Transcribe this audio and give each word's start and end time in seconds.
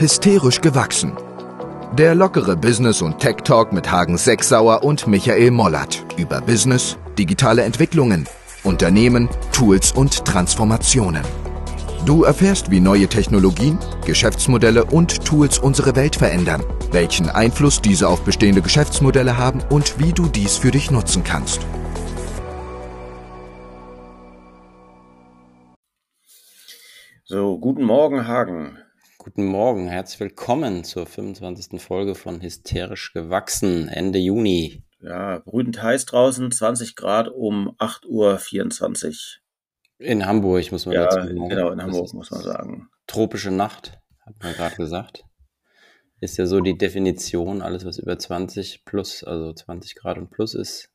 Hysterisch 0.00 0.62
gewachsen. 0.62 1.12
Der 1.92 2.14
lockere 2.14 2.56
Business- 2.56 3.02
und 3.02 3.18
Tech-Talk 3.18 3.70
mit 3.74 3.92
Hagen 3.92 4.16
Sechsauer 4.16 4.82
und 4.82 5.06
Michael 5.06 5.50
Mollert 5.50 6.06
über 6.16 6.40
Business, 6.40 6.96
digitale 7.18 7.64
Entwicklungen, 7.64 8.26
Unternehmen, 8.64 9.28
Tools 9.52 9.92
und 9.92 10.24
Transformationen. 10.24 11.22
Du 12.06 12.24
erfährst, 12.24 12.70
wie 12.70 12.80
neue 12.80 13.08
Technologien, 13.08 13.78
Geschäftsmodelle 14.06 14.86
und 14.86 15.22
Tools 15.26 15.58
unsere 15.58 15.94
Welt 15.96 16.16
verändern, 16.16 16.62
welchen 16.92 17.28
Einfluss 17.28 17.82
diese 17.82 18.08
auf 18.08 18.22
bestehende 18.22 18.62
Geschäftsmodelle 18.62 19.36
haben 19.36 19.60
und 19.68 19.98
wie 19.98 20.14
du 20.14 20.28
dies 20.28 20.56
für 20.56 20.70
dich 20.70 20.90
nutzen 20.90 21.24
kannst. 21.24 21.60
So, 27.26 27.58
guten 27.58 27.84
Morgen, 27.84 28.26
Hagen. 28.26 28.78
Guten 29.22 29.44
Morgen, 29.44 29.86
herzlich 29.88 30.18
willkommen 30.18 30.82
zur 30.82 31.04
25. 31.04 31.78
Folge 31.78 32.14
von 32.14 32.40
Hysterisch 32.40 33.12
gewachsen, 33.12 33.86
Ende 33.88 34.18
Juni. 34.18 34.82
Ja, 35.02 35.40
brütend 35.40 35.82
heiß 35.82 36.06
draußen, 36.06 36.50
20 36.50 36.96
Grad 36.96 37.28
um 37.28 37.76
8.24 37.76 39.08
Uhr. 39.98 40.06
In 40.06 40.24
Hamburg, 40.24 40.72
muss 40.72 40.86
man 40.86 40.94
Ja, 40.94 41.04
dazu 41.04 41.16
sagen. 41.18 41.48
genau, 41.50 41.70
in 41.70 41.82
Hamburg 41.82 42.14
muss 42.14 42.30
man 42.30 42.40
sagen. 42.40 42.88
Tropische 43.06 43.50
Nacht, 43.50 44.00
hat 44.24 44.42
man 44.42 44.54
gerade 44.54 44.76
gesagt. 44.76 45.26
Ist 46.22 46.38
ja 46.38 46.46
so 46.46 46.60
die 46.60 46.78
Definition, 46.78 47.60
alles 47.60 47.84
was 47.84 47.98
über 47.98 48.18
20 48.18 48.86
plus, 48.86 49.22
also 49.22 49.52
20 49.52 49.96
Grad 49.96 50.16
und 50.16 50.30
plus 50.30 50.54
ist, 50.54 50.88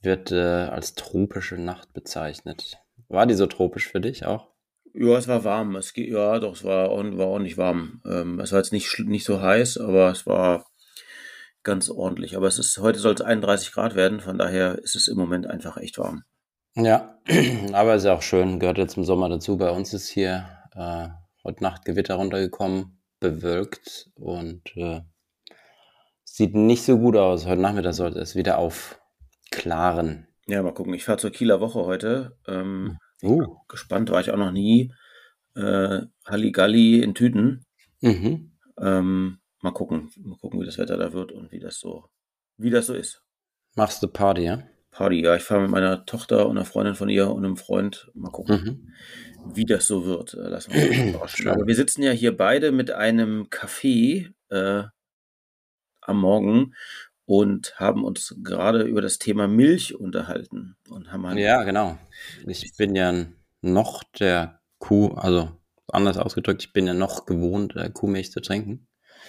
wird 0.00 0.32
äh, 0.32 0.40
als 0.42 0.96
tropische 0.96 1.58
Nacht 1.58 1.92
bezeichnet. 1.92 2.78
War 3.06 3.24
die 3.24 3.34
so 3.34 3.46
tropisch 3.46 3.86
für 3.86 4.00
dich 4.00 4.26
auch? 4.26 4.55
Ja, 4.98 5.18
es 5.18 5.28
war 5.28 5.44
warm. 5.44 5.76
Es 5.76 5.92
geht, 5.92 6.08
ja, 6.08 6.38
doch, 6.38 6.54
es 6.54 6.64
war, 6.64 6.88
war 6.88 7.26
ordentlich 7.26 7.58
warm. 7.58 8.00
Ähm, 8.06 8.40
es 8.40 8.52
war 8.52 8.60
jetzt 8.60 8.72
nicht, 8.72 8.98
nicht 9.00 9.24
so 9.24 9.42
heiß, 9.42 9.76
aber 9.78 10.10
es 10.10 10.26
war 10.26 10.64
ganz 11.62 11.90
ordentlich. 11.90 12.36
Aber 12.36 12.46
es 12.46 12.58
ist, 12.58 12.78
heute 12.78 12.98
soll 12.98 13.14
es 13.14 13.20
31 13.20 13.72
Grad 13.72 13.94
werden, 13.94 14.20
von 14.20 14.38
daher 14.38 14.78
ist 14.78 14.96
es 14.96 15.08
im 15.08 15.18
Moment 15.18 15.46
einfach 15.46 15.76
echt 15.76 15.98
warm. 15.98 16.22
Ja, 16.76 17.18
aber 17.72 17.96
ist 17.96 18.04
ja 18.04 18.14
auch 18.14 18.22
schön, 18.22 18.58
gehört 18.58 18.78
ja 18.78 18.86
zum 18.86 19.04
Sommer 19.04 19.28
dazu. 19.28 19.58
Bei 19.58 19.70
uns 19.70 19.92
ist 19.92 20.08
hier 20.08 20.48
äh, 20.74 21.08
heute 21.44 21.62
Nacht 21.62 21.84
Gewitter 21.84 22.14
runtergekommen, 22.14 23.02
bewölkt 23.20 24.10
und 24.14 24.62
äh, 24.76 25.02
sieht 26.24 26.54
nicht 26.54 26.84
so 26.84 26.98
gut 26.98 27.16
aus. 27.16 27.44
Heute 27.46 27.60
Nachmittag 27.60 27.92
sollte 27.92 28.20
es 28.20 28.34
wieder 28.34 28.56
aufklaren. 28.56 30.26
Ja, 30.46 30.62
mal 30.62 30.72
gucken. 30.72 30.94
Ich 30.94 31.04
fahre 31.04 31.18
zur 31.18 31.32
Kieler 31.32 31.60
Woche 31.60 31.84
heute. 31.84 32.38
Ähm, 32.46 32.98
Uh. 33.22 33.56
gespannt 33.68 34.10
war 34.10 34.20
ich 34.20 34.30
auch 34.30 34.36
noch 34.36 34.52
nie. 34.52 34.92
Äh, 35.54 36.02
Halligalli 36.26 37.00
in 37.02 37.14
Tüten. 37.14 37.64
Mhm. 38.02 38.52
Ähm, 38.78 39.38
mal 39.62 39.70
gucken, 39.72 40.10
mal 40.22 40.36
gucken, 40.38 40.60
wie 40.60 40.66
das 40.66 40.76
Wetter 40.78 40.96
da 40.98 41.12
wird 41.12 41.32
und 41.32 41.50
wie 41.50 41.60
das 41.60 41.78
so, 41.78 42.04
wie 42.58 42.70
das 42.70 42.86
so 42.86 42.94
ist. 42.94 43.22
Machst 43.74 44.02
du 44.02 44.08
Party, 44.08 44.42
ja? 44.42 44.62
Party, 44.90 45.22
ja, 45.22 45.34
ich 45.36 45.42
fahre 45.42 45.62
mit 45.62 45.70
meiner 45.70 46.04
Tochter 46.06 46.46
und 46.46 46.56
einer 46.56 46.66
Freundin 46.66 46.94
von 46.94 47.08
ihr 47.08 47.30
und 47.30 47.44
einem 47.44 47.56
Freund. 47.56 48.10
Mal 48.14 48.30
gucken, 48.30 48.56
Mhm. 49.44 49.54
wie 49.54 49.64
das 49.64 49.86
so 49.86 50.04
wird. 50.04 50.34
Äh, 50.34 50.50
wir 50.50 50.54
uns 50.54 50.68
überraschen. 50.68 51.48
Aber 51.48 51.66
wir 51.66 51.74
sitzen 51.74 52.02
ja 52.02 52.12
hier 52.12 52.36
beide 52.36 52.70
mit 52.72 52.90
einem 52.90 53.48
Kaffee 53.50 54.30
äh, 54.50 54.84
am 56.02 56.20
Morgen 56.20 56.74
und 57.26 57.74
haben 57.76 58.04
uns 58.04 58.34
gerade 58.42 58.84
über 58.84 59.02
das 59.02 59.18
Thema 59.18 59.48
Milch 59.48 59.94
unterhalten 59.94 60.76
und 60.88 61.12
haben 61.12 61.26
halt 61.26 61.38
Ja, 61.38 61.64
genau. 61.64 61.98
Ich 62.46 62.76
bin 62.76 62.94
ja 62.94 63.26
noch 63.60 64.04
der 64.18 64.60
Kuh, 64.78 65.14
also 65.14 65.50
anders 65.88 66.16
ausgedrückt, 66.16 66.62
ich 66.64 66.72
bin 66.72 66.86
ja 66.86 66.94
noch 66.94 67.26
gewohnt, 67.26 67.74
äh, 67.76 67.90
Kuhmilch 67.90 68.30
zu 68.30 68.40
trinken. 68.40 68.86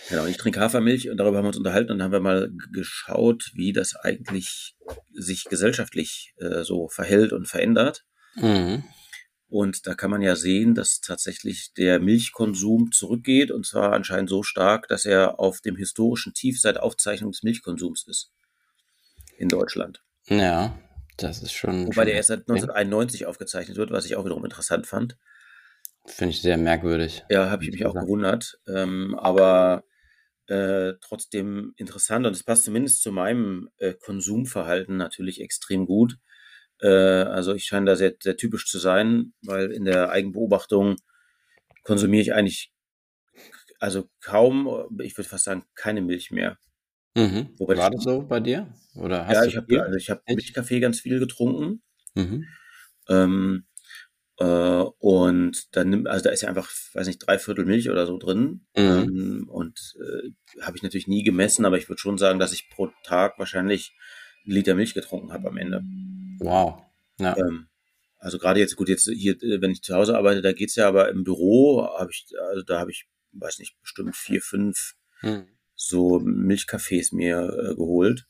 Genau, 0.09 0.25
ich 0.25 0.37
trinke 0.37 0.59
Hafermilch 0.59 1.09
und 1.09 1.17
darüber 1.17 1.37
haben 1.37 1.45
wir 1.45 1.49
uns 1.49 1.57
unterhalten 1.57 1.91
und 1.91 2.03
haben 2.03 2.11
wir 2.11 2.19
mal 2.19 2.51
geschaut, 2.71 3.51
wie 3.53 3.73
das 3.73 3.95
eigentlich 3.95 4.75
sich 5.13 5.45
gesellschaftlich 5.45 6.33
äh, 6.37 6.63
so 6.63 6.87
verhält 6.87 7.33
und 7.33 7.47
verändert. 7.47 8.05
Mhm. 8.35 8.83
Und 9.49 9.87
da 9.87 9.95
kann 9.95 10.11
man 10.11 10.21
ja 10.21 10.35
sehen, 10.35 10.75
dass 10.75 10.99
tatsächlich 10.99 11.73
der 11.73 11.99
Milchkonsum 11.99 12.91
zurückgeht 12.91 13.49
und 13.49 13.65
zwar 13.65 13.93
anscheinend 13.93 14.29
so 14.29 14.43
stark, 14.43 14.87
dass 14.89 15.05
er 15.05 15.39
auf 15.39 15.61
dem 15.61 15.77
historischen 15.77 16.33
Tief 16.33 16.59
seit 16.59 16.77
Aufzeichnung 16.77 17.31
des 17.31 17.43
Milchkonsums 17.43 18.05
ist 18.07 18.31
in 19.37 19.47
Deutschland. 19.47 20.03
Ja, 20.27 20.77
das 21.15 21.41
ist 21.41 21.53
schon. 21.53 21.85
Wobei 21.85 21.93
schon 21.93 22.05
der 22.05 22.15
erst 22.15 22.27
seit 22.27 22.39
heftig. 22.39 22.63
1991 22.63 23.25
aufgezeichnet 23.25 23.77
wird, 23.77 23.91
was 23.91 24.05
ich 24.05 24.17
auch 24.17 24.25
wiederum 24.25 24.43
interessant 24.43 24.85
fand. 24.85 25.17
Finde 26.05 26.31
ich 26.31 26.41
sehr 26.41 26.57
merkwürdig. 26.57 27.23
Ja, 27.29 27.49
habe 27.49 27.63
ich 27.63 27.71
mich 27.71 27.85
auch 27.85 27.93
gewundert. 27.93 28.59
Ähm, 28.67 29.15
aber 29.17 29.83
äh, 30.47 30.93
trotzdem 31.01 31.73
interessant 31.77 32.25
und 32.25 32.33
es 32.33 32.43
passt 32.43 32.63
zumindest 32.63 33.01
zu 33.01 33.11
meinem 33.11 33.69
äh, 33.77 33.93
Konsumverhalten 33.93 34.97
natürlich 34.97 35.41
extrem 35.41 35.85
gut. 35.85 36.17
Äh, 36.81 36.87
also 36.87 37.53
ich 37.55 37.65
scheine 37.65 37.85
da 37.87 37.95
sehr, 37.95 38.13
sehr 38.21 38.37
typisch 38.37 38.67
zu 38.67 38.79
sein, 38.79 39.33
weil 39.43 39.71
in 39.71 39.85
der 39.85 40.09
Eigenbeobachtung 40.11 40.95
konsumiere 41.83 42.21
ich 42.21 42.33
eigentlich 42.33 42.71
also 43.79 44.09
kaum, 44.21 44.67
ich 45.01 45.15
würde 45.17 45.29
fast 45.29 45.43
sagen, 45.45 45.63
keine 45.75 46.01
Milch 46.01 46.31
mehr. 46.31 46.57
Mhm. 47.15 47.49
Wobei 47.57 47.77
War 47.77 47.91
das- 47.91 48.03
so 48.03 48.21
bei 48.23 48.39
dir? 48.39 48.73
Oder 48.95 49.27
hast 49.27 49.35
ja, 49.35 49.41
du 49.43 49.47
ich 49.49 49.57
habe 49.57 49.81
also 49.83 49.97
ich 49.97 50.09
habe 50.09 50.21
Milch? 50.27 50.37
Milchkaffee 50.37 50.79
ganz 50.79 50.99
viel 50.99 51.19
getrunken. 51.19 51.83
Mhm. 52.15 52.45
Ähm, 53.09 53.65
äh, 54.39 54.45
und 54.99 55.75
dann 55.75 55.89
nimmt, 55.89 56.07
also 56.07 56.23
da 56.23 56.29
ist 56.31 56.41
ja 56.41 56.49
einfach, 56.49 56.69
weiß 56.93 57.07
nicht, 57.07 57.19
drei 57.19 57.39
Viertel 57.39 57.65
Milch 57.65 57.89
oder 57.89 58.05
so 58.05 58.17
drin. 58.17 58.65
Mhm. 58.75 58.83
Ähm, 58.83 59.49
und 59.49 59.79
äh, 59.99 60.61
habe 60.61 60.77
ich 60.77 60.83
natürlich 60.83 61.07
nie 61.07 61.23
gemessen, 61.23 61.65
aber 61.65 61.77
ich 61.77 61.89
würde 61.89 61.99
schon 61.99 62.17
sagen, 62.17 62.39
dass 62.39 62.53
ich 62.53 62.69
pro 62.69 62.89
Tag 63.03 63.37
wahrscheinlich 63.39 63.95
einen 64.45 64.55
Liter 64.55 64.75
Milch 64.75 64.93
getrunken 64.93 65.31
habe 65.33 65.47
am 65.49 65.57
Ende. 65.57 65.81
Wow. 66.39 66.83
Ja. 67.19 67.35
Ähm, 67.37 67.67
also 68.19 68.39
gerade 68.39 68.59
jetzt, 68.59 68.75
gut, 68.75 68.89
jetzt 68.89 69.09
hier, 69.09 69.33
äh, 69.41 69.61
wenn 69.61 69.71
ich 69.71 69.81
zu 69.83 69.95
Hause 69.95 70.17
arbeite, 70.17 70.41
da 70.41 70.53
geht's 70.53 70.75
ja, 70.75 70.87
aber 70.87 71.09
im 71.09 71.23
Büro 71.23 71.87
habe 71.97 72.11
ich, 72.11 72.27
also 72.49 72.63
da 72.63 72.79
habe 72.79 72.91
ich, 72.91 73.07
weiß 73.33 73.59
nicht, 73.59 73.79
bestimmt 73.81 74.15
vier, 74.15 74.41
fünf 74.41 74.95
Mhm. 75.21 75.47
so 75.75 76.19
Milchkaffees 76.19 77.11
mir 77.11 77.39
äh, 77.39 77.75
geholt. 77.75 78.27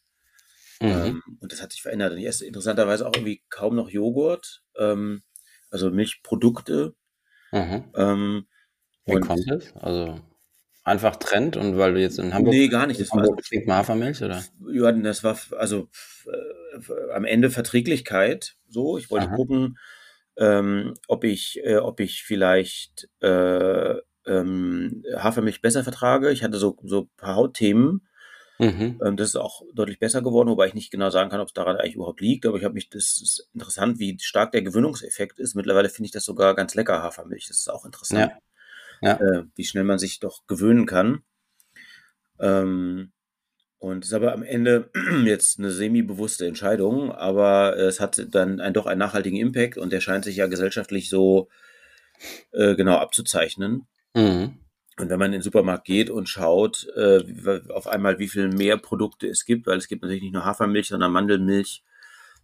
Mhm. 0.81 0.87
Ähm, 0.87 1.23
und 1.39 1.51
das 1.51 1.61
hat 1.61 1.71
sich 1.71 1.81
verändert. 1.81 2.13
Und 2.13 2.19
ich 2.19 2.25
esse 2.25 2.45
interessanterweise 2.45 3.07
auch 3.07 3.13
irgendwie 3.13 3.43
kaum 3.49 3.75
noch 3.75 3.89
Joghurt, 3.89 4.63
ähm, 4.77 5.23
also 5.69 5.89
Milchprodukte. 5.89 6.95
Mhm. 7.51 7.85
Ähm, 7.95 8.47
Wie 9.05 9.19
kommt 9.19 9.49
es? 9.49 9.75
Also 9.75 10.21
einfach 10.87 11.17
Trend 11.17 11.57
und 11.57 11.77
weil 11.77 11.93
du 11.93 12.01
jetzt 12.01 12.17
in 12.17 12.33
Hamburg, 12.33 12.53
nee, 12.53 12.67
gar 12.69 12.87
nicht. 12.87 12.99
Das 12.99 13.11
war, 13.11 13.21
Hamburg 13.21 13.43
trinkt 13.43 13.67
man 13.67 13.77
Hafermilch 13.77 14.23
oder? 14.23 14.43
ja, 14.71 14.91
das 14.91 15.23
war 15.23 15.37
also 15.57 15.89
äh, 16.25 17.11
am 17.13 17.25
Ende 17.25 17.49
Verträglichkeit. 17.49 18.55
So, 18.69 18.97
ich 18.97 19.11
wollte 19.11 19.27
Aha. 19.27 19.35
gucken, 19.35 19.77
ähm, 20.37 20.93
ob 21.07 21.23
ich, 21.23 21.59
äh, 21.63 21.77
ob 21.77 21.99
ich 21.99 22.23
vielleicht 22.23 23.09
äh, 23.21 23.95
ähm, 24.25 25.03
Hafermilch 25.15 25.61
besser 25.61 25.83
vertrage. 25.83 26.31
Ich 26.31 26.43
hatte 26.43 26.57
so 26.57 26.77
so 26.83 27.01
ein 27.01 27.09
paar 27.17 27.35
Hautthemen. 27.35 28.07
Mhm. 28.59 28.99
Ähm, 29.05 29.17
das 29.17 29.29
ist 29.29 29.35
auch 29.35 29.61
deutlich 29.73 29.99
besser 29.99 30.21
geworden, 30.21 30.49
wobei 30.49 30.67
ich 30.67 30.73
nicht 30.73 30.89
genau 30.89 31.09
sagen 31.09 31.29
kann, 31.29 31.41
ob 31.41 31.49
es 31.49 31.53
daran 31.53 31.77
eigentlich 31.77 31.95
überhaupt 31.95 32.21
liegt. 32.21 32.45
Aber 32.45 32.57
ich 32.57 32.63
habe 32.63 32.73
mich, 32.73 32.89
das 32.89 33.21
ist 33.21 33.49
interessant, 33.53 33.99
wie 33.99 34.17
stark 34.19 34.51
der 34.51 34.63
Gewöhnungseffekt 34.63 35.37
ist. 35.37 35.55
Mittlerweile 35.55 35.89
finde 35.89 36.07
ich 36.07 36.11
das 36.11 36.25
sogar 36.25 36.55
ganz 36.55 36.73
lecker, 36.73 37.03
Hafermilch. 37.03 37.47
Das 37.47 37.59
ist 37.59 37.69
auch 37.69 37.85
interessant, 37.85 38.31
Ja. 38.31 38.37
Ja. 39.01 39.19
äh, 39.19 39.43
wie 39.55 39.65
schnell 39.65 39.83
man 39.83 39.99
sich 39.99 40.19
doch 40.19 40.45
gewöhnen 40.47 40.85
kann. 40.85 41.21
Ähm, 42.39 43.11
und 43.79 44.03
es 44.03 44.09
ist 44.09 44.13
aber 44.15 44.33
am 44.33 44.43
Ende 44.43 44.89
jetzt 45.25 45.59
eine 45.59 45.71
semi-bewusste 45.71 46.47
Entscheidung, 46.47 47.11
aber 47.11 47.77
es 47.77 47.99
hat 47.99 48.25
dann 48.33 48.59
ein, 48.59 48.73
doch 48.73 48.85
einen 48.87 48.99
nachhaltigen 48.99 49.37
Impact 49.39 49.77
und 49.77 49.91
der 49.93 50.01
scheint 50.01 50.25
sich 50.25 50.37
ja 50.37 50.47
gesellschaftlich 50.47 51.09
so 51.09 51.49
äh, 52.51 52.75
genau 52.75 52.97
abzuzeichnen. 52.97 53.87
Mhm. 54.15 54.59
Und 54.99 55.09
wenn 55.11 55.19
man 55.19 55.27
in 55.27 55.33
den 55.33 55.41
Supermarkt 55.43 55.85
geht 55.85 56.09
und 56.09 56.27
schaut, 56.27 56.87
äh, 56.95 57.21
auf 57.69 57.85
einmal, 57.85 58.17
wie 58.17 58.27
viel 58.27 58.47
mehr 58.47 58.77
Produkte 58.77 59.27
es 59.27 59.45
gibt, 59.45 59.67
weil 59.67 59.77
es 59.77 59.87
gibt 59.87 60.01
natürlich 60.01 60.23
nicht 60.23 60.33
nur 60.33 60.43
Hafermilch, 60.45 60.87
sondern 60.87 61.11
Mandelmilch, 61.11 61.83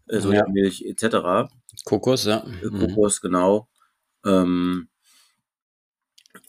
äh, 0.07 0.16
Ja. 0.16 0.22
Sojamilch 0.22 0.83
etc. 0.86 1.50
Kokos, 1.83 2.25
ja. 2.25 2.45
Äh, 2.62 2.68
Mhm. 2.68 2.80
Kokos, 2.80 3.22
genau. 3.22 3.68
Ähm, 4.24 4.88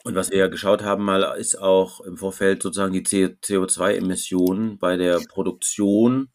und 0.05 0.13
was 0.13 0.29
wir 0.29 0.37
ja 0.37 0.47
geschaut 0.47 0.83
haben 0.83 1.03
mal, 1.03 1.23
ist 1.35 1.59
auch 1.59 1.99
im 2.01 2.15
Vorfeld 2.15 2.61
sozusagen 2.61 2.93
die 2.93 3.03
CO2-Emissionen 3.03 4.77
bei 4.77 4.97
der 4.97 5.19
Produktion. 5.27 6.29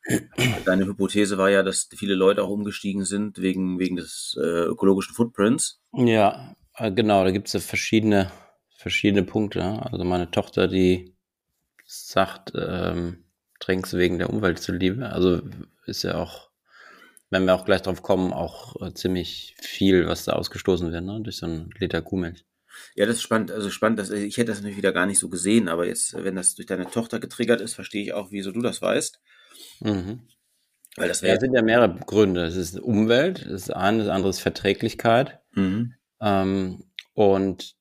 Deine 0.64 0.86
Hypothese 0.86 1.38
war 1.38 1.50
ja, 1.50 1.62
dass 1.62 1.88
viele 1.94 2.16
Leute 2.16 2.42
auch 2.42 2.48
umgestiegen 2.48 3.04
sind 3.04 3.38
wegen, 3.40 3.78
wegen 3.78 3.94
des 3.94 4.36
äh, 4.42 4.64
ökologischen 4.64 5.14
Footprints. 5.14 5.80
Ja, 5.92 6.56
äh, 6.74 6.90
genau, 6.90 7.22
da 7.22 7.30
gibt 7.30 7.46
es 7.46 7.52
ja 7.52 7.60
verschiedene, 7.60 8.32
verschiedene 8.76 9.22
Punkte. 9.22 9.62
Also 9.62 10.04
meine 10.04 10.32
Tochter, 10.32 10.66
die 10.66 11.14
sagt, 11.86 12.52
ähm, 12.56 13.24
trink's 13.60 13.94
wegen 13.94 14.18
der 14.18 14.30
Umwelt 14.30 14.58
zuliebe. 14.58 15.08
Also 15.10 15.42
ist 15.86 16.02
ja 16.02 16.16
auch, 16.16 16.50
wenn 17.30 17.44
wir 17.44 17.54
auch 17.54 17.64
gleich 17.64 17.82
drauf 17.82 18.02
kommen, 18.02 18.32
auch 18.32 18.74
äh, 18.82 18.92
ziemlich 18.94 19.54
viel, 19.60 20.08
was 20.08 20.24
da 20.24 20.32
ausgestoßen 20.32 20.90
wird, 20.90 21.04
ne? 21.04 21.20
durch 21.22 21.36
so 21.36 21.46
einen 21.46 21.70
Liter 21.78 22.02
Kuhmilch. 22.02 22.44
Ja, 23.00 23.06
das 23.06 23.16
ist 23.16 23.22
spannend. 23.22 23.50
Also 23.50 23.70
spannend, 23.70 23.98
dass, 23.98 24.10
ich 24.10 24.36
hätte 24.36 24.48
das 24.48 24.58
natürlich 24.58 24.76
wieder 24.76 24.92
gar 24.92 25.06
nicht 25.06 25.18
so 25.18 25.30
gesehen, 25.30 25.68
aber 25.68 25.86
jetzt, 25.86 26.22
wenn 26.22 26.36
das 26.36 26.54
durch 26.54 26.66
deine 26.66 26.84
Tochter 26.84 27.18
getriggert 27.18 27.62
ist, 27.62 27.72
verstehe 27.72 28.02
ich 28.02 28.12
auch, 28.12 28.30
wieso 28.30 28.52
du 28.52 28.60
das 28.60 28.82
weißt. 28.82 29.22
Mhm. 29.80 30.28
Weil 30.96 31.08
das 31.08 31.22
wäre. 31.22 31.32
Ja, 31.32 31.40
sind 31.40 31.54
ja 31.54 31.62
mehrere 31.62 31.98
Gründe. 32.04 32.44
Es 32.44 32.56
ist 32.56 32.78
Umwelt, 32.78 33.46
das 33.46 33.62
ist 33.62 33.70
ein, 33.70 34.00
das 34.00 34.08
andere 34.08 34.28
ist 34.28 34.40
Verträglichkeit. 34.40 35.40
Mhm. 35.52 35.94
Ähm, 36.20 36.84
und 37.14 37.74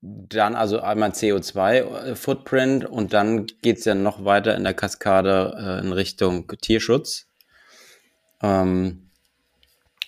dann 0.00 0.54
also 0.54 0.80
einmal 0.80 1.10
CO2-Footprint 1.10 2.86
und 2.86 3.12
dann 3.12 3.44
geht 3.60 3.80
es 3.80 3.84
ja 3.84 3.94
noch 3.94 4.24
weiter 4.24 4.56
in 4.56 4.64
der 4.64 4.72
Kaskade 4.72 5.54
äh, 5.58 5.84
in 5.84 5.92
Richtung 5.92 6.50
Tierschutz. 6.58 7.26
Ähm, 8.40 9.01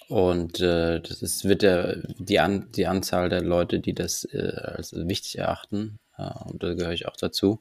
und 0.09 0.61
äh, 0.61 1.01
das 1.01 1.23
ist, 1.23 1.45
wird 1.45 1.63
der, 1.63 2.03
die, 2.19 2.41
An 2.41 2.71
die 2.73 2.87
Anzahl 2.87 3.29
der 3.29 3.43
Leute, 3.43 3.81
die 3.81 3.95
das 3.95 4.25
äh, 4.25 4.53
als 4.57 4.93
wichtig 4.95 5.39
erachten, 5.39 5.99
äh, 6.19 6.31
und 6.47 6.63
da 6.63 6.75
gehöre 6.75 6.93
ich 6.93 7.07
auch 7.07 7.17
dazu, 7.17 7.61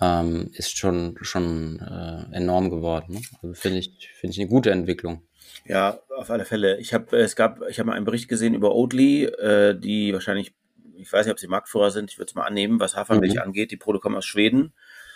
ähm, 0.00 0.50
ist 0.52 0.76
schon, 0.76 1.16
schon 1.22 1.80
äh, 1.80 2.36
enorm 2.36 2.70
geworden. 2.70 3.14
Ne? 3.14 3.20
Also 3.42 3.54
finde 3.54 3.78
ich, 3.78 4.08
finde 4.14 4.32
ich 4.34 4.40
eine 4.40 4.48
gute 4.48 4.70
Entwicklung. 4.70 5.22
Ja, 5.64 5.98
auf 6.16 6.30
alle 6.30 6.44
Fälle. 6.44 6.78
Ich 6.78 6.92
habe 6.92 7.16
es 7.16 7.34
gab, 7.34 7.62
ich 7.68 7.78
habe 7.78 7.88
mal 7.88 7.96
einen 7.96 8.04
Bericht 8.04 8.28
gesehen 8.28 8.54
über 8.54 8.74
Oatly, 8.74 9.24
äh, 9.24 9.78
die 9.78 10.12
wahrscheinlich, 10.12 10.54
ich 10.96 11.12
weiß 11.12 11.26
nicht, 11.26 11.32
ob 11.32 11.38
sie 11.38 11.48
Marktführer 11.48 11.90
sind, 11.90 12.10
ich 12.10 12.18
würde 12.18 12.28
es 12.28 12.34
mal 12.34 12.44
annehmen, 12.44 12.78
was 12.78 12.96
Hafermilch 12.96 13.34
mhm. 13.34 13.40
angeht. 13.40 13.70
Die 13.70 13.76
Produkte 13.76 14.02
kommen 14.02 14.16
aus 14.16 14.26
Schweden. 14.26 14.74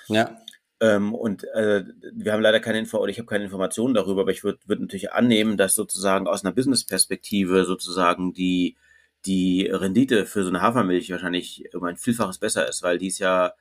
Ja. 0.08 0.36
Ähm, 0.81 1.15
und 1.15 1.44
äh, 1.53 1.85
wir 2.12 2.32
haben 2.32 2.41
leider 2.41 2.59
keine 2.59 2.79
Info 2.79 2.99
oder 2.99 3.11
ich 3.11 3.19
habe 3.19 3.27
keine 3.27 3.44
Informationen 3.44 3.93
darüber, 3.93 4.23
aber 4.23 4.31
ich 4.31 4.44
würde 4.44 4.59
würd 4.67 4.81
natürlich 4.81 5.12
annehmen, 5.12 5.59
dass 5.59 5.75
sozusagen 5.75 6.27
aus 6.27 6.44
einer 6.44 6.55
Business-Perspektive 6.55 7.65
sozusagen 7.65 8.32
die, 8.32 8.77
die 9.27 9.67
Rendite 9.67 10.25
für 10.25 10.43
so 10.43 10.49
eine 10.49 10.62
Hafermilch 10.62 11.11
wahrscheinlich 11.11 11.65
um 11.75 11.85
ein 11.85 11.99
Vielfaches 11.99 12.38
besser 12.38 12.67
ist, 12.67 12.82
weil 12.82 12.97
die 12.97 13.09
ist 13.09 13.19
ja 13.19 13.53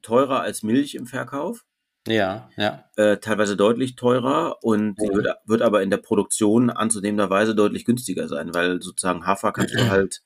teurer 0.00 0.40
als 0.40 0.62
Milch 0.62 0.94
im 0.94 1.06
Verkauf. 1.06 1.66
Ja, 2.08 2.48
ja. 2.56 2.84
Äh, 2.96 3.18
teilweise 3.18 3.56
deutlich 3.56 3.96
teurer 3.96 4.58
und 4.62 4.98
mhm. 4.98 5.14
wird, 5.14 5.28
wird 5.44 5.62
aber 5.62 5.82
in 5.82 5.90
der 5.90 5.96
Produktion 5.98 6.70
anzunehmenderweise 6.70 7.54
deutlich 7.54 7.84
günstiger 7.84 8.28
sein, 8.28 8.54
weil 8.54 8.80
sozusagen 8.80 9.26
Hafer 9.26 9.52
kannst 9.52 9.74
du 9.74 9.78
halt 9.90 10.22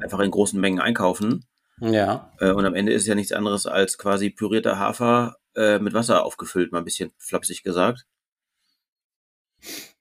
einfach 0.00 0.18
in 0.20 0.30
großen 0.30 0.60
Mengen 0.60 0.80
einkaufen. 0.80 1.46
Ja. 1.80 2.32
Äh, 2.38 2.50
und 2.50 2.66
am 2.66 2.74
Ende 2.74 2.92
ist 2.92 3.02
es 3.02 3.08
ja 3.08 3.14
nichts 3.14 3.32
anderes 3.32 3.66
als 3.66 3.96
quasi 3.96 4.28
pürierter 4.30 4.78
Hafer 4.78 5.36
äh, 5.56 5.78
mit 5.78 5.94
Wasser 5.94 6.24
aufgefüllt, 6.24 6.72
mal 6.72 6.78
ein 6.78 6.84
bisschen 6.84 7.12
flapsig 7.18 7.62
gesagt. 7.62 8.06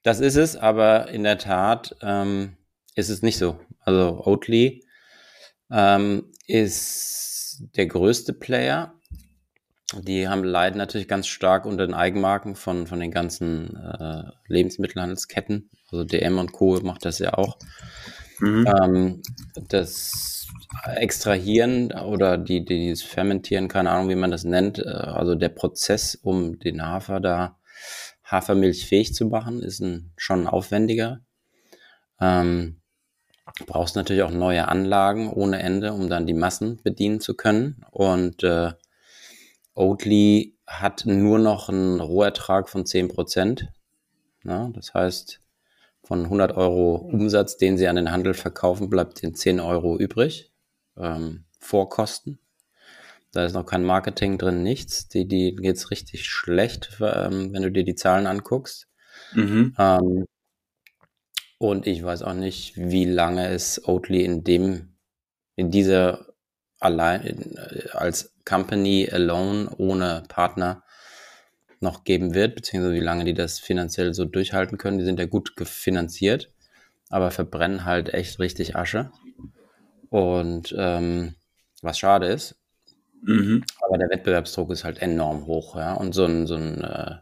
Das 0.04 0.20
ist 0.20 0.36
es, 0.36 0.56
aber 0.56 1.10
in 1.10 1.24
der 1.24 1.38
Tat 1.38 1.96
ähm, 2.02 2.58
ist 2.96 3.10
es 3.10 3.22
nicht 3.22 3.38
so. 3.38 3.60
Also 3.80 4.24
Oatly 4.26 4.84
ähm, 5.70 6.32
ist 6.48 7.64
der 7.76 7.86
größte 7.86 8.34
Player 8.34 9.00
die 9.94 10.28
haben 10.28 10.44
leiden 10.44 10.78
natürlich 10.78 11.08
ganz 11.08 11.28
stark 11.28 11.66
unter 11.66 11.86
den 11.86 11.94
Eigenmarken 11.94 12.56
von, 12.56 12.88
von 12.88 13.00
den 13.00 13.12
ganzen 13.12 13.76
äh, 13.76 14.24
Lebensmittelhandelsketten. 14.48 15.70
Also 15.92 16.04
DM 16.06 16.38
und 16.38 16.54
Co. 16.54 16.80
macht 16.82 17.06
das 17.06 17.20
ja 17.20 17.34
auch. 17.34 17.58
Mhm. 18.40 18.68
Ähm, 18.68 19.22
das 19.68 20.41
Extrahieren 20.96 21.92
oder 21.92 22.38
die, 22.38 22.64
die, 22.64 22.80
dieses 22.80 23.04
Fermentieren, 23.04 23.68
keine 23.68 23.92
Ahnung, 23.92 24.10
wie 24.10 24.16
man 24.16 24.32
das 24.32 24.44
nennt, 24.44 24.80
äh, 24.80 24.90
also 24.90 25.36
der 25.36 25.50
Prozess, 25.50 26.16
um 26.16 26.60
den 26.60 26.82
Hafer 26.82 27.20
da 27.20 27.58
Hafermilch 28.24 28.88
fähig 28.88 29.14
zu 29.14 29.26
machen, 29.26 29.62
ist 29.62 29.82
ein, 29.82 30.14
schon 30.16 30.48
aufwendiger. 30.48 31.20
Ähm, 32.20 32.82
brauchst 33.68 33.96
natürlich 33.96 34.24
auch 34.24 34.32
neue 34.32 34.68
Anlagen 34.68 35.30
ohne 35.32 35.62
Ende, 35.62 35.94
um 35.94 36.10
dann 36.10 36.26
die 36.26 36.34
Massen 36.34 36.82
bedienen 36.82 37.20
zu 37.20 37.36
können. 37.36 37.84
Und 37.92 38.44
äh, 38.44 38.72
Oatly 39.74 40.58
hat 40.66 41.06
nur 41.06 41.40
noch 41.40 41.70
einen 41.70 42.00
Rohertrag 42.00 42.70
von 42.70 42.86
10 42.86 43.10
Prozent. 43.10 43.68
das 44.44 44.94
heißt, 44.94 45.41
von 46.04 46.24
100 46.26 46.58
Euro 46.58 46.96
Umsatz, 46.96 47.58
den 47.58 47.78
sie 47.78 47.88
an 47.88 47.96
den 47.96 48.12
Handel 48.12 48.34
verkaufen, 48.34 48.90
bleibt 48.90 49.22
den 49.22 49.36
10 49.36 49.60
Euro 49.60 49.98
übrig 49.98 50.52
ähm, 50.98 51.46
vor 51.60 51.90
Kosten. 51.90 52.40
Da 53.32 53.46
ist 53.46 53.54
noch 53.54 53.66
kein 53.66 53.84
Marketing 53.84 54.38
drin, 54.38 54.62
nichts. 54.62 55.08
Die, 55.08 55.28
die 55.28 55.56
geht's 55.56 55.90
richtig 55.90 56.26
schlecht, 56.26 56.98
ähm, 57.00 57.54
wenn 57.54 57.62
du 57.62 57.72
dir 57.72 57.86
die 57.86 57.96
Zahlen 57.96 58.28
anguckst. 58.28 58.90
Mhm. 59.34 59.74
Ähm, 59.78 60.26
und 61.58 61.88
ich 61.88 62.04
weiß 62.04 62.24
auch 62.24 62.34
nicht, 62.34 62.76
wie 62.76 63.06
lange 63.06 63.48
es 63.48 63.88
Oatly 63.88 64.26
in 64.26 64.44
dem, 64.44 64.98
in 65.56 65.72
dieser 65.72 66.34
allein 66.80 67.56
äh, 67.56 67.90
als 67.94 68.34
Company 68.44 69.08
alone 69.10 69.70
ohne 69.78 70.24
Partner 70.28 70.84
noch 71.82 72.04
geben 72.04 72.34
wird, 72.34 72.56
beziehungsweise 72.56 72.96
wie 72.96 73.00
lange 73.00 73.26
die 73.26 73.34
das 73.34 73.60
finanziell 73.60 74.14
so 74.14 74.26
durchhalten 74.26 74.78
können. 74.78 74.98
Die 74.98 75.06
sind 75.06 75.20
ja 75.20 75.26
gut 75.26 75.54
finanziert, 75.64 76.52
aber 77.10 77.32
verbrennen 77.32 77.86
halt 77.86 78.14
echt 78.14 78.40
richtig 78.40 78.76
Asche. 78.76 79.12
Und 80.10 80.76
ähm, 80.78 81.36
was 81.82 81.98
schade 81.98 82.28
ist. 82.28 82.56
Mhm. 83.24 83.64
Aber 83.82 83.98
der 83.98 84.10
Wettbewerbsdruck 84.10 84.72
ist 84.72 84.84
halt 84.84 85.02
enorm 85.02 85.46
hoch, 85.46 85.76
ja. 85.76 85.94
Und 85.94 86.14
so 86.14 86.26
ein, 86.26 86.48
so 86.48 86.56
ein 86.56 86.82
äh, 86.82 87.16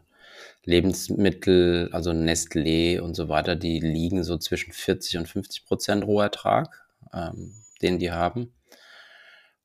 Lebensmittel, 0.64 1.90
also 1.92 2.10
Nestlé 2.10 3.00
und 3.00 3.14
so 3.14 3.28
weiter, 3.28 3.56
die 3.56 3.80
liegen 3.80 4.24
so 4.24 4.36
zwischen 4.36 4.72
40 4.72 5.18
und 5.18 5.28
50 5.28 5.66
Prozent 5.66 6.04
Rohertrag, 6.04 6.86
ähm, 7.12 7.54
den 7.82 7.98
die 7.98 8.12
haben 8.12 8.52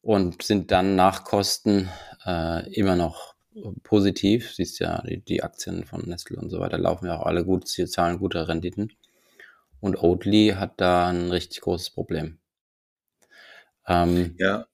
und 0.05 0.43
sind 0.43 0.71
dann 0.71 0.95
nach 0.95 1.23
Kosten 1.23 1.89
äh, 2.25 2.71
immer 2.73 2.95
noch 2.95 3.34
positiv. 3.83 4.53
Siehst 4.53 4.79
ja, 4.79 5.01
die, 5.07 5.21
die, 5.21 5.43
Aktien 5.43 5.85
von 5.85 6.01
Nestle 6.07 6.37
und 6.37 6.49
so 6.49 6.59
weiter 6.59 6.77
laufen 6.77 7.07
ja 7.07 7.19
auch 7.19 7.25
alle 7.25 7.45
gut, 7.45 7.67
sie 7.67 7.85
zahlen 7.85 8.19
gute 8.19 8.47
Renditen. 8.47 8.93
Und 9.79 9.97
Oatly 9.97 10.55
hat 10.57 10.81
da 10.81 11.09
ein 11.09 11.31
richtig 11.31 11.61
großes 11.61 11.91
Problem. 11.91 12.39
Ähm, 13.87 14.35
ja, 14.39 14.65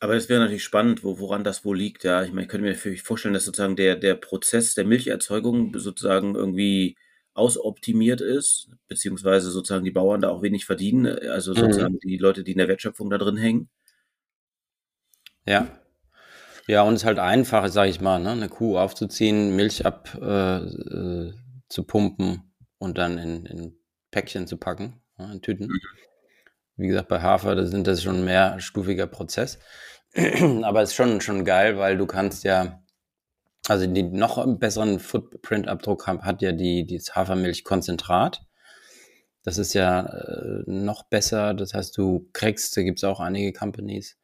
aber 0.00 0.14
es 0.14 0.28
wäre 0.28 0.40
natürlich 0.40 0.64
spannend, 0.64 1.02
wo, 1.02 1.18
woran 1.18 1.44
das 1.44 1.64
wohl 1.64 1.76
liegt. 1.76 2.04
Ja, 2.04 2.22
ich 2.22 2.30
meine, 2.30 2.42
ich 2.42 2.48
könnte 2.48 2.66
mir 2.66 2.96
vorstellen, 2.96 3.34
dass 3.34 3.44
sozusagen 3.44 3.76
der, 3.76 3.96
der 3.96 4.14
Prozess 4.14 4.74
der 4.74 4.84
Milcherzeugung 4.84 5.76
sozusagen 5.78 6.34
irgendwie 6.34 6.96
ausoptimiert 7.34 8.20
ist, 8.20 8.70
beziehungsweise 8.86 9.50
sozusagen 9.50 9.84
die 9.84 9.90
Bauern 9.90 10.20
da 10.20 10.28
auch 10.28 10.42
wenig 10.42 10.66
verdienen, 10.66 11.06
also 11.06 11.52
mhm. 11.52 11.56
sozusagen 11.56 11.94
mhm. 11.94 12.00
die 12.00 12.16
Leute, 12.16 12.44
die 12.44 12.52
in 12.52 12.58
der 12.58 12.68
Wertschöpfung 12.68 13.10
da 13.10 13.18
drin 13.18 13.36
hängen. 13.36 13.68
Ja. 15.46 15.83
Ja, 16.66 16.82
und 16.82 16.94
es 16.94 17.02
ist 17.02 17.06
halt 17.06 17.18
einfach, 17.18 17.68
sage 17.68 17.90
ich 17.90 18.00
mal, 18.00 18.18
ne, 18.18 18.30
eine 18.30 18.48
Kuh 18.48 18.78
aufzuziehen, 18.78 19.54
Milch 19.54 19.84
ab 19.84 20.16
äh, 20.20 20.56
äh, 20.56 21.34
zu 21.68 21.84
pumpen 21.84 22.54
und 22.78 22.96
dann 22.96 23.18
in, 23.18 23.44
in 23.46 23.78
Päckchen 24.10 24.46
zu 24.46 24.56
packen, 24.56 25.02
ja, 25.18 25.30
in 25.30 25.42
Tüten. 25.42 25.66
Mhm. 25.66 25.80
Wie 26.76 26.88
gesagt, 26.88 27.08
bei 27.08 27.20
Hafer, 27.20 27.54
da 27.54 27.66
sind 27.66 27.86
das 27.86 28.02
schon 28.02 28.16
ein 28.16 28.24
mehrstufiger 28.24 29.06
Prozess. 29.06 29.58
Aber 30.62 30.82
es 30.82 30.90
ist 30.90 30.96
schon, 30.96 31.20
schon 31.20 31.44
geil, 31.44 31.78
weil 31.78 31.96
du 31.96 32.06
kannst 32.06 32.44
ja, 32.44 32.82
also 33.68 33.86
die 33.86 34.02
noch 34.02 34.44
besseren 34.58 34.98
Footprint-Abdruck 34.98 36.06
hat 36.06 36.42
ja 36.42 36.52
die, 36.52 36.86
das 36.86 37.14
Hafermilchkonzentrat. 37.14 38.42
Das 39.42 39.58
ist 39.58 39.74
ja 39.74 40.06
äh, 40.06 40.62
noch 40.66 41.04
besser. 41.04 41.54
Das 41.54 41.74
heißt, 41.74 41.96
du 41.98 42.28
kriegst, 42.32 42.76
da 42.76 42.82
gibt 42.82 42.98
es 42.98 43.04
auch 43.04 43.20
einige 43.20 43.52
Companies, 43.52 44.16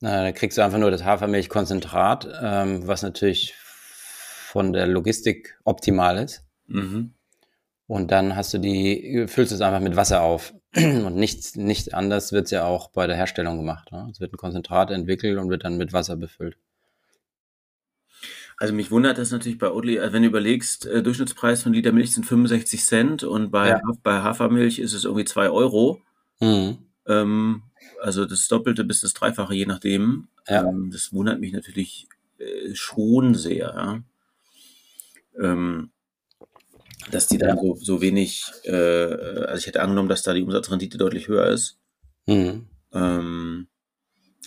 da 0.00 0.32
kriegst 0.32 0.58
du 0.58 0.62
einfach 0.62 0.78
nur 0.78 0.90
das 0.90 1.04
Hafermilchkonzentrat, 1.04 2.28
ähm, 2.40 2.86
was 2.86 3.02
natürlich 3.02 3.54
von 3.54 4.72
der 4.72 4.86
Logistik 4.86 5.58
optimal 5.64 6.18
ist. 6.18 6.44
Mhm. 6.66 7.14
Und 7.86 8.10
dann 8.10 8.36
hast 8.36 8.52
du 8.54 8.58
die, 8.58 9.26
füllst 9.28 9.50
du 9.50 9.56
es 9.56 9.60
einfach 9.60 9.80
mit 9.80 9.96
Wasser 9.96 10.22
auf. 10.22 10.54
Und 10.76 11.16
nichts, 11.16 11.56
nicht 11.56 11.94
anders 11.94 12.32
wird 12.32 12.44
es 12.44 12.50
ja 12.50 12.64
auch 12.64 12.90
bei 12.90 13.06
der 13.06 13.16
Herstellung 13.16 13.56
gemacht. 13.56 13.90
Ne? 13.90 14.08
Es 14.12 14.20
wird 14.20 14.32
ein 14.32 14.36
Konzentrat 14.36 14.90
entwickelt 14.90 15.38
und 15.38 15.48
wird 15.48 15.64
dann 15.64 15.78
mit 15.78 15.94
Wasser 15.94 16.16
befüllt. 16.16 16.58
Also 18.58 18.74
mich 18.74 18.90
wundert 18.90 19.18
das 19.18 19.30
natürlich 19.30 19.58
bei 19.58 19.70
Oatly, 19.70 20.00
also 20.00 20.12
wenn 20.12 20.22
du 20.22 20.28
überlegst, 20.28 20.84
äh, 20.86 21.02
Durchschnittspreis 21.02 21.62
von 21.62 21.72
Liter 21.72 21.92
Milch 21.92 22.12
sind 22.12 22.26
65 22.26 22.84
Cent 22.84 23.22
und 23.22 23.50
bei, 23.50 23.68
ja. 23.68 23.80
bei 24.02 24.20
Hafermilch 24.20 24.80
ist 24.80 24.92
es 24.92 25.04
irgendwie 25.04 25.24
2 25.24 25.48
Euro. 25.48 26.02
Mhm. 26.40 26.78
Ähm, 27.06 27.62
also 28.00 28.24
das 28.24 28.48
Doppelte 28.48 28.84
bis 28.84 29.00
das 29.00 29.14
Dreifache, 29.14 29.54
je 29.54 29.66
nachdem. 29.66 30.28
Ja. 30.46 30.64
Ähm, 30.64 30.90
das 30.90 31.12
wundert 31.12 31.40
mich 31.40 31.52
natürlich 31.52 32.08
äh, 32.38 32.74
schon 32.74 33.34
sehr, 33.34 33.74
ja. 33.76 34.02
ähm, 35.40 35.90
dass 37.10 37.28
die 37.28 37.38
dann 37.38 37.56
ja. 37.56 37.62
so, 37.62 37.74
so 37.76 38.00
wenig, 38.00 38.44
äh, 38.64 38.72
also 38.72 39.58
ich 39.58 39.66
hätte 39.66 39.82
angenommen, 39.82 40.08
dass 40.08 40.22
da 40.22 40.34
die 40.34 40.42
Umsatzrendite 40.42 40.98
deutlich 40.98 41.28
höher 41.28 41.46
ist. 41.46 41.78
Mhm. 42.26 42.66
Ähm, 42.92 43.68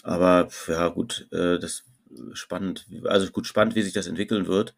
aber 0.04 0.50
ja, 0.68 0.88
gut, 0.90 1.28
äh, 1.32 1.60
das 1.60 1.84
spannend, 2.34 2.88
also 3.06 3.30
gut, 3.32 3.48
spannend, 3.48 3.76
wie 3.76 3.82
sich 3.82 3.94
das 3.94 4.08
entwickeln 4.08 4.48
wird. 4.48 4.76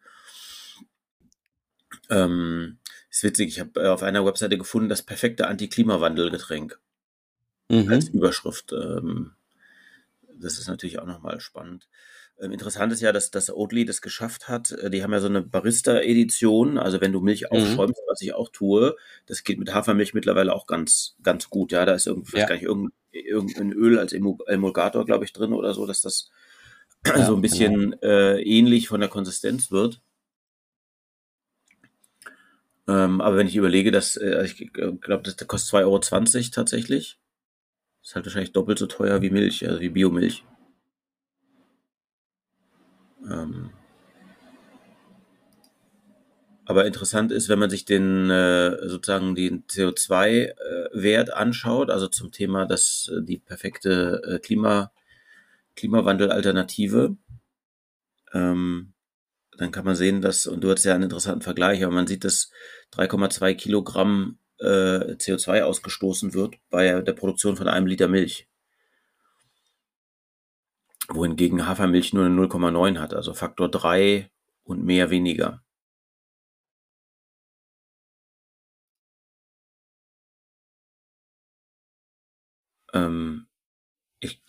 Ähm, 2.10 2.78
ist 3.10 3.22
witzig, 3.22 3.48
ich 3.48 3.60
habe 3.60 3.80
äh, 3.80 3.88
auf 3.88 4.02
einer 4.02 4.24
Webseite 4.26 4.58
gefunden, 4.58 4.88
das 4.88 5.02
perfekte 5.02 5.46
Anti-Klimawandel-Getränk. 5.46 6.78
Mhm. 7.68 7.88
als 7.88 8.08
Überschrift. 8.08 8.72
Ähm, 8.72 9.32
das 10.36 10.58
ist 10.58 10.68
natürlich 10.68 10.98
auch 10.98 11.06
nochmal 11.06 11.40
spannend. 11.40 11.88
Ähm, 12.40 12.52
interessant 12.52 12.92
ist 12.92 13.00
ja, 13.00 13.12
dass, 13.12 13.30
dass 13.30 13.50
Oatly 13.50 13.84
das 13.84 14.02
geschafft 14.02 14.48
hat. 14.48 14.72
Äh, 14.72 14.90
die 14.90 15.02
haben 15.02 15.12
ja 15.12 15.20
so 15.20 15.28
eine 15.28 15.42
Barista-Edition. 15.42 16.78
Also 16.78 17.00
wenn 17.00 17.12
du 17.12 17.20
Milch 17.20 17.42
mhm. 17.42 17.58
aufschäumst, 17.58 18.00
was 18.08 18.20
ich 18.22 18.34
auch 18.34 18.48
tue, 18.48 18.96
das 19.26 19.44
geht 19.44 19.58
mit 19.58 19.72
Hafermilch 19.72 20.14
mittlerweile 20.14 20.52
auch 20.54 20.66
ganz, 20.66 21.16
ganz 21.22 21.48
gut. 21.48 21.72
Ja, 21.72 21.84
da 21.84 21.94
ist 21.94 22.06
irgendwie, 22.06 22.38
ja. 22.38 22.46
gar 22.46 22.54
nicht, 22.54 22.64
irgendein, 22.64 22.92
irgendein 23.12 23.72
Öl 23.72 23.98
als 23.98 24.12
Emulgator, 24.12 25.04
glaube 25.04 25.24
ich, 25.24 25.32
drin 25.32 25.52
oder 25.52 25.74
so, 25.74 25.86
dass 25.86 26.00
das 26.00 26.30
ja, 27.06 27.24
so 27.24 27.34
ein 27.36 27.42
bisschen 27.42 27.92
genau. 27.92 28.02
äh, 28.02 28.42
ähnlich 28.42 28.88
von 28.88 29.00
der 29.00 29.08
Konsistenz 29.10 29.70
wird. 29.70 30.00
Ähm, 32.86 33.20
aber 33.20 33.36
wenn 33.36 33.46
ich 33.46 33.56
überlege, 33.56 33.90
dass 33.90 34.16
äh, 34.16 34.44
ich 34.44 34.72
glaube, 34.72 35.22
das, 35.22 35.36
das 35.36 35.48
kostet 35.48 35.74
2,20 35.74 35.84
Euro 35.84 36.50
tatsächlich. 36.50 37.18
Ist 38.04 38.14
halt 38.14 38.26
wahrscheinlich 38.26 38.52
doppelt 38.52 38.78
so 38.78 38.86
teuer 38.86 39.22
wie 39.22 39.30
Milch, 39.30 39.66
also 39.66 39.80
wie 39.80 39.88
Biomilch. 39.88 40.44
Ähm, 43.26 43.70
aber 46.66 46.84
interessant 46.86 47.32
ist, 47.32 47.48
wenn 47.48 47.58
man 47.58 47.70
sich 47.70 47.86
den 47.86 48.28
äh, 48.28 48.88
sozusagen 48.88 49.34
den 49.34 49.66
CO2-Wert 49.66 51.28
äh, 51.30 51.32
anschaut, 51.32 51.90
also 51.90 52.06
zum 52.08 52.30
Thema 52.30 52.66
dass 52.66 53.10
äh, 53.10 53.22
die 53.22 53.38
perfekte 53.38 54.38
Klima, 54.42 54.92
Klimawandel-Alternative, 55.74 57.16
ähm, 58.34 58.92
dann 59.56 59.70
kann 59.72 59.86
man 59.86 59.96
sehen, 59.96 60.20
dass, 60.20 60.46
und 60.46 60.62
du 60.62 60.70
hast 60.70 60.84
ja 60.84 60.94
einen 60.94 61.04
interessanten 61.04 61.42
Vergleich, 61.42 61.82
aber 61.82 61.94
man 61.94 62.06
sieht, 62.06 62.24
dass 62.24 62.50
3,2 62.92 63.54
Kilogramm 63.54 64.38
äh, 64.58 65.14
CO2 65.16 65.62
ausgestoßen 65.62 66.34
wird 66.34 66.56
bei 66.70 67.00
der 67.00 67.12
Produktion 67.12 67.56
von 67.56 67.68
einem 67.68 67.86
Liter 67.86 68.08
Milch 68.08 68.48
wohingegen 71.08 71.66
Hafermilch 71.66 72.12
nur 72.12 72.26
eine 72.26 72.34
0,9 72.34 72.98
hat, 72.98 73.14
also 73.14 73.34
Faktor 73.34 73.70
3 73.70 74.30
und 74.64 74.84
mehr 74.84 75.10
weniger. 75.10 75.62
Ähm, 82.94 83.46
ich, 84.20 84.40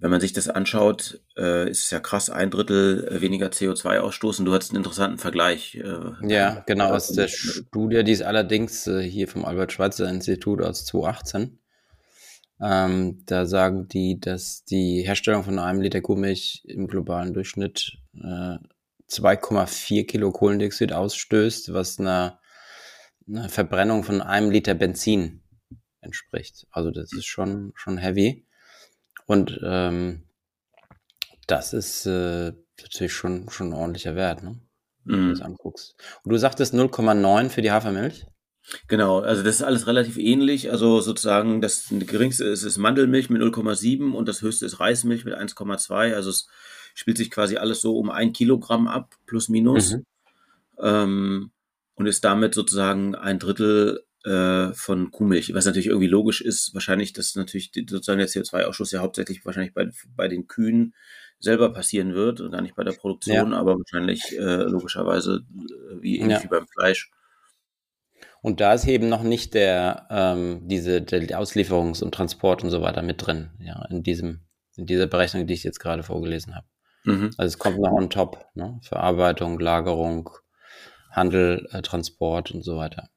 wenn 0.00 0.10
man 0.10 0.20
sich 0.20 0.32
das 0.32 0.48
anschaut, 0.48 1.20
äh, 1.36 1.70
ist 1.70 1.84
es 1.84 1.90
ja 1.90 2.00
krass, 2.00 2.30
ein 2.30 2.50
Drittel 2.50 3.06
äh, 3.06 3.20
weniger 3.20 3.48
CO2 3.48 3.98
ausstoßen. 3.98 4.44
Du 4.46 4.52
hattest 4.54 4.72
einen 4.72 4.78
interessanten 4.78 5.18
Vergleich. 5.18 5.76
Äh, 5.76 6.26
ja, 6.26 6.64
genau, 6.66 6.90
aus 6.90 7.12
der 7.12 7.28
Studie, 7.28 8.02
die 8.02 8.12
ist 8.12 8.22
allerdings 8.22 8.84
hier 8.84 9.28
vom 9.28 9.44
Albert-Schweitzer-Institut 9.44 10.62
aus 10.62 10.86
2018. 10.86 11.58
Ähm, 12.62 13.22
da 13.26 13.46
sagen 13.46 13.88
die, 13.88 14.20
dass 14.20 14.64
die 14.64 15.02
Herstellung 15.02 15.44
von 15.44 15.58
einem 15.58 15.80
Liter 15.80 16.00
Kuhmilch 16.00 16.62
im 16.66 16.88
globalen 16.88 17.32
Durchschnitt 17.32 17.96
äh, 18.14 18.58
2,4 19.10 20.06
Kilo 20.06 20.30
Kohlendioxid 20.30 20.92
ausstößt, 20.92 21.72
was 21.72 21.98
einer, 21.98 22.38
einer 23.26 23.48
Verbrennung 23.48 24.04
von 24.04 24.20
einem 24.20 24.50
Liter 24.50 24.74
Benzin 24.74 25.42
entspricht. 26.00 26.66
Also 26.70 26.90
das 26.90 27.12
ist 27.12 27.26
schon, 27.26 27.72
schon 27.74 27.98
heavy. 27.98 28.46
Und 29.30 29.60
ähm, 29.62 30.24
das 31.46 31.72
ist 31.72 32.04
äh, 32.04 32.52
natürlich 32.80 33.12
schon, 33.12 33.48
schon 33.48 33.68
ein 33.68 33.74
ordentlicher 33.74 34.16
Wert, 34.16 34.42
ne? 34.42 34.58
wenn 35.04 35.18
du 35.18 35.22
mhm. 35.22 35.30
das 35.30 35.40
anguckst. 35.40 35.94
Und 36.24 36.32
du 36.32 36.36
sagtest 36.36 36.74
0,9 36.74 37.48
für 37.48 37.62
die 37.62 37.70
Hafermilch? 37.70 38.26
Genau, 38.88 39.20
also 39.20 39.44
das 39.44 39.54
ist 39.54 39.62
alles 39.62 39.86
relativ 39.86 40.18
ähnlich. 40.18 40.72
Also 40.72 41.00
sozusagen 41.00 41.60
das 41.60 41.84
geringste 41.90 42.42
ist, 42.46 42.64
ist 42.64 42.76
Mandelmilch 42.76 43.30
mit 43.30 43.40
0,7 43.40 44.14
und 44.14 44.26
das 44.26 44.42
höchste 44.42 44.66
ist 44.66 44.80
Reismilch 44.80 45.24
mit 45.24 45.36
1,2. 45.36 46.12
Also 46.12 46.30
es 46.30 46.48
spielt 46.94 47.16
sich 47.16 47.30
quasi 47.30 47.56
alles 47.56 47.80
so 47.80 47.96
um 47.96 48.10
ein 48.10 48.32
Kilogramm 48.32 48.88
ab, 48.88 49.14
plus 49.26 49.48
minus. 49.48 49.92
Mhm. 49.92 50.06
Ähm, 50.80 51.50
und 51.94 52.06
ist 52.06 52.24
damit 52.24 52.52
sozusagen 52.54 53.14
ein 53.14 53.38
Drittel 53.38 54.02
äh, 54.24 54.72
von 54.74 55.10
Kuhmilch. 55.10 55.54
Was 55.54 55.64
natürlich 55.64 55.86
irgendwie 55.86 56.06
logisch 56.06 56.40
ist, 56.40 56.74
wahrscheinlich, 56.74 57.12
dass 57.12 57.34
natürlich 57.34 57.72
sozusagen 57.74 58.18
der 58.18 58.28
CO2-Ausschuss 58.28 58.92
ja 58.92 59.00
hauptsächlich 59.00 59.44
wahrscheinlich 59.44 59.74
bei, 59.74 59.90
bei 60.14 60.28
den 60.28 60.46
Kühen 60.46 60.94
selber 61.38 61.72
passieren 61.72 62.14
wird 62.14 62.40
und 62.40 62.52
gar 62.52 62.60
nicht 62.60 62.76
bei 62.76 62.84
der 62.84 62.92
Produktion, 62.92 63.52
ja. 63.52 63.58
aber 63.58 63.76
wahrscheinlich 63.78 64.22
äh, 64.38 64.62
logischerweise 64.64 65.44
äh, 65.54 66.02
wie 66.02 66.18
ähnlich 66.18 66.38
ja. 66.38 66.44
wie 66.44 66.48
beim 66.48 66.68
Fleisch. 66.68 67.10
Und 68.42 68.60
da 68.60 68.72
ist 68.72 68.86
eben 68.86 69.08
noch 69.08 69.22
nicht 69.22 69.54
der, 69.54 70.06
ähm, 70.10 70.62
diese, 70.66 71.02
der 71.02 71.40
Auslieferungs- 71.40 72.02
und 72.02 72.14
Transport 72.14 72.62
und 72.62 72.70
so 72.70 72.80
weiter 72.80 73.02
mit 73.02 73.26
drin, 73.26 73.50
ja, 73.58 73.84
in 73.90 74.02
diesem, 74.02 74.40
in 74.76 74.86
dieser 74.86 75.06
Berechnung, 75.06 75.46
die 75.46 75.54
ich 75.54 75.64
jetzt 75.64 75.80
gerade 75.80 76.02
vorgelesen 76.02 76.54
habe. 76.54 76.66
Mhm. 77.04 77.30
Also 77.36 77.48
es 77.48 77.58
kommt 77.58 77.78
noch 77.78 77.92
on 77.92 78.10
top, 78.10 78.46
ne? 78.54 78.78
Verarbeitung, 78.82 79.58
Lagerung, 79.58 80.30
Handel, 81.10 81.68
äh, 81.72 81.82
Transport 81.82 82.50
und 82.50 82.62
so 82.62 82.76
weiter. 82.76 83.10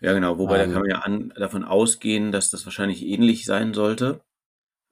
Ja, 0.00 0.12
genau, 0.12 0.38
wobei 0.38 0.62
ähm, 0.62 0.68
da 0.68 0.72
kann 0.72 0.82
man 0.82 0.90
ja 0.90 0.98
an, 1.00 1.32
davon 1.36 1.64
ausgehen, 1.64 2.32
dass 2.32 2.50
das 2.50 2.64
wahrscheinlich 2.64 3.04
ähnlich 3.04 3.44
sein 3.44 3.74
sollte. 3.74 4.20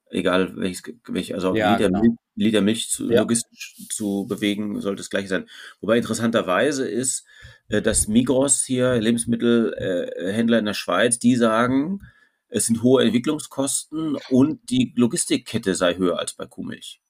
Egal 0.09 0.55
welches, 0.55 0.83
welch, 1.07 1.33
also 1.33 1.55
ja, 1.55 1.73
Liter, 1.73 1.89
genau. 1.89 2.01
Milch, 2.01 2.17
Liter 2.35 2.61
Milch 2.61 2.89
zu, 2.89 3.09
ja. 3.09 3.21
logistisch 3.21 3.75
zu 3.89 4.27
bewegen, 4.27 4.79
sollte 4.81 5.01
das 5.01 5.09
gleiche 5.09 5.27
sein. 5.27 5.49
Wobei 5.81 5.97
interessanterweise 5.97 6.87
ist, 6.87 7.25
äh, 7.69 7.81
dass 7.81 8.07
Migros 8.07 8.63
hier, 8.63 8.99
Lebensmittelhändler 8.99 10.59
in 10.59 10.65
der 10.65 10.73
Schweiz, 10.73 11.17
die 11.17 11.35
sagen, 11.35 12.01
es 12.47 12.67
sind 12.67 12.83
hohe 12.83 13.03
Entwicklungskosten 13.03 14.17
und 14.29 14.69
die 14.69 14.93
Logistikkette 14.95 15.73
sei 15.73 15.95
höher 15.95 16.19
als 16.19 16.33
bei 16.33 16.45
Kuhmilch. 16.45 17.01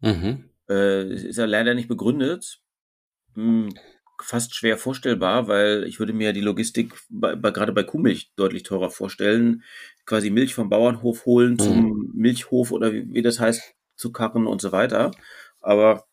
Mhm. 0.00 0.50
Äh, 0.68 1.14
ist 1.14 1.38
ja 1.38 1.46
leider 1.46 1.74
nicht 1.74 1.88
begründet. 1.88 2.60
Hm, 3.34 3.72
fast 4.24 4.54
schwer 4.54 4.78
vorstellbar, 4.78 5.48
weil 5.48 5.84
ich 5.84 5.98
würde 5.98 6.12
mir 6.12 6.32
die 6.32 6.40
Logistik 6.40 6.94
bei, 7.08 7.36
bei, 7.36 7.50
gerade 7.50 7.72
bei 7.72 7.82
Kuhmilch 7.82 8.32
deutlich 8.36 8.62
teurer 8.62 8.90
vorstellen. 8.90 9.62
Quasi 10.06 10.30
Milch 10.30 10.54
vom 10.54 10.68
Bauernhof 10.68 11.26
holen 11.26 11.52
mhm. 11.52 11.58
zum 11.58 12.12
Milchhof 12.14 12.72
oder 12.72 12.92
wie, 12.92 13.12
wie 13.12 13.22
das 13.22 13.40
heißt, 13.40 13.74
zu 13.96 14.12
karren 14.12 14.46
und 14.46 14.60
so 14.60 14.72
weiter. 14.72 15.10
Aber 15.60 16.06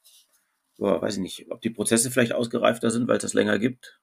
boah, 0.78 1.02
weiß 1.02 1.16
ich 1.16 1.22
nicht, 1.22 1.52
ob 1.52 1.62
die 1.62 1.70
Prozesse 1.70 2.12
vielleicht 2.12 2.34
ausgereifter 2.34 2.92
sind, 2.92 3.08
weil 3.08 3.18
es 3.18 3.24
das 3.24 3.34
länger 3.34 3.60
gibt. 3.60 4.00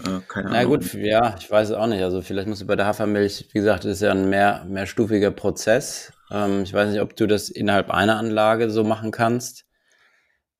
Äh, 0.00 0.20
keine 0.28 0.50
Na 0.50 0.58
Ahnung. 0.58 0.78
gut, 0.78 0.94
ja, 0.94 1.36
ich 1.38 1.50
weiß 1.50 1.70
es 1.70 1.74
auch 1.74 1.86
nicht. 1.86 2.02
Also 2.02 2.22
vielleicht 2.22 2.48
musst 2.48 2.62
du 2.62 2.66
bei 2.66 2.76
der 2.76 2.86
Hafermilch, 2.86 3.48
wie 3.52 3.58
gesagt, 3.58 3.84
das 3.84 3.92
ist 3.92 4.02
ja 4.02 4.12
ein 4.12 4.28
mehr, 4.28 4.64
mehrstufiger 4.68 5.30
Prozess. 5.30 6.12
Ähm, 6.30 6.62
ich 6.62 6.72
weiß 6.72 6.90
nicht, 6.90 7.00
ob 7.00 7.16
du 7.16 7.26
das 7.26 7.50
innerhalb 7.50 7.90
einer 7.90 8.16
Anlage 8.16 8.70
so 8.70 8.84
machen 8.84 9.10
kannst. 9.10 9.66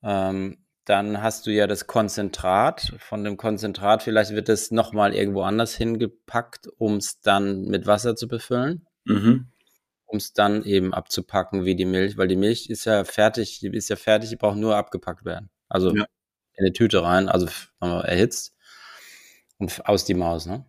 Ähm, 0.02 0.58
dann 0.88 1.22
hast 1.22 1.46
du 1.46 1.50
ja 1.50 1.66
das 1.66 1.86
Konzentrat. 1.86 2.94
Von 2.98 3.24
dem 3.24 3.36
Konzentrat 3.36 4.02
vielleicht 4.02 4.32
wird 4.32 4.48
es 4.48 4.70
nochmal 4.70 5.14
irgendwo 5.14 5.42
anders 5.42 5.74
hingepackt, 5.74 6.68
um 6.78 6.96
es 6.96 7.20
dann 7.20 7.62
mit 7.62 7.86
Wasser 7.86 8.16
zu 8.16 8.28
befüllen. 8.28 8.86
Mhm 9.04 9.48
um 10.08 10.16
es 10.16 10.32
dann 10.32 10.64
eben 10.64 10.94
abzupacken 10.94 11.66
wie 11.66 11.76
die 11.76 11.84
Milch, 11.84 12.16
weil 12.16 12.28
die 12.28 12.36
Milch 12.36 12.70
ist 12.70 12.86
ja 12.86 13.04
fertig, 13.04 13.60
die 13.60 13.68
ist 13.68 13.90
ja 13.90 13.96
fertig, 13.96 14.30
die 14.30 14.36
braucht 14.36 14.56
nur 14.56 14.74
abgepackt 14.74 15.24
werden. 15.26 15.50
Also 15.68 15.94
ja. 15.94 16.06
in 16.54 16.64
eine 16.64 16.72
Tüte 16.72 17.02
rein, 17.02 17.28
also 17.28 17.46
erhitzt 17.80 18.54
und 19.58 19.86
aus 19.86 20.06
die 20.06 20.14
Maus, 20.14 20.46
ne? 20.46 20.64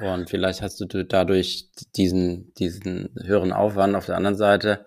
Und 0.00 0.30
vielleicht 0.30 0.62
hast 0.62 0.80
du 0.80 1.04
dadurch 1.04 1.68
diesen, 1.96 2.54
diesen 2.54 3.12
höheren 3.24 3.52
Aufwand 3.52 3.96
auf 3.96 4.06
der 4.06 4.16
anderen 4.16 4.36
Seite. 4.36 4.86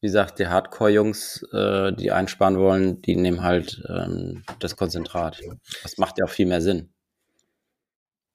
Wie 0.00 0.06
gesagt, 0.06 0.38
die 0.38 0.48
Hardcore-Jungs, 0.48 1.42
äh, 1.52 1.92
die 1.92 2.10
einsparen 2.10 2.58
wollen, 2.58 3.02
die 3.02 3.16
nehmen 3.16 3.42
halt 3.42 3.82
ähm, 3.88 4.44
das 4.58 4.76
Konzentrat. 4.76 5.40
Das 5.82 5.98
macht 5.98 6.18
ja 6.18 6.24
auch 6.24 6.30
viel 6.30 6.46
mehr 6.46 6.62
Sinn. 6.62 6.92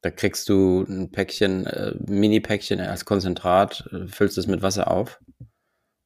Da 0.01 0.11
kriegst 0.11 0.47
du 0.49 0.85
ein 0.87 1.11
Päckchen, 1.11 1.65
äh, 1.65 1.95
Mini-Päckchen 2.07 2.79
als 2.79 3.05
Konzentrat, 3.05 3.89
äh, 3.91 4.07
füllst 4.07 4.37
es 4.37 4.45
mit 4.45 4.61
Wasser 4.61 4.91
auf 4.91 5.19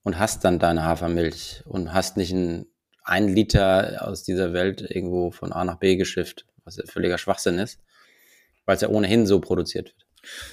und 0.04 0.18
hast 0.18 0.46
dann 0.46 0.60
deine 0.60 0.84
Hafermilch 0.84 1.64
und 1.66 1.94
hast 1.94 2.16
nicht 2.16 2.32
ein, 2.32 2.66
ein 3.04 3.28
Liter 3.28 4.08
aus 4.08 4.24
dieser 4.24 4.54
Welt 4.54 4.82
irgendwo 4.82 5.32
von 5.32 5.52
A 5.52 5.66
nach 5.66 5.80
B 5.80 5.98
geschifft, 5.98 6.46
was 6.64 6.78
ja 6.78 6.86
völliger 6.86 7.18
Schwachsinn 7.18 7.60
ist, 7.60 7.82
weil 8.64 8.76
es 8.76 8.82
ja 8.82 8.88
ohnehin 8.88 9.26
so 9.28 9.42
produziert 9.42 9.88
wird. 9.88 10.09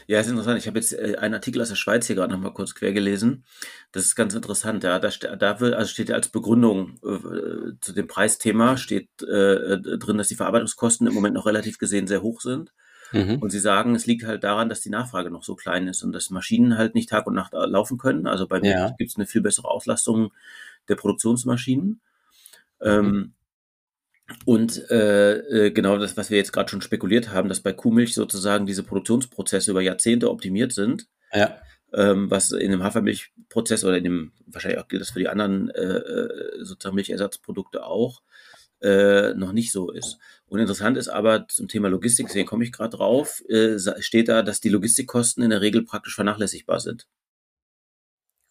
Ja, 0.07 0.21
ist 0.21 0.29
interessant. 0.29 0.59
Ich 0.59 0.67
habe 0.67 0.79
jetzt 0.79 0.93
äh, 0.93 1.17
einen 1.19 1.35
Artikel 1.35 1.61
aus 1.61 1.69
der 1.69 1.77
Schweiz 1.77 2.07
hier 2.07 2.17
gerade 2.17 2.33
nochmal 2.33 2.53
kurz 2.53 2.75
quer 2.75 2.93
gelesen. 2.93 3.45
Das 3.93 4.05
ist 4.05 4.15
ganz 4.15 4.35
interessant. 4.35 4.85
Ja, 4.85 4.99
da, 4.99 5.11
da 5.11 5.61
wird, 5.61 5.75
also 5.75 5.91
steht 5.91 6.11
als 6.11 6.29
Begründung 6.29 6.99
äh, 7.05 7.73
zu 7.81 7.93
dem 7.93 8.07
Preisthema 8.07 8.77
steht 8.77 9.09
äh, 9.23 9.79
drin, 9.81 10.19
dass 10.19 10.29
die 10.29 10.37
Verarbeitungskosten 10.37 11.07
im 11.07 11.15
Moment 11.15 11.35
noch 11.35 11.47
relativ 11.47 11.79
gesehen 11.79 12.07
sehr 12.07 12.23
hoch 12.23 12.41
sind. 12.41 12.73
Mhm. 13.13 13.39
Und 13.39 13.51
sie 13.51 13.61
sagen, 13.61 13.95
es 13.95 14.07
liegt 14.07 14.25
halt 14.25 14.43
daran, 14.45 14.69
dass 14.69 14.81
die 14.81 14.91
Nachfrage 14.91 15.31
noch 15.31 15.45
so 15.45 15.55
klein 15.55 15.87
ist 15.87 16.03
und 16.03 16.13
dass 16.13 16.31
Maschinen 16.31 16.77
halt 16.77 16.95
nicht 16.95 17.09
Tag 17.09 17.27
und 17.27 17.35
Nacht 17.35 17.53
laufen 17.53 17.99
können. 17.99 18.27
Also 18.27 18.49
bei 18.49 18.61
ja. 18.61 18.91
gibt 18.99 19.11
es 19.11 19.17
eine 19.17 19.27
viel 19.27 19.43
bessere 19.43 19.69
Auslastung 19.69 20.33
der 20.89 20.97
Produktionsmaschinen. 20.97 22.01
Mhm. 22.81 22.87
Ähm, 22.87 23.33
Und 24.45 24.91
äh, 24.91 25.37
äh, 25.67 25.71
genau 25.71 25.99
das, 25.99 26.17
was 26.17 26.31
wir 26.31 26.37
jetzt 26.37 26.53
gerade 26.53 26.69
schon 26.69 26.81
spekuliert 26.81 27.31
haben, 27.31 27.49
dass 27.49 27.61
bei 27.61 27.73
Kuhmilch 27.73 28.15
sozusagen 28.15 28.67
diese 28.67 28.83
Produktionsprozesse 28.83 29.71
über 29.71 29.83
Jahrzehnte 29.83 30.31
optimiert 30.31 30.73
sind. 30.73 31.07
Ja. 31.33 31.59
Ähm, 31.93 32.31
was 32.31 32.51
in 32.51 32.73
dem 32.73 32.83
Hafermilchprozess 32.83 33.85
oder 33.85 33.99
in 33.99 34.05
dem, 34.05 34.33
wahrscheinlich 34.47 34.81
auch 34.81 34.89
gilt 34.89 35.03
das 35.03 35.11
für 35.11 35.21
die 35.21 35.29
anderen 35.29 35.71
äh, 35.71 35.81
äh 35.81 36.65
sozusagen 36.65 36.97
Milchersatzprodukte 36.97 37.85
auch, 37.85 38.23
äh, 38.83 39.35
noch 39.35 39.53
nicht 39.53 39.73
so 39.73 39.91
ist. 39.91 40.19
Und 40.47 40.61
interessant 40.61 40.99
ist 40.99 41.09
aber 41.09 41.47
zum 41.49 41.69
Thema 41.69 41.89
Logistik, 41.89 42.27
deswegen 42.27 42.47
komme 42.47 42.65
ich 42.65 42.73
gerade 42.73 42.97
drauf, 42.97 43.43
äh, 43.49 43.79
steht 44.01 44.29
da, 44.29 44.43
dass 44.43 44.61
die 44.61 44.69
Logistikkosten 44.69 45.43
in 45.43 45.51
der 45.51 45.61
Regel 45.61 45.85
praktisch 45.85 46.15
vernachlässigbar 46.15 46.81
sind. 46.81 47.07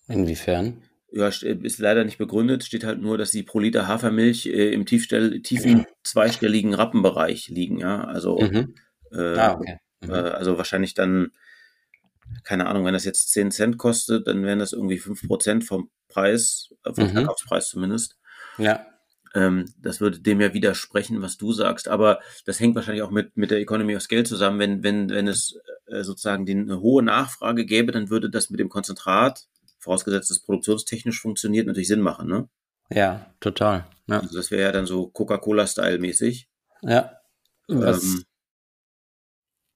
Inwiefern? 0.08 0.82
Ja, 1.12 1.28
ist 1.28 1.80
leider 1.80 2.04
nicht 2.04 2.18
begründet, 2.18 2.64
steht 2.64 2.84
halt 2.84 3.02
nur, 3.02 3.18
dass 3.18 3.32
sie 3.32 3.44
pro 3.44 3.60
Liter 3.60 3.88
Hafermilch 3.88 4.48
äh, 4.48 4.74
im 4.74 4.86
tiefstell, 4.86 5.42
tiefen 5.42 5.86
zweistelligen 6.04 6.74
Rappenbereich 6.74 7.48
liegen, 7.48 7.78
ja. 7.78 8.04
Also, 8.04 8.40
mhm. 8.40 8.76
äh, 9.12 9.38
ah, 9.38 9.54
okay. 9.54 9.78
mhm. 10.02 10.10
äh, 10.10 10.14
also 10.14 10.58
wahrscheinlich 10.58 10.94
dann, 10.94 11.32
keine 12.44 12.68
Ahnung, 12.68 12.86
wenn 12.86 12.94
das 12.94 13.06
jetzt 13.06 13.32
10 13.32 13.52
Cent 13.52 13.78
kostet, 13.78 14.28
dann 14.28 14.44
wären 14.44 14.60
das 14.60 14.74
irgendwie 14.74 15.00
5% 15.00 15.64
vom 15.64 15.90
Preis, 16.10 16.70
äh, 16.84 16.94
vom 16.94 17.06
mhm. 17.06 17.12
Verkaufspreis 17.12 17.70
zumindest. 17.70 18.18
Ja. 18.58 18.86
Ähm, 19.36 19.66
das 19.78 20.00
würde 20.00 20.20
dem 20.20 20.40
ja 20.40 20.54
widersprechen, 20.54 21.22
was 21.22 21.38
du 21.38 21.52
sagst. 21.52 21.88
Aber 21.88 22.20
das 22.46 22.60
hängt 22.60 22.76
wahrscheinlich 22.76 23.04
auch 23.04 23.12
mit, 23.12 23.36
mit 23.36 23.52
der 23.52 23.60
Economy 23.60 23.96
of 23.96 24.02
Scale 24.02 24.24
zusammen. 24.24 24.60
Wenn, 24.60 24.84
wenn, 24.84 25.10
wenn 25.10 25.28
es 25.28 25.60
äh, 25.88 26.04
sozusagen 26.04 26.46
die, 26.46 26.54
eine 26.54 26.80
hohe 26.80 27.04
Nachfrage 27.04 27.66
gäbe, 27.66 27.92
dann 27.92 28.10
würde 28.10 28.30
das 28.30 28.50
mit 28.50 28.60
dem 28.60 28.70
Konzentrat, 28.70 29.46
vorausgesetzt 29.86 30.32
es 30.32 30.42
produktionstechnisch 30.42 31.22
funktioniert, 31.22 31.68
natürlich 31.68 31.88
Sinn 31.88 32.02
machen, 32.02 32.28
ne? 32.28 32.50
Ja, 32.90 33.34
total. 33.40 33.88
Ja. 34.08 34.20
Also 34.20 34.36
das 34.38 34.52
wäre 34.52 34.64
ja 34.64 34.72
dann 34.72 34.86
so 34.86 35.08
Coca-Cola-Style-mäßig. 35.08 36.50
Ja. 36.82 37.20
Was, 37.68 38.04
ähm, 38.04 38.24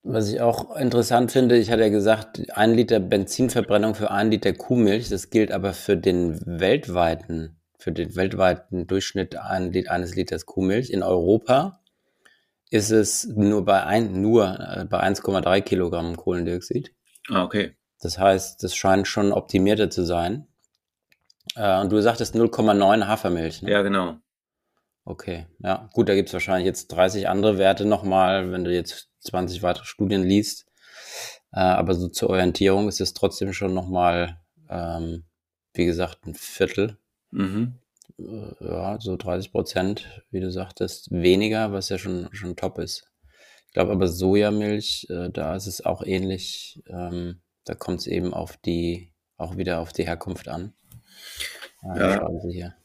was 0.03 0.29
ich 0.29 0.41
auch 0.41 0.75
interessant 0.75 1.31
finde, 1.31 1.57
ich 1.57 1.71
hatte 1.71 1.83
ja 1.83 1.89
gesagt, 1.89 2.41
ein 2.51 2.73
Liter 2.73 2.99
Benzinverbrennung 2.99 3.95
für 3.95 4.11
ein 4.11 4.29
Liter 4.29 4.53
Kuhmilch, 4.53 5.09
das 5.09 5.29
gilt 5.29 5.51
aber 5.51 5.73
für 5.73 5.97
den 5.97 6.39
weltweiten 6.45 7.55
für 7.79 7.93
den 7.93 8.15
weltweiten 8.15 8.87
Durchschnitt 8.87 9.37
eines 9.37 10.15
Liters 10.15 10.45
Kuhmilch. 10.45 10.91
In 10.91 11.01
Europa 11.01 11.79
ist 12.69 12.91
es 12.91 13.25
nur 13.25 13.65
bei, 13.65 13.83
ein, 13.83 14.21
nur 14.21 14.59
äh, 14.59 14.85
bei 14.85 15.01
1,3 15.01 15.61
Kilogramm 15.61 16.17
Kohlendioxid. 16.17 16.93
Ah, 17.29 17.43
okay. 17.43 17.75
Das 18.01 18.17
heißt, 18.17 18.63
das 18.63 18.75
scheint 18.75 19.07
schon 19.07 19.31
optimierter 19.31 19.89
zu 19.89 20.05
sein. 20.05 20.47
Äh, 21.55 21.81
und 21.81 21.91
du 21.91 22.01
sagtest 22.01 22.35
0,9 22.35 23.07
Hafermilch. 23.07 23.61
Ne? 23.61 23.71
Ja, 23.71 23.81
genau. 23.81 24.17
Okay, 25.05 25.47
ja, 25.59 25.89
gut, 25.93 26.07
da 26.07 26.15
gibt 26.15 26.29
es 26.29 26.33
wahrscheinlich 26.33 26.67
jetzt 26.67 26.89
30 26.89 27.27
andere 27.27 27.57
Werte 27.57 27.85
nochmal, 27.85 28.51
wenn 28.51 28.63
du 28.63 28.71
jetzt 28.71 29.09
20 29.21 29.63
weitere 29.63 29.85
Studien 29.85 30.23
liest. 30.23 30.67
Äh, 31.51 31.61
aber 31.61 31.95
so 31.95 32.09
zur 32.09 32.29
Orientierung 32.29 32.87
ist 32.87 33.01
es 33.01 33.13
trotzdem 33.13 33.53
schon 33.53 33.73
nochmal, 33.73 34.39
ähm, 34.69 35.23
wie 35.73 35.85
gesagt, 35.85 36.27
ein 36.27 36.35
Viertel 36.35 36.99
Mhm. 37.31 37.75
Äh, 38.17 38.65
ja, 38.65 38.97
so 38.99 39.15
30 39.15 39.51
Prozent, 39.51 40.23
wie 40.31 40.39
du 40.39 40.51
sagtest, 40.51 41.11
weniger, 41.11 41.71
was 41.71 41.89
ja 41.89 41.97
schon, 41.97 42.29
schon 42.31 42.55
top 42.55 42.79
ist. 42.79 43.07
Ich 43.67 43.73
glaube 43.73 43.91
aber 43.91 44.07
Sojamilch, 44.07 45.07
äh, 45.09 45.29
da 45.29 45.55
ist 45.55 45.67
es 45.67 45.85
auch 45.85 46.03
ähnlich. 46.03 46.81
Ähm, 46.87 47.41
da 47.69 47.75
kommt 47.75 47.99
es 47.99 48.07
eben 48.07 48.33
auf 48.33 48.57
die, 48.57 49.13
auch 49.37 49.55
wieder 49.55 49.77
auf 49.77 49.93
die 49.93 50.07
Herkunft 50.07 50.47
an. 50.47 50.73
Äh, 51.83 51.99
ja. 51.99 52.27
Hier. 52.49 52.75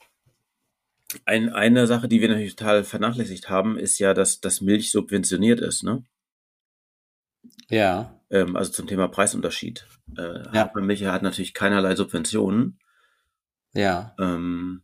Ein, 1.25 1.49
eine 1.49 1.87
Sache, 1.87 2.07
die 2.07 2.21
wir 2.21 2.29
natürlich 2.29 2.55
total 2.55 2.85
vernachlässigt 2.85 3.49
haben, 3.49 3.79
ist 3.79 3.99
ja, 3.99 4.13
dass, 4.13 4.41
dass 4.41 4.61
Milch 4.61 4.91
subventioniert 4.91 5.61
ist, 5.61 5.85
ne? 5.85 6.05
Ja. 7.71 8.21
Ähm, 8.29 8.57
also 8.57 8.73
zum 8.73 8.87
Thema 8.87 9.09
Preisunterschied. 9.09 9.87
Äh, 10.19 10.55
ja. 10.55 10.71
Milch 10.75 11.03
hat 11.07 11.23
natürlich 11.23 11.55
keinerlei 11.55 11.97
Subventionen. 11.97 12.79
Ja. 13.73 14.15
Ähm, 14.21 14.83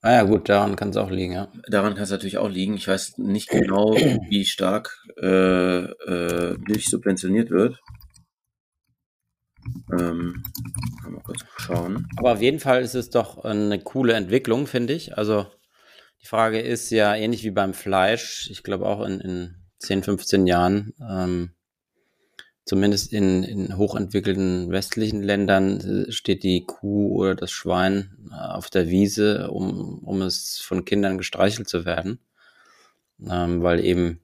ah 0.00 0.10
ja, 0.10 0.22
gut, 0.24 0.48
daran 0.48 0.74
kann 0.74 0.88
es 0.88 0.96
auch 0.96 1.10
liegen, 1.10 1.34
ja. 1.34 1.52
Daran 1.68 1.94
kann 1.94 2.02
es 2.02 2.10
natürlich 2.10 2.38
auch 2.38 2.50
liegen. 2.50 2.74
Ich 2.74 2.88
weiß 2.88 3.18
nicht 3.18 3.48
genau, 3.48 3.94
wie 3.94 4.44
stark 4.44 5.06
äh, 5.20 5.84
äh, 5.84 6.58
Milch 6.66 6.90
subventioniert 6.90 7.50
wird. 7.50 7.78
Ähm, 9.92 10.42
mal 11.08 11.22
kurz 11.22 11.44
schauen. 11.58 12.08
Aber 12.16 12.32
auf 12.32 12.42
jeden 12.42 12.60
Fall 12.60 12.82
ist 12.82 12.94
es 12.94 13.10
doch 13.10 13.44
eine 13.44 13.78
coole 13.80 14.14
Entwicklung, 14.14 14.66
finde 14.66 14.92
ich. 14.92 15.16
Also 15.16 15.46
die 16.22 16.26
Frage 16.26 16.60
ist 16.60 16.90
ja 16.90 17.14
ähnlich 17.14 17.44
wie 17.44 17.50
beim 17.50 17.74
Fleisch. 17.74 18.48
Ich 18.50 18.62
glaube 18.62 18.86
auch 18.86 19.04
in, 19.04 19.20
in 19.20 19.54
10, 19.78 20.02
15 20.02 20.46
Jahren 20.46 20.94
ähm, 21.00 21.54
zumindest 22.64 23.12
in, 23.12 23.42
in 23.42 23.76
hochentwickelten 23.76 24.70
westlichen 24.70 25.22
Ländern 25.22 26.06
äh, 26.08 26.12
steht 26.12 26.42
die 26.42 26.64
Kuh 26.64 27.16
oder 27.16 27.34
das 27.34 27.50
Schwein 27.50 28.30
äh, 28.30 28.34
auf 28.34 28.70
der 28.70 28.88
Wiese, 28.88 29.50
um, 29.50 29.98
um 29.98 30.22
es 30.22 30.58
von 30.60 30.84
Kindern 30.84 31.18
gestreichelt 31.18 31.68
zu 31.68 31.84
werden, 31.84 32.20
ähm, 33.28 33.62
weil 33.62 33.84
eben 33.84 34.20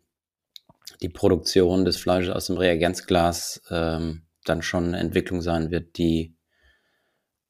die 1.03 1.09
Produktion 1.09 1.85
des 1.85 1.97
Fleisches 1.97 2.35
aus 2.35 2.47
dem 2.47 2.57
Reagenzglas 2.57 3.63
ähm, 3.71 4.23
dann 4.49 4.63
schon 4.63 4.89
eine 4.89 4.99
Entwicklung 4.99 5.43
sein 5.43 5.71
wird, 5.71 5.99
die 5.99 6.37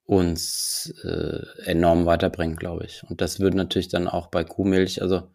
uns 0.05 0.95
äh, 1.05 1.43
enorm 1.65 2.07
weiterbringt, 2.07 2.59
glaube 2.59 2.87
ich. 2.87 3.05
Und 3.09 3.21
das 3.21 3.41
würde 3.41 3.57
natürlich 3.57 3.89
dann 3.89 4.09
auch 4.09 4.29
bei 4.29 4.43
Kuhmilch, 4.43 5.03
also 5.03 5.31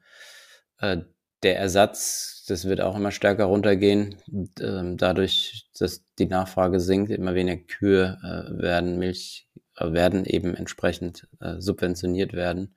äh, 0.80 0.98
der 1.44 1.60
Ersatz, 1.60 2.44
das 2.48 2.66
wird 2.66 2.82
auch 2.82 2.96
immer 2.96 3.12
stärker 3.12 3.46
runtergehen. 3.46 4.16
Ähm, 4.60 4.98
dadurch, 4.98 5.70
dass 5.78 6.04
die 6.18 6.26
Nachfrage 6.26 6.80
sinkt, 6.80 7.12
immer 7.12 7.36
weniger 7.36 7.62
Kühe 7.62 8.18
äh, 8.24 8.62
werden 8.62 8.98
Milch, 8.98 9.48
äh, 9.78 9.92
werden 9.92 10.26
eben 10.26 10.56
entsprechend 10.56 11.28
äh, 11.40 11.60
subventioniert 11.60 12.34
werden. 12.34 12.76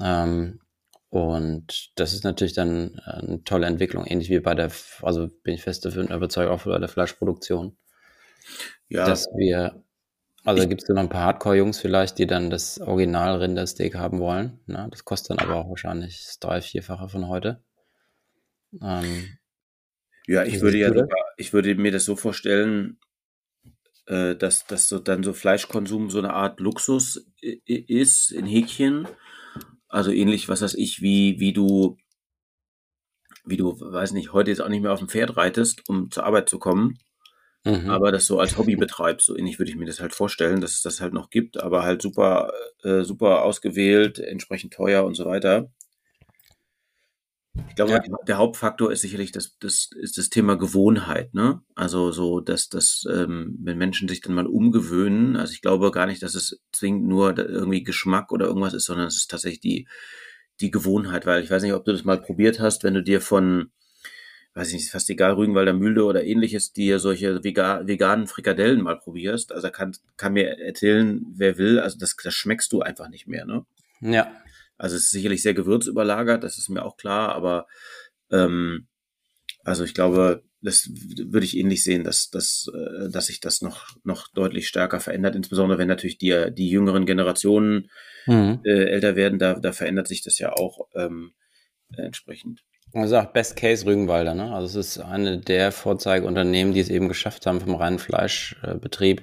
Ähm, 0.00 0.60
und 1.10 1.90
das 1.96 2.12
ist 2.12 2.22
natürlich 2.22 2.52
dann 2.52 2.94
äh, 3.04 3.10
eine 3.10 3.44
tolle 3.44 3.66
Entwicklung, 3.66 4.06
ähnlich 4.06 4.30
wie 4.30 4.38
bei 4.38 4.54
der, 4.54 4.70
also 5.02 5.28
bin 5.42 5.54
ich 5.54 5.62
fest 5.62 5.84
dafür 5.84 6.04
überzeugt, 6.04 6.50
auch 6.50 6.62
bei 6.62 6.78
der 6.78 6.88
Fleischproduktion. 6.88 7.76
Ja. 8.88 9.06
Dass 9.06 9.26
wir, 9.36 9.82
also 10.44 10.68
gibt 10.68 10.82
es 10.82 10.88
noch 10.88 11.00
ein 11.00 11.08
paar 11.08 11.24
Hardcore-Jungs 11.24 11.80
vielleicht, 11.80 12.18
die 12.18 12.28
dann 12.28 12.48
das 12.48 12.80
Original-Rindersteak 12.80 13.96
haben 13.96 14.20
wollen. 14.20 14.60
Ne? 14.66 14.86
Das 14.90 15.04
kostet 15.04 15.30
dann 15.30 15.48
aber 15.48 15.56
auch 15.56 15.68
wahrscheinlich 15.68 16.24
das 16.24 16.38
drei-, 16.38 16.62
vierfache 16.62 17.08
von 17.08 17.26
heute. 17.26 17.60
Ähm, 18.80 19.36
ja, 20.28 20.44
ich 20.44 20.60
würde 20.60 20.78
ja 20.78 20.88
sogar, 20.88 21.08
ich 21.36 21.52
würde 21.52 21.74
mir 21.74 21.90
das 21.90 22.04
so 22.04 22.14
vorstellen, 22.14 23.00
äh, 24.06 24.36
dass, 24.36 24.64
dass 24.66 24.88
so 24.88 25.00
dann 25.00 25.24
so 25.24 25.32
Fleischkonsum 25.32 26.08
so 26.08 26.18
eine 26.18 26.34
Art 26.34 26.60
Luxus 26.60 27.26
ist 27.40 28.30
in 28.30 28.46
Häkchen. 28.46 29.08
Also 29.90 30.12
ähnlich, 30.12 30.48
was 30.48 30.62
weiß 30.62 30.74
ich, 30.74 31.02
wie, 31.02 31.40
wie 31.40 31.52
du, 31.52 31.98
wie 33.44 33.56
du, 33.56 33.78
weiß 33.78 34.12
nicht, 34.12 34.32
heute 34.32 34.50
jetzt 34.50 34.60
auch 34.60 34.68
nicht 34.68 34.82
mehr 34.82 34.92
auf 34.92 35.00
dem 35.00 35.08
Pferd 35.08 35.36
reitest, 35.36 35.88
um 35.88 36.10
zur 36.10 36.24
Arbeit 36.24 36.48
zu 36.48 36.58
kommen. 36.58 36.98
Mhm. 37.64 37.90
Aber 37.90 38.12
das 38.12 38.26
so 38.26 38.38
als 38.38 38.56
Hobby 38.56 38.76
betreibst, 38.76 39.26
so 39.26 39.36
ähnlich 39.36 39.58
würde 39.58 39.70
ich 39.70 39.76
mir 39.76 39.84
das 39.84 40.00
halt 40.00 40.14
vorstellen, 40.14 40.60
dass 40.60 40.72
es 40.72 40.82
das 40.82 41.00
halt 41.00 41.12
noch 41.12 41.28
gibt, 41.28 41.60
aber 41.60 41.82
halt 41.82 42.00
super, 42.00 42.52
äh, 42.82 43.02
super 43.02 43.42
ausgewählt, 43.42 44.18
entsprechend 44.18 44.72
teuer 44.72 45.04
und 45.04 45.14
so 45.14 45.26
weiter. 45.26 45.70
Ich 47.68 47.74
glaube, 47.74 47.92
ja. 47.92 48.02
der 48.26 48.38
Hauptfaktor 48.38 48.92
ist 48.92 49.02
sicherlich 49.02 49.32
das, 49.32 49.56
das, 49.58 49.90
ist 49.94 50.18
das 50.18 50.28
Thema 50.28 50.56
Gewohnheit, 50.56 51.34
ne? 51.34 51.62
Also 51.74 52.12
so, 52.12 52.40
dass, 52.40 52.68
dass 52.68 53.04
ähm, 53.12 53.56
wenn 53.60 53.78
Menschen 53.78 54.08
sich 54.08 54.20
dann 54.20 54.34
mal 54.34 54.46
umgewöhnen, 54.46 55.36
also 55.36 55.52
ich 55.52 55.62
glaube 55.62 55.90
gar 55.90 56.06
nicht, 56.06 56.22
dass 56.22 56.34
es 56.34 56.60
zwingend 56.72 57.06
nur 57.06 57.38
irgendwie 57.38 57.82
Geschmack 57.82 58.32
oder 58.32 58.46
irgendwas 58.46 58.74
ist, 58.74 58.86
sondern 58.86 59.06
es 59.06 59.16
ist 59.16 59.30
tatsächlich 59.30 59.60
die, 59.60 59.88
die 60.60 60.70
Gewohnheit, 60.70 61.26
weil 61.26 61.42
ich 61.42 61.50
weiß 61.50 61.62
nicht, 61.62 61.74
ob 61.74 61.84
du 61.84 61.92
das 61.92 62.04
mal 62.04 62.20
probiert 62.20 62.60
hast, 62.60 62.84
wenn 62.84 62.94
du 62.94 63.02
dir 63.02 63.20
von, 63.20 63.70
weiß 64.54 64.68
ich 64.68 64.74
nicht, 64.74 64.90
fast 64.90 65.08
egal, 65.10 65.32
Rügenwalder 65.32 65.72
Mühle 65.72 66.04
oder 66.04 66.24
ähnliches, 66.24 66.72
dir 66.72 66.98
solche 66.98 67.42
vegan, 67.42 67.86
veganen 67.86 68.26
Frikadellen 68.26 68.82
mal 68.82 68.98
probierst. 68.98 69.52
Also 69.52 69.70
kann, 69.70 69.96
kann 70.16 70.34
mir 70.34 70.58
erzählen, 70.58 71.24
wer 71.34 71.56
will, 71.56 71.78
also 71.80 71.98
das, 71.98 72.16
das 72.22 72.34
schmeckst 72.34 72.72
du 72.72 72.82
einfach 72.82 73.08
nicht 73.08 73.26
mehr, 73.26 73.46
ne? 73.46 73.64
Ja. 74.00 74.32
Also 74.80 74.96
es 74.96 75.04
ist 75.04 75.10
sicherlich 75.10 75.42
sehr 75.42 75.54
gewürzüberlagert, 75.54 76.42
das 76.42 76.58
ist 76.58 76.68
mir 76.68 76.84
auch 76.84 76.96
klar, 76.96 77.34
aber 77.34 77.66
ähm, 78.30 78.88
also 79.64 79.84
ich 79.84 79.94
glaube, 79.94 80.42
das 80.62 80.88
würde 80.90 81.46
ich 81.46 81.56
ähnlich 81.56 81.84
sehen, 81.84 82.04
dass, 82.04 82.30
dass, 82.30 82.70
äh, 82.74 83.10
dass 83.10 83.26
sich 83.26 83.40
das 83.40 83.62
noch, 83.62 83.86
noch 84.04 84.28
deutlich 84.28 84.68
stärker 84.68 85.00
verändert, 85.00 85.36
insbesondere 85.36 85.78
wenn 85.78 85.88
natürlich 85.88 86.18
die, 86.18 86.50
die 86.52 86.70
jüngeren 86.70 87.06
Generationen 87.06 87.90
mhm. 88.26 88.60
äh, 88.64 88.84
älter 88.84 89.16
werden, 89.16 89.38
da, 89.38 89.54
da 89.54 89.72
verändert 89.72 90.08
sich 90.08 90.22
das 90.22 90.38
ja 90.38 90.52
auch 90.52 90.88
ähm, 90.94 91.32
entsprechend. 91.96 92.62
Also 92.92 93.18
auch 93.18 93.26
Best 93.26 93.56
Case 93.56 93.86
Rügenwalder, 93.86 94.34
ne? 94.34 94.52
Also 94.52 94.80
es 94.80 94.96
ist 94.96 94.98
eine 94.98 95.38
der 95.38 95.70
Vorzeigeunternehmen, 95.70 96.74
die 96.74 96.80
es 96.80 96.88
eben 96.88 97.08
geschafft 97.08 97.46
haben, 97.46 97.60
vom 97.60 97.76
reinen 97.76 98.00
Fleischbetrieb 98.00 99.22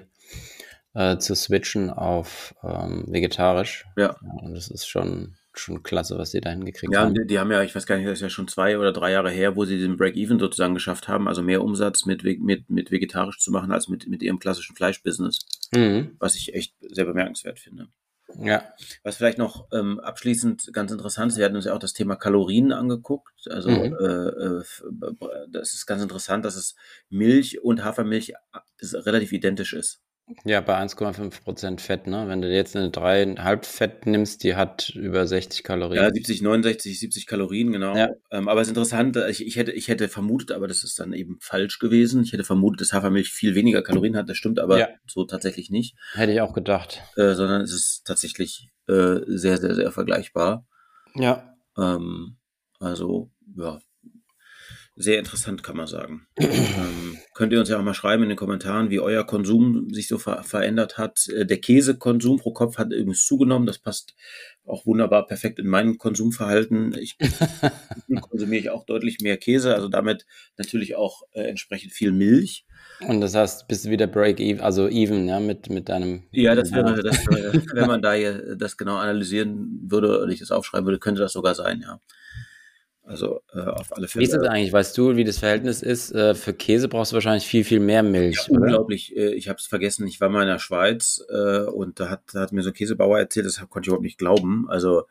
äh, 0.93 1.17
zu 1.17 1.36
switchen 1.36 1.89
auf 1.89 2.56
ähm, 2.63 3.06
vegetarisch. 3.08 3.86
Ja. 3.98 4.15
ja. 4.22 4.41
Und 4.41 4.56
das 4.56 4.70
ist 4.70 4.88
schon, 4.88 5.36
schon 5.60 5.84
klasse, 5.84 6.17
was 6.17 6.32
sie 6.32 6.41
da 6.41 6.50
hingekriegt 6.52 6.91
Ja, 6.93 7.02
haben. 7.02 7.13
die, 7.13 7.26
die 7.28 7.39
haben 7.39 7.52
ja, 7.52 7.62
ich 7.63 7.76
weiß 7.76 7.86
gar 7.86 7.98
nicht, 7.98 8.08
das 8.08 8.13
ist 8.20 8.22
ja 8.22 8.30
schon 8.30 8.48
zwei 8.48 8.78
oder 8.78 8.91
drei 8.93 9.12
Jahre 9.12 9.30
her, 9.32 9.56
wo 9.56 9.65
sie 9.65 9.80
den 9.80 9.98
Break-Even 9.98 10.39
sozusagen 10.39 10.74
geschafft 10.74 11.08
haben, 11.08 11.28
also 11.28 11.41
mehr 11.41 11.63
Umsatz 11.63 12.06
mit, 12.06 12.24
mit, 12.24 12.70
mit 12.70 12.91
vegetarisch 12.91 13.39
zu 13.39 13.52
machen 13.52 13.72
als 13.72 13.88
mit, 13.88 14.08
mit 14.08 14.22
ihrem 14.24 14.39
klassischen 14.39 14.76
Fleischbusiness, 14.76 15.39
Mhm. 15.76 16.15
was 16.20 16.36
ich 16.36 16.54
echt 16.54 16.76
sehr 16.82 17.06
bemerkenswert 17.06 17.60
finde. 17.60 17.88
Ja. 18.39 18.62
Was 19.04 19.15
vielleicht 19.15 19.38
noch 19.38 19.67
ähm, 19.72 20.02
abschließend 20.02 20.72
ganz 20.74 20.91
interessant 20.91 21.32
ist, 21.32 21.38
wir 21.38 21.46
hatten 21.46 21.56
uns 21.56 21.63
ja 21.63 21.74
auch 21.74 21.80
das 21.80 21.93
Thema 21.93 22.17
Kalorien 22.17 22.74
angeguckt. 22.74 23.48
Also 23.50 23.70
Mhm. 23.70 23.96
äh, 24.02 24.60
äh, 24.60 24.63
das 25.50 25.74
ist 25.74 25.86
ganz 25.86 26.02
interessant, 26.04 26.43
dass 26.43 26.56
es 26.58 26.76
Milch 27.10 27.62
und 27.63 27.86
Hafermilch 27.86 28.32
äh, 28.32 28.98
relativ 28.98 29.32
identisch 29.32 29.74
ist. 29.74 30.02
Ja, 30.44 30.60
bei 30.60 30.78
1,5 30.78 31.42
Prozent 31.44 31.80
Fett, 31.80 32.06
ne? 32.06 32.28
Wenn 32.28 32.42
du 32.42 32.54
jetzt 32.54 32.76
eine 32.76 32.90
3,5 32.90 33.63
Fett 33.66 34.06
nimmst, 34.06 34.44
die 34.44 34.56
hat 34.56 34.90
über 34.90 35.26
60 35.26 35.63
Kalorien. 35.63 36.04
Ja, 36.04 36.13
70, 36.13 36.42
69, 36.42 37.00
70 37.00 37.28
Kalorien, 37.28 37.72
genau. 37.72 37.96
Ja. 37.96 38.10
Ähm, 38.32 38.50
aber 38.50 38.60
es 38.60 38.68
ist 38.68 38.72
interessant, 38.72 39.16
äh, 39.16 39.30
ich, 39.32 39.46
ich, 39.46 39.56
hätte, 39.56 39.72
ich 39.72 39.88
hätte 39.88 40.10
vermutet, 40.10 40.52
aber 40.52 40.68
das 40.68 40.84
ist 40.84 41.00
dann 41.00 41.13
eben 41.13 41.38
falsch 41.40 41.80
gewesen. 41.80 42.24
Ich 42.24 42.34
hätte 42.34 42.44
vermutet, 42.44 42.82
dass 42.82 42.92
Hafermilch 42.94 43.30
viel 43.30 43.56
weniger 43.56 43.82
Kalorien 43.82 44.18
hat. 44.18 44.28
Das 44.28 44.36
stimmt 44.36 44.60
aber 44.60 44.78
Ja. 44.78 44.90
so 45.08 45.24
tatsächlich 45.24 45.70
nicht, 45.70 45.96
Hätte 46.13 46.34
ich 46.34 46.42
auch 46.42 46.54
gedacht. 46.54 47.02
äh, 47.16 47.34
sondern 47.34 47.62
es 47.62 47.72
ist 47.74 48.04
tatsächlich 48.06 48.68
äh, 48.90 49.20
sehr, 49.28 49.58
sehr, 49.58 49.76
sehr 49.76 49.92
vergleichbar. 49.94 50.66
Ja. 51.16 51.56
Ähm, 51.78 52.36
also, 52.82 53.32
ja, 53.56 53.80
sehr 55.00 55.20
interessant, 55.20 55.62
kann 55.62 55.78
man 55.78 55.86
sagen. 55.86 56.28
ähm, 56.38 57.18
könnt 57.36 57.54
ihr 57.54 57.60
uns 57.60 57.70
ja 57.70 57.78
auch 57.78 57.84
mal 57.84 57.94
schreiben 57.94 58.24
in 58.24 58.30
den 58.30 58.38
Kommentaren, 58.38 58.90
wie 58.90 59.00
euer 59.00 59.24
Konsum 59.26 59.90
sich 59.92 60.08
so 60.08 60.18
ver 60.18 60.44
verändert 60.44 60.98
hat. 60.98 61.28
Äh, 61.30 61.46
Der 61.46 61.60
Käsekonsum 61.60 62.38
pro 62.38 62.52
Kopf 62.52 62.78
hat 62.80 62.92
übrigens 62.92 63.26
zugenommen. 63.26 63.68
Das 63.68 63.78
passt 63.78 64.16
auch 64.66 64.88
wunderbar 64.88 65.28
perfekt 65.28 65.60
in 65.60 65.68
mein 65.68 66.00
Konsumverhalten. 66.00 66.96
Ich 67.00 67.16
konsumiere 68.22 68.60
ich 68.60 68.70
auch 68.72 68.86
deutlich 68.86 69.20
mehr 69.22 69.38
Käse, 69.38 69.76
also 69.76 69.88
damit 69.88 70.26
natürlich 70.58 70.96
auch 70.96 71.22
äh, 71.32 71.44
entsprechend 71.44 71.94
viel 71.94 72.12
Milch. 72.12 72.66
Und 73.08 73.22
das 73.22 73.36
heißt, 73.36 73.68
bist 73.68 73.86
du 73.86 73.92
wieder 73.92 74.08
Break-Even, 74.08 74.62
also 74.62 74.88
even, 74.90 75.28
ja, 75.28 75.40
mit, 75.40 75.70
mit 75.70 75.90
deinem. 75.90 76.24
Ja, 76.32 76.56
das 76.56 76.72
wäre, 76.72 77.04
das 77.04 77.18
wäre, 77.28 77.54
wenn 77.74 77.88
man 77.88 78.02
da 78.02 78.14
hier 78.14 78.56
das 78.56 78.78
genau 78.78 78.98
analysieren 78.98 79.80
würde 79.84 80.20
oder 80.20 80.32
ich 80.32 80.40
das 80.40 80.50
aufschreiben 80.52 80.88
würde, 80.88 81.00
könnte 81.00 81.22
das 81.22 81.34
sogar 81.34 81.54
sein, 81.54 81.82
ja. 81.82 82.02
Also 83.08 83.41
äh, 83.54 83.60
auf 83.62 83.96
alle 83.96 84.08
Fälle. 84.08 84.22
Wie 84.22 84.26
ist 84.26 84.34
das 84.34 84.43
eigentlich? 84.48 84.74
Weißt 84.74 84.98
du, 84.98 85.15
wie 85.15 85.24
das 85.24 85.38
Verhältnis 85.39 85.82
ist? 85.82 86.12
Äh, 86.12 86.36
Für 86.36 86.54
Käse 86.54 86.89
brauchst 86.89 87.12
du 87.12 87.15
wahrscheinlich 87.15 87.48
viel, 87.48 87.63
viel 87.63 87.80
mehr 87.80 88.04
Milch, 88.04 88.48
Ja, 88.50 88.60
unglaublich. 88.60 89.15
Äh, 89.15 89.34
Ich 89.34 89.48
habe 89.48 89.58
es 89.60 89.65
vergessen. 89.65 90.06
Ich 90.08 90.20
war 90.20 90.28
mal 90.30 90.41
in 90.41 90.50
der 90.50 90.60
Schweiz 90.60 91.24
äh, 91.30 91.62
und 91.62 92.00
da 92.02 92.10
hat, 92.10 92.22
da 92.34 92.41
hat 92.41 92.52
mir 92.52 92.63
so 92.63 92.70
ein 92.70 92.74
Käsebauer 92.74 93.17
erzählt, 93.17 93.46
das 93.46 93.58
konnte 93.70 93.86
ich 93.86 93.88
überhaupt 93.88 94.04
nicht 94.04 94.17
glauben. 94.17 94.65
Also, 94.70 95.04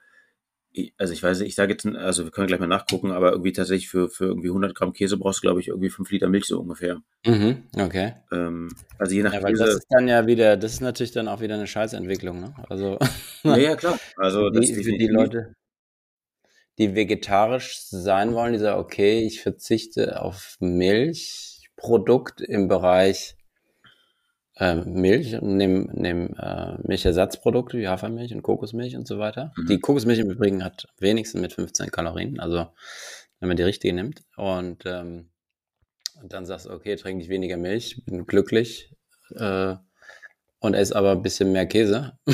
ich, 0.73 0.93
also 0.99 1.15
ich 1.15 1.23
weiß, 1.23 1.39
nicht, 1.39 1.49
ich 1.49 1.55
sage 1.55 1.73
jetzt, 1.73 1.87
also 1.87 2.25
wir 2.25 2.31
können 2.31 2.49
gleich 2.49 2.61
mal 2.61 2.67
nachgucken, 2.67 3.11
aber 3.13 3.33
irgendwie 3.33 3.53
tatsächlich 3.53 3.89
für, 3.89 4.11
für 4.11 4.27
irgendwie 4.27 4.49
100 4.49 4.75
Gramm 4.75 4.93
Käse 4.93 5.17
brauchst 5.17 5.39
du, 5.39 5.47
glaube 5.47 5.61
ich, 5.61 5.69
irgendwie 5.69 5.89
5 5.89 6.11
Liter 6.11 6.29
Milch 6.29 6.45
so 6.45 6.61
ungefähr. 6.61 7.01
Mhm, 7.25 7.63
okay. 7.79 8.13
Ähm, 8.31 8.69
also 8.99 9.15
je 9.15 9.23
nach 9.23 9.33
Ja, 9.33 9.43
weil 9.43 9.55
das 9.55 9.69
Käse. 9.69 9.79
ist 9.79 9.87
dann 9.89 10.07
ja 10.07 10.27
wieder, 10.27 10.59
das 10.59 10.75
ist 10.75 10.81
natürlich 10.83 11.13
dann 11.13 11.29
auch 11.29 11.41
wieder 11.41 11.55
eine 11.55 11.67
Scheißentwicklung, 11.67 12.41
ne? 12.41 12.55
Also, 12.69 12.99
Ja, 13.43 13.57
ja, 13.57 13.75
klar. 13.75 13.99
Also 14.19 14.51
das 14.51 14.67
die, 14.67 14.75
für 14.75 14.83
die 14.83 14.99
definitiv. 14.99 15.11
Leute, 15.13 15.55
die 16.79 16.95
vegetarisch 16.95 17.81
sein 17.81 18.35
wollen, 18.35 18.53
die 18.53 18.59
sagen, 18.59 18.81
okay, 18.81 19.21
ich 19.21 19.41
verzichte 19.41 20.21
auf 20.23 20.57
Milchprodukt 20.61 22.41
im 22.41 22.69
Bereich 22.69 23.37
äh, 24.59 24.75
Milch 24.75 25.35
und 25.35 25.57
nehme 25.57 25.89
nehm, 25.93 26.35
äh, 26.39 26.77
Milchersatzprodukte 26.83 27.79
wie 27.79 27.89
Hafermilch 27.89 28.35
und 28.35 28.43
Kokosmilch 28.43 28.97
und 28.97 29.07
so 29.07 29.19
weiter. 29.19 29.53
Mhm. 29.57 29.67
Die 29.67 29.81
Kokosmilch 29.81 30.19
im 30.19 30.31
Übrigen 30.31 30.65
hat 30.65 30.87
am 30.89 30.95
wenigsten 31.01 31.41
mit 31.41 31.53
15 31.53 31.91
Kalorien, 31.91 32.41
also 32.41 32.67
wenn 33.41 33.49
man 33.49 33.57
die 33.57 33.63
richtige 33.63 33.95
nimmt. 33.95 34.23
Und, 34.37 34.85
ähm, 34.87 35.31
und 36.23 36.33
dann 36.33 36.47
sagst 36.47 36.67
du, 36.67 36.71
okay, 36.71 36.97
trinke 36.97 37.23
ich 37.23 37.29
weniger 37.29 37.57
Milch, 37.57 38.03
bin 38.07 38.27
glücklich 38.27 38.95
äh, 39.35 39.75
und 40.61 40.75
esse 40.75 40.97
aber 40.97 41.13
ein 41.13 41.23
bisschen 41.23 41.53
mehr 41.53 41.67
Käse. 41.67 42.19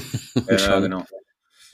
Ja, 0.48 0.80
genau. 0.80 1.04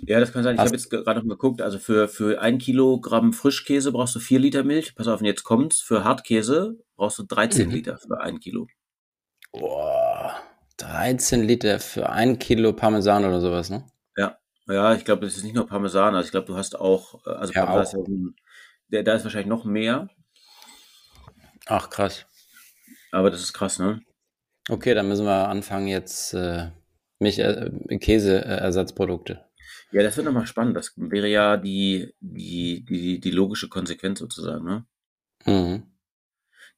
Ja, 0.06 0.20
das 0.20 0.32
kann 0.32 0.42
sein. 0.42 0.54
Ich 0.54 0.60
habe 0.60 0.70
jetzt 0.70 0.90
gerade 0.90 1.18
noch 1.18 1.24
mal 1.26 1.34
geguckt. 1.34 1.60
Also 1.60 1.78
für, 1.78 2.08
für 2.08 2.40
ein 2.40 2.58
Kilogramm 2.58 3.32
Frischkäse 3.32 3.92
brauchst 3.92 4.14
du 4.14 4.20
4 4.20 4.38
Liter 4.38 4.62
Milch. 4.64 4.94
Pass 4.94 5.08
auf, 5.08 5.20
und 5.20 5.26
jetzt 5.26 5.42
kommt's. 5.44 5.80
Für 5.80 6.04
Hartkäse 6.04 6.78
brauchst 6.96 7.18
du 7.18 7.24
13 7.24 7.68
Mhm. 7.68 7.74
Liter 7.74 7.98
für 7.98 8.20
ein 8.20 8.38
Kilo. 8.40 8.66
Boah, 9.52 10.36
13 10.76 11.42
Liter 11.42 11.80
für 11.80 12.08
ein 12.10 12.38
Kilo 12.38 12.72
Parmesan 12.72 13.24
oder 13.24 13.40
sowas, 13.40 13.70
ne? 13.70 13.84
Ja, 14.70 14.94
ich 14.94 15.06
glaube, 15.06 15.24
das 15.24 15.34
ist 15.38 15.44
nicht 15.44 15.54
nur 15.54 15.66
Parmesan. 15.66 16.14
Also 16.14 16.26
ich 16.26 16.30
glaube, 16.30 16.46
du 16.46 16.54
hast 16.54 16.78
auch, 16.78 17.24
äh, 17.26 17.30
also 17.30 17.54
Ja, 17.54 17.64
Parmesan 17.64 18.00
auch. 18.00 18.02
ist 18.04 18.08
ja 18.08 18.14
ein, 18.14 18.36
der, 18.88 19.02
da 19.02 19.14
ist 19.14 19.24
wahrscheinlich 19.24 19.48
noch 19.48 19.64
mehr. 19.64 20.10
Ach, 21.66 21.88
krass. 21.88 22.26
Aber 23.10 23.30
das 23.30 23.40
ist 23.40 23.54
krass, 23.54 23.78
ne? 23.78 24.02
Okay, 24.68 24.92
dann 24.92 25.08
müssen 25.08 25.24
wir 25.24 25.48
anfangen 25.48 25.88
jetzt 25.88 26.34
äh, 26.34 26.70
mich 27.18 27.38
äh, 27.38 27.70
Käseersatzprodukte. 27.98 29.47
Ja, 29.90 30.02
das 30.02 30.16
wird 30.16 30.26
nochmal 30.26 30.46
spannend. 30.46 30.76
Das 30.76 30.92
wäre 30.96 31.28
ja 31.28 31.56
die, 31.56 32.14
die, 32.20 32.84
die, 32.84 33.20
die 33.20 33.30
logische 33.30 33.68
Konsequenz 33.68 34.18
sozusagen, 34.18 34.64
ne? 34.64 34.86
Mhm. 35.46 35.82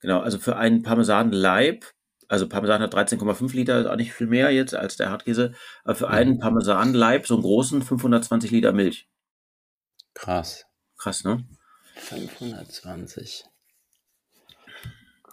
Genau, 0.00 0.20
also 0.20 0.38
für 0.38 0.56
einen 0.56 0.82
Parmesanleib, 0.82 1.84
also 2.28 2.48
Parmesan 2.48 2.80
hat 2.80 2.94
13,5 2.94 3.54
Liter, 3.54 3.80
ist 3.80 3.86
auch 3.86 3.96
nicht 3.96 4.12
viel 4.12 4.28
mehr 4.28 4.50
jetzt 4.50 4.74
als 4.74 4.96
der 4.96 5.10
Hartkäse, 5.10 5.52
aber 5.84 5.94
für 5.96 6.06
Mhm. 6.06 6.14
einen 6.14 6.38
Parmesanleib, 6.38 7.26
so 7.26 7.34
einen 7.34 7.42
großen, 7.42 7.82
520 7.82 8.50
Liter 8.52 8.72
Milch. 8.72 9.08
Krass. 10.14 10.64
Krass, 10.96 11.24
ne? 11.24 11.44
520. 11.96 13.44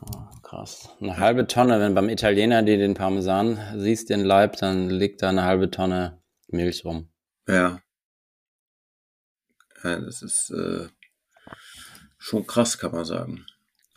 Oh, 0.01 0.39
krass. 0.43 0.89
Eine 1.01 1.17
halbe 1.17 1.47
Tonne, 1.47 1.79
wenn 1.79 1.95
beim 1.95 2.09
Italiener 2.09 2.61
die 2.63 2.77
den 2.77 2.93
Parmesan 2.93 3.59
siehst, 3.77 4.09
den 4.09 4.23
Leib, 4.25 4.57
dann 4.57 4.89
liegt 4.89 5.21
da 5.21 5.29
eine 5.29 5.43
halbe 5.43 5.71
Tonne 5.71 6.21
Milch 6.47 6.85
rum. 6.85 7.09
Ja. 7.47 7.81
Ja, 9.83 9.99
das 9.99 10.21
ist 10.21 10.49
äh, 10.51 10.87
schon 12.17 12.45
krass, 12.45 12.77
kann 12.77 12.91
man 12.91 13.05
sagen. 13.05 13.45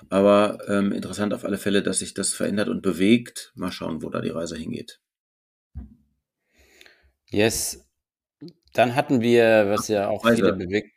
Aber 0.08 0.58
ähm, 0.68 0.92
interessant 0.92 1.34
auf 1.34 1.44
alle 1.44 1.58
Fälle, 1.58 1.82
dass 1.82 1.98
sich 1.98 2.14
das 2.14 2.32
verändert 2.32 2.68
und 2.68 2.82
bewegt. 2.82 3.52
Mal 3.54 3.72
schauen, 3.72 4.02
wo 4.02 4.10
da 4.10 4.20
die 4.20 4.30
Reise 4.30 4.56
hingeht. 4.56 5.00
Yes. 7.26 7.86
Dann 8.72 8.94
hatten 8.94 9.20
wir, 9.20 9.68
was 9.68 9.88
ja 9.88 10.08
auch 10.08 10.24
Reise. 10.24 10.36
viele 10.36 10.52
bewegt. 10.54 10.94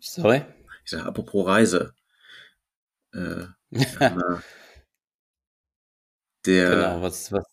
Sorry? 0.00 0.42
Ich 0.84 0.90
sage, 0.90 1.04
apropos 1.04 1.46
Reise. 1.46 1.94
Äh, 3.12 3.46
der, 6.46 6.70
Genau, 6.70 7.02
was, 7.02 7.30
was, 7.32 7.44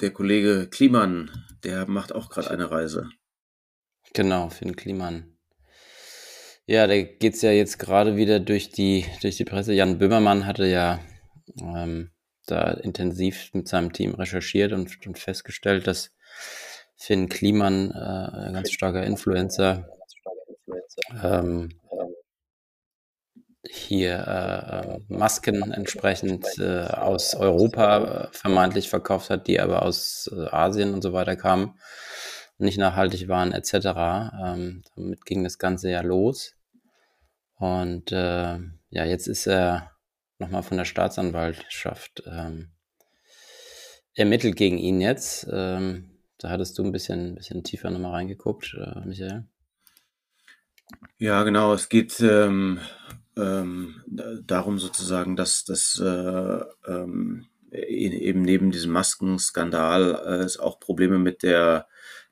der 0.00 0.12
Kollege 0.12 0.68
Kliman, 0.68 1.30
der 1.64 1.86
macht 1.86 2.14
auch 2.14 2.30
gerade 2.30 2.50
eine 2.50 2.70
Reise. 2.70 3.08
genau, 4.12 4.48
Finn 4.50 4.76
Kliman. 4.76 5.36
Ja, 6.66 6.86
da 6.86 7.02
geht's 7.02 7.42
ja 7.42 7.50
jetzt 7.50 7.78
gerade 7.78 8.16
wieder 8.16 8.40
durch 8.40 8.70
die, 8.70 9.04
durch 9.20 9.36
die 9.36 9.44
Presse. 9.44 9.74
Jan 9.74 9.98
Böhmermann 9.98 10.46
hatte 10.46 10.66
ja 10.66 11.00
ähm, 11.60 12.10
da 12.46 12.70
intensiv 12.72 13.50
mit 13.52 13.68
seinem 13.68 13.92
Team 13.92 14.14
recherchiert 14.14 14.72
und, 14.72 15.06
und 15.06 15.18
festgestellt, 15.18 15.86
dass 15.86 16.14
Finn 16.96 17.28
Kliman, 17.28 17.90
äh, 17.90 18.46
ein 18.46 18.54
ganz 18.54 18.72
starker 18.72 19.04
Influencer, 19.04 19.88
ähm, 21.22 21.68
hier 23.70 25.00
äh, 25.08 25.12
Masken 25.12 25.72
entsprechend 25.72 26.46
äh, 26.58 26.86
aus 26.86 27.34
Europa 27.34 27.98
äh, 27.98 28.28
vermeintlich 28.32 28.88
verkauft 28.88 29.30
hat, 29.30 29.46
die 29.46 29.60
aber 29.60 29.82
aus 29.82 30.30
äh, 30.32 30.48
Asien 30.50 30.92
und 30.94 31.02
so 31.02 31.12
weiter 31.12 31.36
kamen, 31.36 31.78
nicht 32.58 32.78
nachhaltig 32.78 33.28
waren 33.28 33.52
etc. 33.52 33.74
Ähm, 34.44 34.82
damit 34.94 35.24
ging 35.24 35.44
das 35.44 35.58
Ganze 35.58 35.90
ja 35.90 36.02
los. 36.02 36.54
Und 37.56 38.12
äh, 38.12 38.58
ja, 38.90 39.04
jetzt 39.04 39.26
ist 39.26 39.46
er 39.46 39.92
nochmal 40.38 40.62
von 40.62 40.76
der 40.76 40.84
Staatsanwaltschaft 40.84 42.22
ähm, 42.26 42.72
ermittelt 44.14 44.56
gegen 44.56 44.78
ihn 44.78 45.00
jetzt. 45.00 45.46
Ähm, 45.50 46.10
da 46.38 46.50
hattest 46.50 46.78
du 46.78 46.84
ein 46.84 46.92
bisschen, 46.92 47.34
bisschen 47.36 47.64
tiefer 47.64 47.90
nochmal 47.90 48.12
reingeguckt, 48.12 48.76
äh, 48.78 49.00
Michael. 49.06 49.46
Ja, 51.18 51.42
genau. 51.44 51.72
Es 51.72 51.88
geht 51.88 52.20
ähm, 52.20 52.80
ähm, 53.36 54.02
da- 54.06 54.36
darum 54.46 54.78
sozusagen, 54.78 55.36
dass 55.36 55.64
das 55.64 56.00
äh, 56.00 56.60
ähm, 56.86 57.46
e- 57.72 57.82
eben 58.18 58.42
neben 58.42 58.70
diesem 58.70 58.92
Maskenskandal 58.92 60.20
äh, 60.26 60.44
es 60.44 60.58
auch 60.58 60.80
Probleme 60.80 61.18
mit 61.18 61.42
der 61.42 61.86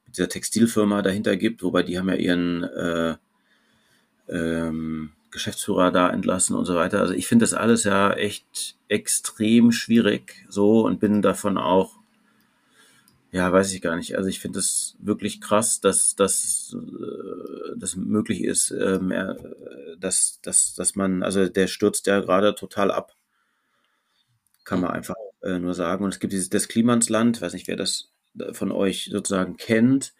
mit 0.06 0.16
dieser 0.16 0.28
Textilfirma 0.28 1.02
dahinter 1.02 1.36
gibt, 1.36 1.62
wobei 1.62 1.82
die 1.82 1.98
haben 1.98 2.08
ja 2.08 2.14
ihren 2.16 2.64
äh, 2.64 3.16
ähm, 4.28 5.12
Geschäftsführer 5.30 5.90
da 5.90 6.10
entlassen 6.10 6.54
und 6.56 6.66
so 6.66 6.74
weiter. 6.74 7.00
Also 7.00 7.14
ich 7.14 7.26
finde 7.26 7.44
das 7.44 7.54
alles 7.54 7.84
ja 7.84 8.12
echt 8.12 8.76
extrem 8.88 9.72
schwierig 9.72 10.44
so 10.48 10.84
und 10.84 11.00
bin 11.00 11.22
davon 11.22 11.56
auch 11.56 11.94
Ja, 13.32 13.50
weiß 13.50 13.72
ich 13.72 13.80
gar 13.80 13.96
nicht. 13.96 14.16
Also 14.16 14.28
ich 14.28 14.40
finde 14.40 14.58
es 14.58 14.94
wirklich 15.00 15.40
krass, 15.40 15.80
dass, 15.80 16.14
dass 16.14 16.76
äh, 16.78 17.76
das 17.78 17.96
möglich 17.96 18.44
ist, 18.44 18.70
äh, 18.72 18.98
mehr, 18.98 19.38
dass, 19.98 20.38
dass, 20.42 20.74
dass 20.74 20.96
man, 20.96 21.22
also 21.22 21.48
der 21.48 21.66
stürzt 21.66 22.06
ja 22.06 22.20
gerade 22.20 22.54
total 22.54 22.90
ab. 22.90 23.14
Kann 24.64 24.80
man 24.80 24.90
einfach 24.90 25.14
äh, 25.42 25.58
nur 25.58 25.74
sagen. 25.74 26.04
Und 26.04 26.12
es 26.14 26.20
gibt 26.20 26.32
dieses 26.34 26.50
das 26.50 26.68
Klimansland, 26.68 27.40
weiß 27.40 27.54
nicht, 27.54 27.68
wer 27.68 27.76
das 27.76 28.10
von 28.52 28.70
euch 28.70 29.08
sozusagen 29.10 29.56
kennt, 29.56 30.14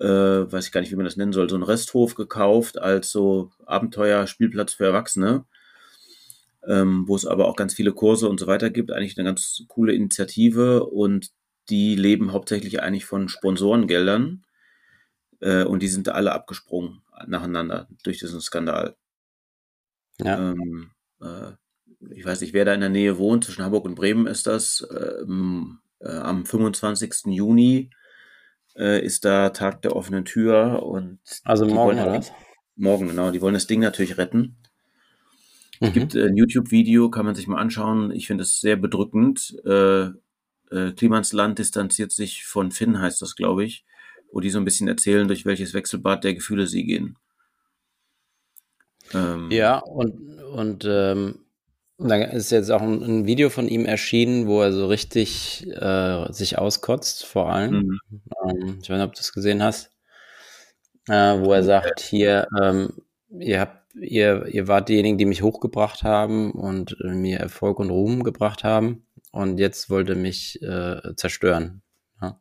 äh, 0.00 0.06
weiß 0.06 0.66
ich 0.66 0.72
gar 0.72 0.80
nicht, 0.80 0.90
wie 0.92 0.96
man 0.96 1.04
das 1.06 1.16
nennen 1.16 1.32
soll, 1.32 1.48
so 1.50 1.56
ein 1.56 1.62
Resthof 1.62 2.14
gekauft 2.14 2.78
als 2.78 3.10
so 3.10 3.50
Abenteuerspielplatz 3.66 4.74
für 4.74 4.86
Erwachsene, 4.86 5.44
ähm, 6.66 7.04
wo 7.06 7.16
es 7.16 7.26
aber 7.26 7.46
auch 7.48 7.56
ganz 7.56 7.74
viele 7.74 7.92
Kurse 7.92 8.28
und 8.28 8.40
so 8.40 8.46
weiter 8.46 8.70
gibt. 8.70 8.92
Eigentlich 8.92 9.18
eine 9.18 9.28
ganz 9.28 9.64
coole 9.68 9.94
Initiative 9.94 10.84
und 10.84 11.30
die 11.68 11.96
leben 11.96 12.32
hauptsächlich 12.32 12.82
eigentlich 12.82 13.04
von 13.04 13.28
Sponsorengeldern 13.28 14.44
äh, 15.40 15.64
und 15.64 15.82
die 15.82 15.88
sind 15.88 16.08
alle 16.08 16.32
abgesprungen 16.32 17.02
nacheinander 17.26 17.88
durch 18.02 18.18
diesen 18.18 18.40
Skandal. 18.40 18.96
Ja. 20.20 20.50
Ähm, 20.50 20.90
äh, 21.20 21.52
ich 22.10 22.24
weiß 22.24 22.40
nicht, 22.40 22.52
wer 22.52 22.64
da 22.64 22.74
in 22.74 22.80
der 22.80 22.88
Nähe 22.88 23.18
wohnt, 23.18 23.44
zwischen 23.44 23.64
Hamburg 23.64 23.84
und 23.84 23.94
Bremen 23.94 24.26
ist 24.26 24.46
das. 24.46 24.86
Ähm, 24.90 25.78
äh, 26.00 26.08
am 26.08 26.44
25. 26.44 27.26
Juni 27.26 27.90
äh, 28.76 29.04
ist 29.04 29.24
da 29.24 29.50
Tag 29.50 29.82
der 29.82 29.96
offenen 29.96 30.24
Tür 30.24 30.82
und 30.82 31.20
also 31.44 31.66
morgen 31.66 31.98
oder 31.98 32.20
Morgen, 32.78 33.08
genau. 33.08 33.30
Die 33.30 33.40
wollen 33.40 33.54
das 33.54 33.66
Ding 33.66 33.80
natürlich 33.80 34.18
retten. 34.18 34.56
Es 35.80 35.88
mhm. 35.88 35.92
gibt 35.94 36.14
ein 36.14 36.36
YouTube-Video, 36.36 37.10
kann 37.10 37.24
man 37.24 37.34
sich 37.34 37.46
mal 37.46 37.58
anschauen. 37.58 38.10
Ich 38.10 38.26
finde 38.26 38.42
es 38.42 38.60
sehr 38.60 38.76
bedrückend. 38.76 39.56
Äh, 39.64 40.10
äh, 40.70 40.92
Klimansland 40.92 41.58
distanziert 41.58 42.12
sich 42.12 42.44
von 42.44 42.70
Finn, 42.70 43.00
heißt 43.00 43.22
das, 43.22 43.36
glaube 43.36 43.64
ich, 43.64 43.84
wo 44.32 44.40
die 44.40 44.50
so 44.50 44.58
ein 44.58 44.64
bisschen 44.64 44.88
erzählen, 44.88 45.28
durch 45.28 45.46
welches 45.46 45.74
Wechselbad 45.74 46.24
der 46.24 46.34
Gefühle 46.34 46.66
sie 46.66 46.84
gehen. 46.84 47.16
Ähm, 49.14 49.50
ja, 49.50 49.78
und, 49.78 50.40
und 50.40 50.84
ähm, 50.84 51.46
da 51.98 52.16
ist 52.16 52.50
jetzt 52.50 52.70
auch 52.70 52.82
ein, 52.82 53.02
ein, 53.02 53.26
Video 53.26 53.50
von 53.50 53.68
ihm 53.68 53.86
erschienen, 53.86 54.46
wo 54.46 54.60
er 54.62 54.72
so 54.72 54.86
richtig 54.86 55.66
äh, 55.68 56.30
sich 56.32 56.58
auskotzt, 56.58 57.24
vor 57.24 57.50
allem. 57.52 57.74
Mhm. 57.74 58.00
Ähm, 58.44 58.78
ich 58.82 58.90
weiß 58.90 58.98
nicht, 58.98 59.06
ob 59.06 59.14
du 59.14 59.20
es 59.20 59.32
gesehen 59.32 59.62
hast. 59.62 59.92
Äh, 61.08 61.38
wo 61.38 61.52
er 61.52 61.62
sagt, 61.62 62.00
hier, 62.00 62.48
ähm, 62.60 62.94
ihr 63.30 63.60
habt, 63.60 63.94
ihr, 63.94 64.46
ihr 64.46 64.66
wart 64.66 64.88
diejenigen, 64.88 65.18
die 65.18 65.24
mich 65.24 65.42
hochgebracht 65.42 66.02
haben 66.02 66.50
und 66.50 66.96
äh, 67.00 67.14
mir 67.14 67.38
Erfolg 67.38 67.78
und 67.78 67.90
Ruhm 67.90 68.24
gebracht 68.24 68.64
haben 68.64 69.05
und 69.36 69.58
jetzt 69.58 69.90
wollte 69.90 70.14
mich 70.14 70.60
äh, 70.62 71.14
zerstören. 71.16 71.82
Ja? 72.22 72.40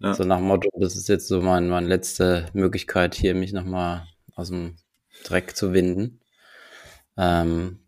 Ja. 0.00 0.14
So 0.14 0.24
nach 0.24 0.36
dem 0.36 0.46
Motto, 0.46 0.68
das 0.78 0.96
ist 0.96 1.08
jetzt 1.08 1.26
so 1.26 1.40
mein, 1.40 1.68
meine 1.68 1.88
letzte 1.88 2.46
Möglichkeit, 2.52 3.14
hier 3.14 3.34
mich 3.34 3.52
nochmal 3.52 4.06
aus 4.34 4.48
dem 4.48 4.76
Dreck 5.24 5.56
zu 5.56 5.72
winden. 5.72 6.20
Ähm, 7.16 7.78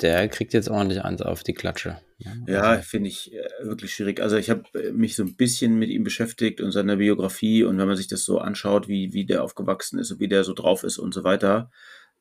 der 0.00 0.28
kriegt 0.28 0.52
jetzt 0.52 0.68
ordentlich 0.68 1.02
eins 1.02 1.22
auf 1.22 1.42
die 1.42 1.54
Klatsche. 1.54 1.98
Ja, 2.46 2.62
also. 2.62 2.82
finde 2.82 3.08
ich 3.08 3.34
äh, 3.34 3.48
wirklich 3.62 3.94
schwierig. 3.94 4.20
Also 4.20 4.36
ich 4.36 4.48
habe 4.48 4.62
äh, 4.74 4.92
mich 4.92 5.16
so 5.16 5.24
ein 5.24 5.34
bisschen 5.34 5.78
mit 5.78 5.90
ihm 5.90 6.04
beschäftigt 6.04 6.60
und 6.60 6.70
seiner 6.70 6.96
Biografie 6.96 7.64
und 7.64 7.78
wenn 7.78 7.88
man 7.88 7.96
sich 7.96 8.06
das 8.06 8.24
so 8.24 8.38
anschaut, 8.38 8.86
wie, 8.86 9.12
wie 9.12 9.26
der 9.26 9.42
aufgewachsen 9.42 9.98
ist 9.98 10.12
und 10.12 10.20
wie 10.20 10.28
der 10.28 10.44
so 10.44 10.52
drauf 10.52 10.84
ist 10.84 10.98
und 10.98 11.12
so 11.12 11.24
weiter, 11.24 11.70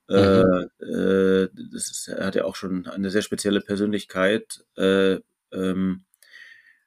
äh, 0.09 0.43
mhm. 0.43 0.69
äh, 0.79 1.49
das 1.71 1.91
ist, 1.91 2.07
er 2.07 2.25
hat 2.25 2.35
ja 2.35 2.45
auch 2.45 2.55
schon 2.55 2.87
eine 2.87 3.09
sehr 3.09 3.21
spezielle 3.21 3.61
Persönlichkeit. 3.61 4.65
Äh, 4.75 5.19
ähm, 5.53 6.05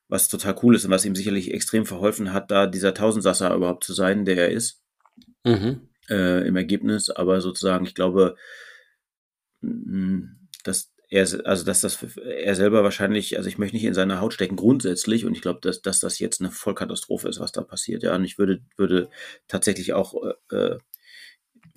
was 0.09 0.29
total 0.29 0.57
cool 0.63 0.75
ist 0.75 0.85
und 0.85 0.91
was 0.91 1.05
ihm 1.05 1.17
sicherlich 1.17 1.53
extrem 1.53 1.87
verholfen 1.87 2.33
hat, 2.33 2.51
da 2.51 2.67
dieser 2.67 2.95
Tausendsasser 2.95 3.55
überhaupt 3.55 3.85
zu 3.85 3.95
sein, 3.95 4.25
der 4.25 4.37
er 4.37 4.51
ist. 4.51 4.83
Mhm. 5.45 5.89
Äh, 6.09 6.47
Im 6.47 6.57
Ergebnis, 6.57 7.11
aber 7.11 7.41
sozusagen, 7.41 7.87
ich 7.87 7.95
glaube, 7.95 8.37
dass 10.63 10.93
er, 11.09 11.23
also 11.47 11.65
dass 11.65 11.81
das 11.81 12.03
er 12.03 12.55
selber 12.55 12.83
wahrscheinlich, 12.83 13.39
also 13.39 13.49
ich 13.49 13.57
möchte 13.57 13.77
nicht 13.77 13.85
in 13.85 13.95
seine 13.95 14.21
Haut 14.21 14.35
stecken 14.35 14.57
grundsätzlich 14.57 15.25
und 15.25 15.35
ich 15.35 15.43
glaube, 15.43 15.61
dass, 15.63 15.81
dass 15.81 16.01
das 16.01 16.19
jetzt 16.19 16.41
eine 16.41 16.51
Vollkatastrophe 16.51 17.29
ist, 17.29 17.41
was 17.41 17.53
da 17.53 17.63
passiert. 17.63 18.03
Ja, 18.03 18.15
und 18.15 18.25
ich 18.25 18.39
würde, 18.39 18.61
würde 18.77 19.09
tatsächlich 19.49 19.93
auch 19.93 20.15
äh, 20.51 20.57
äh 20.57 20.79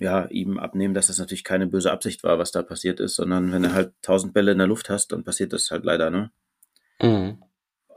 ja, 0.00 0.26
ihm 0.26 0.58
abnehmen, 0.58 0.94
dass 0.94 1.08
das 1.08 1.18
natürlich 1.18 1.42
keine 1.44 1.66
böse 1.66 1.90
Absicht 1.90 2.22
war, 2.22 2.38
was 2.38 2.52
da 2.52 2.62
passiert 2.62 3.00
ist, 3.00 3.16
sondern 3.16 3.50
wenn 3.52 3.64
du 3.64 3.72
halt 3.72 3.94
tausend 4.00 4.32
Bälle 4.32 4.52
in 4.52 4.58
der 4.58 4.66
Luft 4.68 4.90
hast, 4.90 5.10
dann 5.10 5.24
passiert 5.24 5.52
das 5.52 5.70
halt 5.70 5.84
leider, 5.84 6.10
ne? 6.10 6.30
Mhm. 7.00 7.42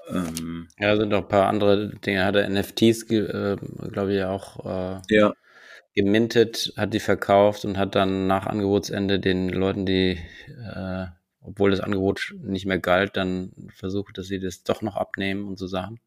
Ähm, 0.10 0.68
ja, 0.80 0.96
sind 0.96 1.10
noch 1.10 1.24
ein 1.24 1.28
paar 1.28 1.48
andere 1.48 1.90
Dinge. 1.98 2.26
Hat 2.26 2.36
er 2.36 2.50
NFTs, 2.50 3.04
äh, 3.12 3.56
glaube 3.92 4.14
ich, 4.14 4.24
auch 4.24 4.66
äh, 4.66 5.02
ja. 5.10 5.34
gemintet, 5.96 6.74
hat 6.78 6.94
die 6.94 7.00
verkauft 7.00 7.66
und 7.66 7.78
hat 7.78 7.96
dann 7.96 8.28
nach 8.28 8.46
Angebotsende 8.46 9.20
den 9.20 9.50
Leuten, 9.50 9.86
die, 9.86 10.20
äh, 10.48 11.06
obwohl 11.42 11.72
das 11.72 11.80
Angebot 11.80 12.36
nicht 12.42 12.66
mehr 12.66 12.80
galt, 12.80 13.18
dann 13.18 13.52
versucht, 13.76 14.18
dass 14.18 14.28
sie 14.28 14.40
das 14.40 14.64
doch 14.64 14.82
noch 14.82 14.96
abnehmen 14.96 15.48
und 15.48 15.58
so 15.58 15.68
Sachen. 15.68 16.00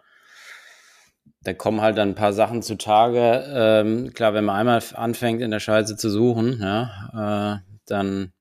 Da 1.43 1.53
kommen 1.53 1.81
halt 1.81 1.99
dann 1.99 2.11
ein 2.11 2.15
paar 2.15 2.33
Sachen 2.33 2.63
zutage. 2.63 3.45
Ähm, 3.49 4.13
klar, 4.13 4.35
wenn 4.35 4.45
man 4.45 4.57
einmal 4.57 4.83
anfängt, 4.95 5.43
in 5.43 5.51
der 5.51 5.61
Scheiße 5.61 5.97
zu 5.97 6.11
suchen, 6.11 6.59
ja, 6.61 7.61
äh, 7.61 7.75
dann 7.87 8.33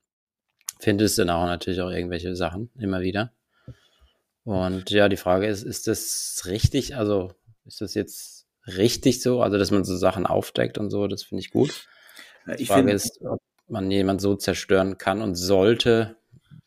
findest 0.80 1.18
du 1.18 1.26
dann 1.26 1.36
auch 1.36 1.46
natürlich 1.46 1.82
auch 1.82 1.89
irgendwelche 1.89 2.36
Sachen 2.36 2.70
immer 2.78 3.02
wieder. 3.02 3.32
Und 4.43 4.89
ja, 4.89 5.10
die 5.10 5.17
Frage 5.17 5.47
ist, 5.47 5.63
ist 5.63 5.88
das 5.88 6.43
richtig? 6.45 6.95
Also 6.95 7.32
ist 7.65 7.82
das 7.82 7.93
jetzt 7.93 8.45
richtig 8.67 9.21
so? 9.21 9.41
Also, 9.41 9.58
dass 9.58 9.71
man 9.71 9.84
so 9.86 9.95
Sachen 9.95 10.25
aufdeckt 10.25 10.77
und 10.77 10.89
so, 10.89 11.08
das 11.08 11.23
finde 11.23 11.41
ich 11.41 11.51
gut. 11.51 11.88
Ja, 12.47 12.56
die 12.56 12.65
Frage 12.65 12.91
ist, 12.91 13.21
ob 13.21 13.41
man 13.67 13.89
jemand 13.89 14.21
so 14.21 14.36
zerstören 14.36 14.97
kann 14.97 15.21
und 15.21 15.36
sollte, 15.36 16.17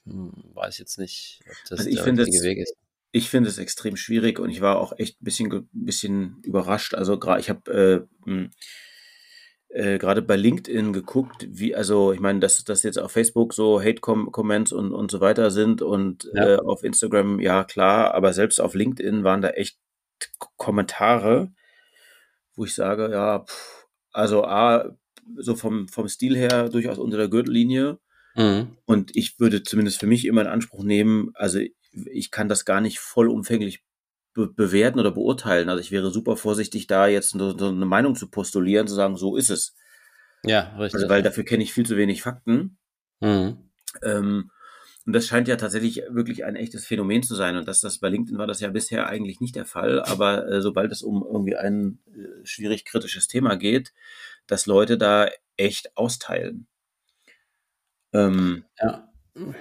hm, 0.05 0.33
weiß 0.55 0.79
jetzt 0.79 0.99
nicht, 0.99 1.43
ob 1.47 1.57
das 1.69 1.81
also 1.81 1.91
der 1.91 2.07
richtige 2.07 2.43
Weg 2.43 2.59
ist. 2.59 2.75
Ich 3.13 3.31
finde 3.31 3.49
es 3.49 3.59
extrem 3.59 3.97
schwierig 3.97 4.39
und 4.39 4.51
ich 4.51 4.61
war 4.61 4.79
auch 4.79 4.99
echt 4.99 5.21
ein 5.21 5.25
bisschen, 5.25 5.69
bisschen 5.73 6.41
überrascht. 6.43 6.95
Also 6.95 7.19
gerade, 7.19 7.41
ich 7.41 7.49
habe 7.49 8.07
äh, 8.25 8.27
hm, 8.27 8.51
äh, 9.77 9.99
gerade 9.99 10.23
bei 10.23 10.37
LinkedIn 10.37 10.95
geguckt, 10.95 11.47
wie, 11.51 11.75
also 11.75 12.13
ich 12.13 12.21
meine, 12.21 12.41
dass 12.41 12.65
das 12.65 12.83
jetzt 12.83 12.99
auf 12.99 13.13
Facebook 13.13 13.53
so 13.53 13.81
Hate-Comments 13.81 14.73
und, 14.73 14.93
und 14.93 15.11
so 15.11 15.21
weiter 15.21 15.51
sind 15.51 15.83
und 15.83 16.31
ja. 16.33 16.55
äh, 16.55 16.57
auf 16.57 16.83
Instagram, 16.83 17.41
ja 17.41 17.63
klar, 17.63 18.15
aber 18.15 18.33
selbst 18.33 18.59
auf 18.59 18.75
LinkedIn 18.75 19.23
waren 19.23 19.43
da 19.43 19.51
echt 19.51 19.79
Kommentare, 20.57 21.53
wo 22.55 22.65
ich 22.65 22.75
sage, 22.75 23.11
ja, 23.11 23.41
pff, 23.41 23.87
also 24.13 24.45
A, 24.45 24.97
so 25.37 25.55
vom, 25.55 25.89
vom 25.89 26.09
Stil 26.09 26.37
her 26.37 26.71
durchaus 26.71 26.97
unter 26.97 27.19
der 27.19 27.29
Gürtellinie. 27.29 27.99
Mhm. 28.35 28.79
Und 28.87 29.15
ich 29.15 29.39
würde 29.39 29.63
zumindest 29.63 30.01
für 30.01 30.07
mich 30.07 30.25
immer 30.25 30.41
in 30.41 30.47
Anspruch 30.47 30.85
nehmen, 30.85 31.33
also 31.35 31.61
ich 31.93 32.31
kann 32.31 32.49
das 32.49 32.65
gar 32.65 32.81
nicht 32.81 32.99
vollumfänglich 32.99 33.83
be 34.37 34.47
bewerten 34.47 35.01
oder 35.01 35.11
beurteilen. 35.11 35.69
Also 35.69 35.81
ich 35.81 35.91
wäre 35.91 36.11
super 36.11 36.37
vorsichtig, 36.37 36.87
da 36.87 37.09
jetzt 37.09 37.31
so, 37.31 37.59
so 37.59 37.69
eine 37.69 37.87
Meinung 37.87 38.15
zu 38.15 38.29
postulieren, 38.29 38.87
zu 38.87 38.95
sagen, 38.95 39.17
so 39.17 39.37
ist 39.37 39.51
es. 39.51 39.75
Ja, 40.45 40.77
richtig. 40.79 41.01
Also, 41.01 41.09
weil 41.09 41.23
dafür 41.23 41.45
kenne 41.45 41.65
ich 41.65 41.73
viel 41.73 41.87
zu 41.87 41.97
wenig 41.97 42.23
Fakten. 42.23 42.77
Mhm. 43.21 43.71
Ähm, 44.03 44.51
und 45.07 45.13
das 45.13 45.27
scheint 45.27 45.49
ja 45.49 45.57
tatsächlich 45.57 46.03
wirklich 46.11 46.45
ein 46.45 46.57
echtes 46.57 46.85
Phänomen 46.85 47.23
zu 47.23 47.35
sein. 47.35 47.57
Und 47.57 47.67
dass 47.67 47.81
das 47.81 47.99
bei 47.99 48.09
LinkedIn 48.09 48.39
war 48.39 48.47
das 48.47 48.61
ja 48.61 48.69
bisher 48.69 49.09
eigentlich 49.09 49.41
nicht 49.41 49.57
der 49.57 49.65
Fall. 49.65 50.03
Aber 50.03 50.47
äh, 50.49 50.61
sobald 50.61 50.93
es 50.93 51.03
um 51.03 51.25
irgendwie 51.25 51.57
ein 51.57 51.99
äh, 52.09 52.45
schwierig 52.45 52.85
kritisches 52.85 53.29
Thema 53.29 53.57
geht, 53.57 53.93
dass 54.47 54.67
Leute 54.67 54.99
da 54.99 55.29
echt 55.57 55.97
austeilen. 55.97 56.67
Ähm, 58.13 58.65
ja. 58.79 59.09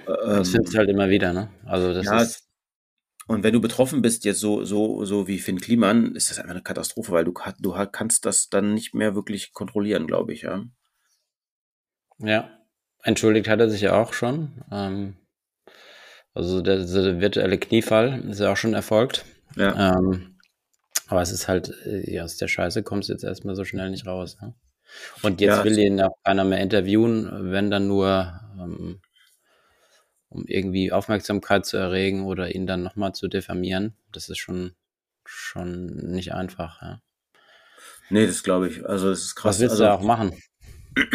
Das 0.06 0.54
ähm, 0.54 0.62
es 0.64 0.74
halt 0.74 0.88
immer 0.90 1.08
wieder, 1.08 1.32
ne? 1.32 1.50
Also 1.64 1.92
das 1.92 2.06
ja, 2.06 2.20
ist 2.20 2.45
und 3.26 3.42
wenn 3.42 3.52
du 3.52 3.60
betroffen 3.60 4.02
bist, 4.02 4.24
jetzt 4.24 4.40
so, 4.40 4.64
so, 4.64 5.04
so 5.04 5.26
wie 5.26 5.38
Finn 5.38 5.60
Kliman, 5.60 6.14
ist 6.14 6.30
das 6.30 6.38
einfach 6.38 6.52
eine 6.52 6.62
Katastrophe, 6.62 7.12
weil 7.12 7.24
du, 7.24 7.34
du 7.58 7.72
kannst 7.90 8.24
das 8.24 8.48
dann 8.48 8.74
nicht 8.74 8.94
mehr 8.94 9.14
wirklich 9.14 9.52
kontrollieren, 9.52 10.06
glaube 10.06 10.32
ich, 10.32 10.42
ja. 10.42 10.64
Ja, 12.18 12.50
entschuldigt 13.02 13.48
hat 13.48 13.60
er 13.60 13.68
sich 13.68 13.82
ja 13.82 14.00
auch 14.00 14.12
schon. 14.12 14.64
Ähm, 14.70 15.16
also 16.32 16.60
der, 16.60 16.84
der, 16.84 17.20
virtuelle 17.20 17.58
Kniefall 17.58 18.20
ist 18.28 18.40
ja 18.40 18.52
auch 18.52 18.56
schon 18.56 18.74
erfolgt. 18.74 19.24
Ja. 19.56 19.96
Ähm, 19.96 20.38
aber 21.08 21.22
es 21.22 21.32
ist 21.32 21.48
halt, 21.48 21.74
äh, 21.84 22.10
ja, 22.12 22.24
aus 22.24 22.36
der 22.36 22.48
Scheiße 22.48 22.82
kommst 22.82 23.08
du 23.08 23.12
jetzt 23.12 23.24
erstmal 23.24 23.54
so 23.54 23.64
schnell 23.64 23.90
nicht 23.90 24.06
raus. 24.06 24.38
Ne? 24.40 24.54
Und 25.22 25.40
jetzt 25.40 25.58
ja, 25.58 25.64
will 25.64 25.78
ihn 25.78 26.00
auch 26.00 26.16
keiner 26.24 26.44
mehr 26.44 26.60
interviewen, 26.60 27.50
wenn 27.52 27.70
dann 27.70 27.86
nur 27.88 28.40
ähm, 28.58 29.00
um 30.28 30.44
irgendwie 30.46 30.92
Aufmerksamkeit 30.92 31.66
zu 31.66 31.76
erregen 31.76 32.24
oder 32.24 32.54
ihn 32.54 32.66
dann 32.66 32.82
nochmal 32.82 33.14
zu 33.14 33.28
diffamieren. 33.28 33.94
Das 34.12 34.28
ist 34.28 34.38
schon, 34.38 34.72
schon 35.24 35.86
nicht 35.86 36.32
einfach. 36.32 36.82
Ja. 36.82 37.00
Nee, 38.10 38.26
das 38.26 38.42
glaube 38.42 38.68
ich. 38.68 38.86
Also, 38.86 39.10
das 39.10 39.20
ist 39.20 39.34
krass. 39.34 39.56
Was 39.56 39.60
willst 39.60 39.72
also, 39.72 39.84
du 39.84 39.92
auch 39.92 40.02
machen? 40.02 40.32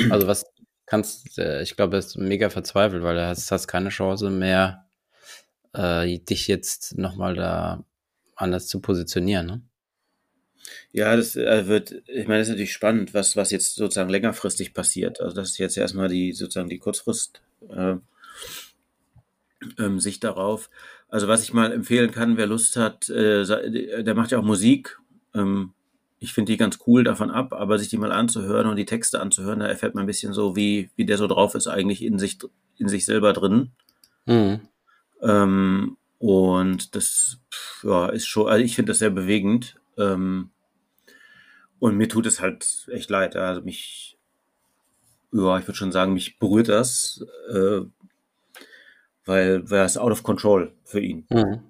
Also, 0.09 0.27
was 0.27 0.45
kannst 0.85 1.39
äh, 1.39 1.61
ich 1.61 1.75
glaube, 1.75 1.95
er 1.95 1.99
ist 1.99 2.17
mega 2.17 2.49
verzweifelt, 2.49 3.01
weil 3.01 3.15
du 3.15 3.25
hast, 3.25 3.51
hast 3.51 3.67
keine 3.67 3.89
Chance 3.89 4.29
mehr, 4.29 4.85
äh, 5.73 6.19
dich 6.19 6.47
jetzt 6.47 6.97
nochmal 6.97 7.33
da 7.35 7.83
anders 8.35 8.67
zu 8.67 8.81
positionieren. 8.81 9.45
Ne? 9.45 9.61
Ja, 10.91 11.15
das 11.15 11.35
äh, 11.35 11.67
wird, 11.67 12.03
ich 12.07 12.27
meine, 12.27 12.39
das 12.39 12.47
ist 12.47 12.53
natürlich 12.53 12.73
spannend, 12.73 13.13
was, 13.13 13.35
was 13.35 13.51
jetzt 13.51 13.75
sozusagen 13.75 14.09
längerfristig 14.09 14.73
passiert. 14.73 15.21
Also 15.21 15.35
das 15.35 15.51
ist 15.51 15.57
jetzt 15.57 15.77
erstmal 15.77 16.09
die 16.09 16.33
sozusagen 16.33 16.69
die 16.69 16.79
Kurzfrist 16.79 17.41
äh, 17.69 17.95
ähm, 19.77 19.99
Sicht 19.99 20.23
darauf. 20.23 20.69
Also 21.09 21.27
was 21.27 21.43
ich 21.43 21.53
mal 21.53 21.71
empfehlen 21.71 22.11
kann, 22.11 22.37
wer 22.37 22.47
Lust 22.47 22.77
hat, 22.77 23.09
äh, 23.09 24.03
der 24.03 24.15
macht 24.15 24.31
ja 24.31 24.39
auch 24.39 24.43
Musik. 24.43 24.99
Ähm, 25.33 25.73
ich 26.19 26.33
finde 26.33 26.51
die 26.51 26.57
ganz 26.57 26.79
cool 26.85 27.03
davon 27.03 27.31
ab, 27.31 27.53
aber 27.53 27.79
sich 27.79 27.89
die 27.89 27.97
mal 27.97 28.11
anzuhören 28.11 28.67
und 28.67 28.75
die 28.75 28.85
Texte 28.85 29.19
anzuhören, 29.19 29.59
da 29.59 29.67
erfährt 29.67 29.95
man 29.95 30.03
ein 30.03 30.07
bisschen 30.07 30.33
so, 30.33 30.55
wie, 30.55 30.91
wie 30.95 31.05
der 31.05 31.17
so 31.17 31.27
drauf 31.27 31.55
ist, 31.55 31.67
eigentlich 31.67 32.03
in 32.03 32.19
sich, 32.19 32.37
in 32.77 32.87
sich 32.87 33.05
selber 33.05 33.33
drin. 33.33 33.71
Mhm. 34.27 34.61
Ähm, 35.21 35.97
und 36.19 36.95
das 36.95 37.39
ja, 37.81 38.07
ist 38.09 38.27
schon, 38.27 38.47
also 38.47 38.63
ich 38.63 38.75
finde 38.75 38.91
das 38.91 38.99
sehr 38.99 39.09
bewegend. 39.09 39.79
Ähm, 39.97 40.51
und 41.79 41.97
mir 41.97 42.07
tut 42.07 42.27
es 42.27 42.39
halt 42.39 42.87
echt 42.91 43.09
leid. 43.09 43.35
Also 43.35 43.61
mich, 43.61 44.19
ja, 45.31 45.57
ich 45.57 45.67
würde 45.67 45.77
schon 45.77 45.91
sagen, 45.91 46.13
mich 46.13 46.37
berührt 46.37 46.69
das, 46.69 47.25
äh, 47.51 47.81
weil, 49.25 49.69
weil 49.69 49.85
es 49.85 49.97
out 49.97 50.11
of 50.11 50.23
control 50.23 50.73
für 50.83 50.99
ihn. 50.99 51.25
Mhm. 51.29 51.61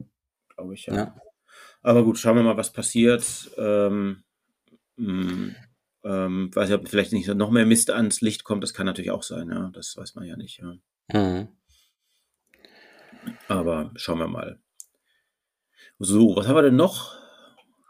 Glaube 0.55 0.73
ich, 0.73 0.85
ja. 0.85 0.95
ja. 0.95 1.15
Aber 1.81 2.03
gut, 2.03 2.17
schauen 2.17 2.35
wir 2.35 2.43
mal, 2.43 2.57
was 2.57 2.71
passiert. 2.71 3.51
Ähm, 3.57 4.23
mh, 4.97 5.13
mm, 5.13 5.55
ähm, 6.03 6.49
weiß 6.53 6.69
ich, 6.69 6.75
ob 6.75 6.87
vielleicht 6.87 7.13
nicht 7.13 7.27
noch 7.27 7.51
mehr 7.51 7.65
Mist 7.65 7.91
ans 7.91 8.21
Licht 8.21 8.43
kommt, 8.43 8.63
das 8.63 8.73
kann 8.73 8.85
natürlich 8.85 9.11
auch 9.11 9.23
sein, 9.23 9.49
ja. 9.49 9.69
Das 9.73 9.95
weiß 9.97 10.15
man 10.15 10.25
ja 10.25 10.35
nicht, 10.35 10.59
ja. 10.59 10.73
Mhm. 11.13 11.47
Aber 13.47 13.91
schauen 13.95 14.19
wir 14.19 14.27
mal. 14.27 14.59
So, 15.99 16.35
was 16.35 16.47
haben 16.47 16.55
wir 16.55 16.63
denn 16.63 16.75
noch 16.75 17.15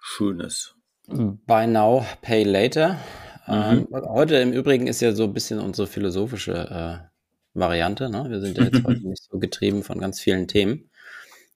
Schönes? 0.01 0.75
Buy 1.07 1.67
now, 1.67 2.05
pay 2.21 2.43
later. 2.43 2.99
Mhm. 3.47 3.53
Ähm, 3.53 3.87
heute 3.91 4.35
im 4.35 4.51
Übrigen 4.51 4.87
ist 4.87 5.01
ja 5.01 5.13
so 5.13 5.23
ein 5.23 5.33
bisschen 5.33 5.59
unsere 5.59 5.87
philosophische 5.87 6.53
äh, 6.53 7.10
Variante. 7.53 8.09
Ne? 8.09 8.25
Wir 8.29 8.39
sind 8.41 8.57
ja 8.57 8.65
jetzt 8.65 8.83
heute 8.83 9.01
nicht 9.07 9.23
so 9.23 9.39
getrieben 9.39 9.83
von 9.83 9.99
ganz 9.99 10.19
vielen 10.19 10.47
Themen. 10.47 10.89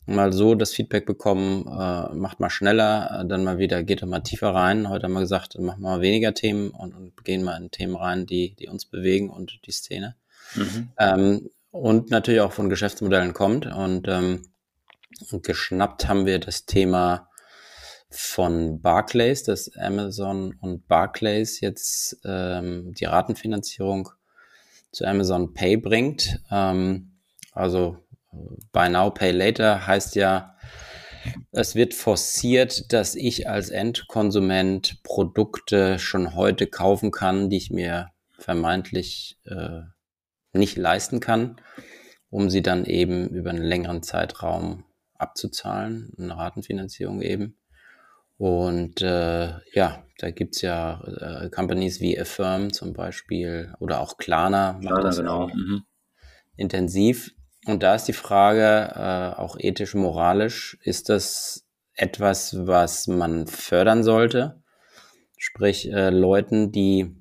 Mal 0.08 0.34
so 0.34 0.54
das 0.54 0.72
Feedback 0.72 1.08
bekommen, 1.08 1.66
äh, 1.66 2.14
macht 2.14 2.40
mal 2.40 2.52
schneller, 2.52 3.26
dann 3.28 3.44
mal 3.44 3.58
wieder, 3.58 3.82
geht 3.82 4.04
da 4.04 4.06
mal 4.06 4.20
tiefer 4.20 4.54
rein. 4.54 4.88
Heute 4.88 5.06
haben 5.06 5.14
wir 5.14 5.22
gesagt, 5.22 5.58
machen 5.60 5.82
wir 5.82 5.90
mal 5.90 6.02
weniger 6.02 6.34
Themen 6.36 6.70
und, 6.70 6.94
und 6.94 7.24
gehen 7.24 7.44
mal 7.44 7.58
in 7.58 7.72
Themen 7.72 7.96
rein, 7.96 8.28
die, 8.28 8.56
die 8.56 8.68
uns 8.68 8.86
bewegen 8.86 9.32
und 9.32 9.60
die 9.66 9.72
Szene. 9.72 10.16
Mhm. 10.54 10.90
Ähm, 11.00 11.50
und 11.72 12.12
natürlich 12.12 12.42
auch 12.42 12.52
von 12.52 12.70
Geschäftsmodellen 12.70 13.34
kommt. 13.34 13.66
Und 13.66 14.08
ähm, 14.08 14.44
geschnappt 15.32 16.08
haben 16.08 16.26
wir 16.26 16.40
das 16.40 16.66
Thema 16.66 17.30
von 18.10 18.82
Barclays, 18.82 19.44
dass 19.44 19.76
Amazon 19.76 20.56
und 20.62 20.88
Barclays 20.88 21.60
jetzt 21.60 22.18
ähm, 22.24 22.94
die 22.94 23.06
Ratenfinanzierung 23.06 24.10
zu 24.96 25.06
Amazon 25.06 25.54
Pay 25.54 25.78
bringt. 25.78 26.40
Ähm, 26.50 27.20
also 27.52 27.98
Buy 28.72 28.90
Now, 28.90 29.10
Pay 29.10 29.32
Later 29.32 29.86
heißt 29.86 30.16
ja, 30.16 30.56
es 31.52 31.76
wird 31.76 31.94
forciert, 31.94 32.94
dass 32.94 33.16
ich 33.16 33.50
als 33.50 33.70
Endkonsument 33.70 35.04
Produkte 35.04 36.00
schon 36.00 36.34
heute 36.36 36.68
kaufen 36.68 37.12
kann, 37.12 37.50
die 37.50 37.58
ich 37.58 37.72
mir 37.72 38.12
vermeintlich 38.38 39.38
äh, 39.46 39.82
nicht 40.54 40.78
leisten 40.78 41.20
kann, 41.20 41.58
um 42.30 42.50
sie 42.50 42.62
dann 42.62 42.86
eben 42.86 43.28
über 43.30 43.50
einen 43.50 43.64
längeren 43.64 44.02
Zeitraum 44.02 44.86
abzuzahlen, 45.18 46.14
eine 46.18 46.38
Ratenfinanzierung 46.38 47.22
eben. 47.22 47.58
Und 48.38 49.02
äh, 49.02 49.54
ja, 49.74 50.04
da 50.18 50.32
gibt's 50.32 50.62
ja 50.62 51.02
äh, 51.04 51.50
Companies 51.50 52.00
wie 52.02 52.20
Affirm 52.20 52.74
zum 52.74 52.94
Beispiel 52.94 53.74
oder 53.80 54.02
auch 54.02 54.18
Klarna 54.18 54.80
Klarna, 54.82 55.02
das 55.02 55.18
genau. 55.18 55.48
mhm. 55.48 55.84
intensiv. 56.56 57.32
Und 57.66 57.82
da 57.82 57.96
ist 57.96 58.06
die 58.06 58.14
Frage, 58.14 58.92
äh, 58.96 59.40
auch 59.40 59.58
ethisch, 59.58 59.96
moralisch, 59.96 60.78
ist 60.84 61.10
das 61.10 61.66
etwas, 61.94 62.56
was 62.68 63.08
man 63.08 63.48
fördern 63.48 64.04
sollte? 64.04 64.62
Sprich, 65.38 65.92
äh, 65.92 66.10
Leuten, 66.10 66.72
die 66.72 67.16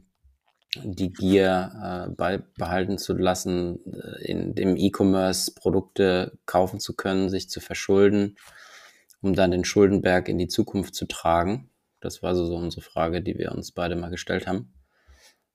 die 0.82 1.12
Gier 1.12 2.08
äh, 2.10 2.14
beibehalten 2.14 2.98
zu 2.98 3.14
lassen, 3.14 3.78
äh, 3.86 4.24
in 4.24 4.54
dem 4.54 4.76
E-Commerce 4.76 5.52
Produkte 5.54 6.36
kaufen 6.46 6.80
zu 6.80 6.94
können, 6.96 7.30
sich 7.30 7.48
zu 7.48 7.60
verschulden 7.60 8.36
um 9.24 9.34
dann 9.34 9.50
den 9.50 9.64
Schuldenberg 9.64 10.28
in 10.28 10.38
die 10.38 10.48
Zukunft 10.48 10.94
zu 10.94 11.06
tragen? 11.06 11.70
Das 12.00 12.22
war 12.22 12.34
so, 12.34 12.54
unsere 12.54 12.82
Frage, 12.82 13.22
die 13.22 13.38
wir 13.38 13.52
uns 13.52 13.72
beide 13.72 13.96
mal 13.96 14.10
gestellt 14.10 14.46
haben 14.46 14.74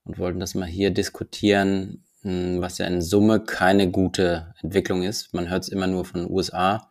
und 0.04 0.18
wollten 0.18 0.40
das 0.40 0.56
mal 0.56 0.66
hier 0.66 0.90
diskutieren, 0.90 2.04
hm, 2.22 2.60
was 2.60 2.78
ja 2.78 2.86
in 2.86 3.00
Summe 3.00 3.40
keine 3.40 3.88
gute 3.88 4.54
Entwicklung 4.60 5.04
ist. 5.04 5.32
Man 5.32 5.48
hört 5.48 5.62
es 5.62 5.68
immer 5.68 5.86
nur 5.86 6.04
von 6.04 6.22
den 6.22 6.30
USA, 6.30 6.90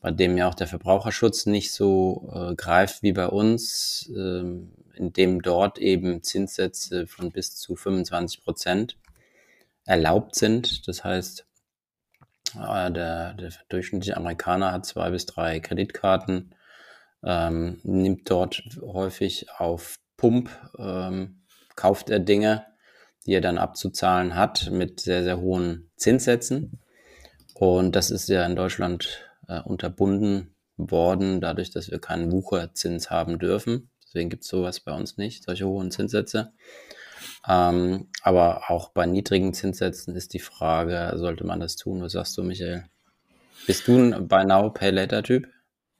bei 0.00 0.10
dem 0.10 0.38
ja 0.38 0.48
auch 0.48 0.54
der 0.54 0.66
Verbraucherschutz 0.66 1.44
nicht 1.44 1.72
so 1.72 2.30
äh, 2.34 2.54
greift 2.54 3.02
wie 3.02 3.12
bei 3.12 3.26
uns, 3.28 4.10
äh, 4.16 4.44
in 4.94 5.12
dem 5.14 5.42
dort 5.42 5.78
eben 5.78 6.22
Zinssätze 6.22 7.06
von 7.06 7.32
bis 7.32 7.56
zu 7.56 7.76
25 7.76 8.42
Prozent 8.42 8.96
erlaubt 9.84 10.36
sind. 10.36 10.88
Das 10.88 11.04
heißt, 11.04 11.46
Ah, 12.56 12.90
der, 12.90 13.34
der 13.34 13.52
durchschnittliche 13.68 14.16
Amerikaner 14.16 14.72
hat 14.72 14.86
zwei 14.86 15.10
bis 15.10 15.26
drei 15.26 15.60
Kreditkarten, 15.60 16.54
ähm, 17.24 17.80
nimmt 17.82 18.30
dort 18.30 18.62
häufig 18.80 19.50
auf 19.50 19.96
Pump, 20.16 20.50
ähm, 20.78 21.42
kauft 21.76 22.10
er 22.10 22.18
Dinge, 22.18 22.66
die 23.26 23.32
er 23.32 23.40
dann 23.40 23.58
abzuzahlen 23.58 24.34
hat 24.34 24.70
mit 24.70 25.00
sehr, 25.00 25.22
sehr 25.22 25.40
hohen 25.40 25.90
Zinssätzen. 25.96 26.80
Und 27.54 27.96
das 27.96 28.10
ist 28.10 28.28
ja 28.28 28.44
in 28.44 28.56
Deutschland 28.56 29.30
äh, 29.48 29.60
unterbunden 29.60 30.54
worden, 30.76 31.40
dadurch, 31.40 31.70
dass 31.70 31.90
wir 31.90 32.00
keinen 32.00 32.32
Wucherzins 32.32 33.10
haben 33.10 33.38
dürfen. 33.38 33.90
Deswegen 34.04 34.30
gibt 34.30 34.42
es 34.42 34.50
sowas 34.50 34.80
bei 34.80 34.92
uns 34.92 35.16
nicht, 35.16 35.44
solche 35.44 35.66
hohen 35.66 35.90
Zinssätze. 35.90 36.52
Ähm, 37.48 38.08
aber 38.22 38.70
auch 38.70 38.90
bei 38.90 39.06
niedrigen 39.06 39.54
Zinssätzen 39.54 40.14
ist 40.16 40.34
die 40.34 40.38
Frage, 40.38 41.12
sollte 41.16 41.44
man 41.44 41.60
das 41.60 41.76
tun? 41.76 42.02
Was 42.02 42.12
sagst 42.12 42.36
du, 42.38 42.42
Michael? 42.42 42.84
Bist 43.66 43.86
du 43.86 43.96
ein 43.96 44.28
Buy 44.28 44.44
Now, 44.44 44.70
Pay 44.70 44.90
Later 44.90 45.22
Typ? 45.22 45.46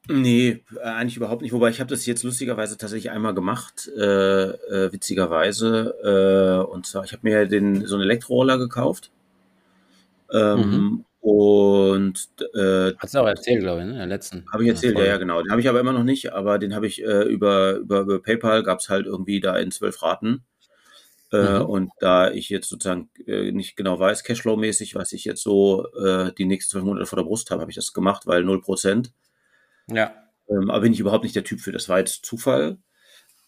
Nee, 0.08 0.64
eigentlich 0.82 1.16
überhaupt 1.16 1.42
nicht. 1.42 1.52
Wobei 1.52 1.70
ich 1.70 1.78
habe 1.78 1.90
das 1.90 2.06
jetzt 2.06 2.24
lustigerweise 2.24 2.76
tatsächlich 2.76 3.12
einmal 3.12 3.34
gemacht, 3.34 3.88
äh, 3.96 4.02
äh, 4.02 4.92
witzigerweise. 4.92 6.64
Äh, 6.66 6.72
und 6.72 6.86
zwar, 6.86 7.04
ich 7.04 7.12
habe 7.12 7.20
mir 7.22 7.46
den, 7.46 7.86
so 7.86 7.94
einen 7.94 8.02
Elektroroller 8.04 8.58
gekauft. 8.58 9.12
Ähm, 10.32 10.58
mhm. 10.58 11.04
Und 11.20 12.28
äh, 12.54 12.94
hast 12.98 13.14
du 13.14 13.20
auch 13.20 13.28
erzählt, 13.28 13.60
glaube 13.60 13.82
ich, 13.82 13.86
ne? 13.86 13.94
Der 13.94 14.06
letzten. 14.06 14.44
Habe 14.52 14.64
ich 14.64 14.70
erzählt, 14.70 14.98
ja, 14.98 15.04
ja, 15.04 15.16
genau. 15.18 15.40
Den 15.40 15.52
habe 15.52 15.60
ich 15.60 15.68
aber 15.68 15.78
immer 15.78 15.92
noch 15.92 16.02
nicht, 16.02 16.32
aber 16.32 16.58
den 16.58 16.74
habe 16.74 16.88
ich 16.88 17.00
äh, 17.04 17.22
über, 17.22 17.76
über, 17.76 18.00
über 18.00 18.18
PayPal 18.18 18.64
gab 18.64 18.80
es 18.80 18.88
halt 18.88 19.06
irgendwie 19.06 19.38
da 19.38 19.56
in 19.56 19.70
zwölf 19.70 20.02
Raten. 20.02 20.42
Äh, 21.32 21.60
mhm. 21.60 21.66
Und 21.66 21.92
da 21.98 22.30
ich 22.30 22.50
jetzt 22.50 22.68
sozusagen 22.68 23.08
äh, 23.26 23.52
nicht 23.52 23.76
genau 23.76 23.98
weiß, 23.98 24.24
Cashflow-mäßig, 24.24 24.94
was 24.94 25.12
ich 25.12 25.24
jetzt 25.24 25.42
so 25.42 25.86
äh, 25.94 26.32
die 26.34 26.44
nächsten 26.44 26.72
zwölf 26.72 26.84
Monate 26.84 27.06
vor 27.06 27.16
der 27.16 27.24
Brust 27.24 27.50
habe, 27.50 27.62
habe 27.62 27.70
ich 27.70 27.76
das 27.76 27.92
gemacht, 27.92 28.26
weil 28.26 28.44
0%. 28.44 29.10
Ja. 29.90 30.14
Ähm, 30.48 30.70
aber 30.70 30.80
bin 30.80 30.92
ich 30.92 31.00
überhaupt 31.00 31.24
nicht 31.24 31.36
der 31.36 31.44
Typ 31.44 31.60
für. 31.60 31.72
Das 31.72 31.88
war 31.88 31.98
jetzt 31.98 32.26
Zufall. 32.26 32.78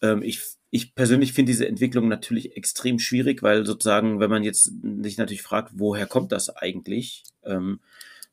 Ähm, 0.01 0.23
ich, 0.23 0.41
ich 0.71 0.95
persönlich 0.95 1.33
finde 1.33 1.51
diese 1.51 1.67
Entwicklung 1.67 2.07
natürlich 2.07 2.57
extrem 2.57 2.97
schwierig, 2.97 3.43
weil 3.43 3.65
sozusagen, 3.65 4.19
wenn 4.19 4.31
man 4.31 4.43
jetzt 4.43 4.71
sich 5.01 5.17
natürlich 5.17 5.43
fragt, 5.43 5.73
woher 5.75 6.07
kommt 6.07 6.31
das 6.31 6.49
eigentlich, 6.49 7.23
ähm, 7.43 7.79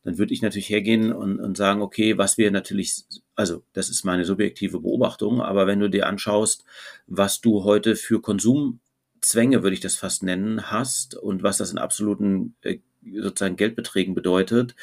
dann 0.05 0.19
würde 0.19 0.35
ich 0.35 0.43
natürlich 0.43 0.69
hergehen 0.69 1.13
und, 1.13 1.39
und 1.39 1.57
sagen, 1.57 1.81
okay, 1.81 2.19
was 2.19 2.39
wir 2.39 2.51
natürlich, 2.51 3.05
also 3.37 3.63
das 3.73 3.89
ist 3.89 4.05
meine 4.05 4.25
subjektive 4.25 4.81
Beobachtung, 4.81 5.41
aber 5.41 5.67
wenn 5.67 5.79
du 5.79 5.89
dir 5.89 6.09
anschaust, 6.09 6.65
was 7.07 7.41
du 7.41 7.63
heute 7.65 7.95
für 7.95 8.21
Konsum 8.21 8.81
Zwänge, 9.23 9.63
würde 9.63 9.75
ich 9.75 9.81
das 9.81 9.97
fast 9.97 10.23
nennen, 10.23 10.71
hast 10.71 11.15
und 11.15 11.43
was 11.43 11.57
das 11.57 11.73
in 11.73 11.79
absoluten 11.79 12.55
äh, 12.63 12.79
sozusagen 13.05 13.57
Geldbeträgen 13.57 14.15
bedeutet, 14.15 14.75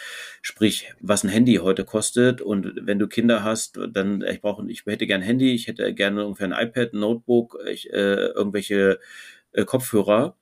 sprich, 0.42 0.94
was 1.00 1.24
ein 1.24 1.30
Handy 1.30 1.56
heute 1.56 1.86
kostet 1.86 2.42
und 2.42 2.74
wenn 2.82 3.00
du 3.00 3.08
Kinder 3.08 3.44
hast, 3.44 3.80
dann 3.92 4.22
ich 4.22 4.42
brauche, 4.42 4.70
ich 4.70 4.86
hätte 4.86 5.08
gern 5.08 5.22
ein 5.22 5.26
Handy, 5.28 5.54
ich 5.54 5.68
hätte 5.68 5.94
gerne 5.94 6.26
ungefähr 6.26 6.52
ein 6.52 6.68
iPad, 6.68 6.94
ein 6.94 7.00
Notebook, 7.00 7.58
ich, 7.70 7.92
äh, 7.92 8.28
irgendwelche 8.28 9.00
äh, 9.54 9.64
Kopfhörer, 9.64 10.36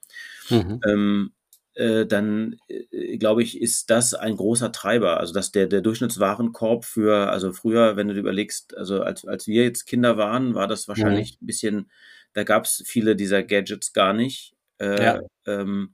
mhm. 0.49 0.79
ähm, 0.87 1.31
äh, 1.77 2.07
dann 2.07 2.55
äh, 2.67 3.17
glaube 3.17 3.43
ich, 3.43 3.61
ist 3.61 3.91
das 3.91 4.15
ein 4.15 4.35
großer 4.35 4.71
Treiber. 4.71 5.19
Also 5.19 5.33
dass 5.33 5.51
der, 5.51 5.67
der 5.67 5.81
Durchschnittswarenkorb 5.81 6.85
für, 6.85 7.29
also 7.29 7.53
früher, 7.53 7.95
wenn 7.95 8.07
du 8.07 8.15
dir 8.15 8.21
überlegst, 8.21 8.75
also 8.75 9.01
als, 9.01 9.25
als 9.25 9.47
wir 9.47 9.63
jetzt 9.63 9.85
Kinder 9.85 10.17
waren, 10.17 10.55
war 10.55 10.67
das 10.67 10.87
wahrscheinlich 10.87 11.33
mhm. 11.33 11.43
ein 11.43 11.45
bisschen 11.45 11.91
da 12.37 12.43
gab 12.43 12.65
es 12.65 12.83
viele 12.85 13.15
dieser 13.15 13.43
Gadgets 13.43 13.93
gar 13.93 14.13
nicht. 14.13 14.53
Äh, 14.79 15.03
ja. 15.03 15.21
ähm, 15.47 15.93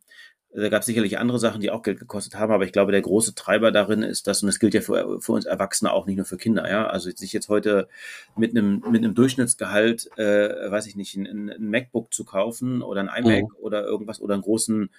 Da 0.56 0.70
gab 0.70 0.82
es 0.82 0.86
sicherlich 0.86 1.18
andere 1.18 1.40
Sachen, 1.40 1.62
die 1.62 1.72
auch 1.72 1.82
Geld 1.82 1.98
gekostet 2.00 2.36
haben, 2.36 2.52
aber 2.52 2.66
ich 2.66 2.72
glaube, 2.72 2.92
der 2.92 3.02
große 3.02 3.34
Treiber 3.34 3.72
darin 3.72 4.04
ist 4.04 4.28
das, 4.28 4.44
und 4.44 4.48
das 4.48 4.60
gilt 4.60 4.76
ja 4.76 4.82
für, 4.82 5.20
für 5.20 5.32
uns 5.32 5.46
Erwachsene 5.46 5.92
auch, 5.92 6.06
nicht 6.06 6.18
nur 6.18 6.28
für 6.28 6.38
Kinder, 6.38 6.70
ja. 6.70 6.86
Also 6.86 7.10
sich 7.10 7.34
jetzt 7.34 7.50
heute 7.50 7.88
mit 8.36 8.52
einem, 8.52 8.84
mit 8.92 9.04
einem 9.04 9.16
Durchschnittsgehalt, 9.16 10.16
äh, 10.18 10.70
weiß 10.70 10.86
ich 10.86 10.96
nicht, 10.96 11.16
ein, 11.16 11.50
ein 11.50 11.70
MacBook 11.72 12.14
zu 12.14 12.24
kaufen 12.24 12.84
oder 12.84 13.02
ein 13.02 13.24
iMac 13.24 13.44
mhm. 13.44 13.56
oder 13.62 13.84
irgendwas 13.84 14.22
oder 14.22 14.36
einen 14.36 14.44
großen, 14.44 14.92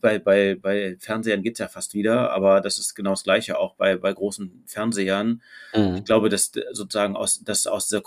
bei, 0.00 0.18
bei, 0.18 0.54
bei 0.54 0.96
Fernsehern 1.00 1.42
geht's 1.42 1.58
ja 1.58 1.68
fast 1.68 1.92
wieder, 1.92 2.30
aber 2.30 2.62
das 2.62 2.78
ist 2.78 2.94
genau 2.94 3.10
das 3.10 3.24
Gleiche 3.24 3.58
auch 3.58 3.74
bei, 3.74 3.96
bei 3.96 4.12
großen 4.12 4.64
Fernsehern. 4.66 5.42
Mhm. 5.74 5.96
Ich 5.96 6.04
glaube, 6.04 6.30
dass 6.30 6.50
sozusagen 6.72 7.14
aus, 7.14 7.42
dass 7.44 7.66
aus 7.66 7.88
dieser 7.88 8.00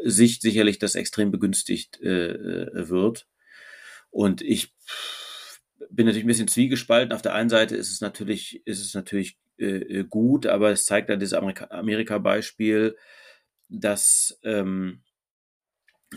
Konsumsicht 0.00 0.42
sicherlich 0.42 0.78
das 0.78 0.94
extrem 0.94 1.30
begünstigt 1.30 2.00
äh, 2.00 2.32
äh 2.32 2.88
wird. 2.88 3.26
Und 4.10 4.42
ich 4.42 4.74
bin 5.90 6.06
natürlich 6.06 6.24
ein 6.24 6.28
bisschen 6.28 6.48
zwiegespalten. 6.48 7.12
Auf 7.12 7.22
der 7.22 7.34
einen 7.34 7.50
Seite 7.50 7.76
ist 7.76 7.90
es 7.90 8.00
natürlich, 8.00 8.66
ist 8.66 8.80
es 8.80 8.94
natürlich 8.94 9.38
äh, 9.58 10.00
äh 10.00 10.04
gut, 10.04 10.46
aber 10.46 10.70
es 10.70 10.84
zeigt 10.84 11.08
ja 11.08 11.16
dieses 11.16 11.34
Amerika-Beispiel, 11.34 12.96
dass 13.68 14.38
ähm, 14.42 15.02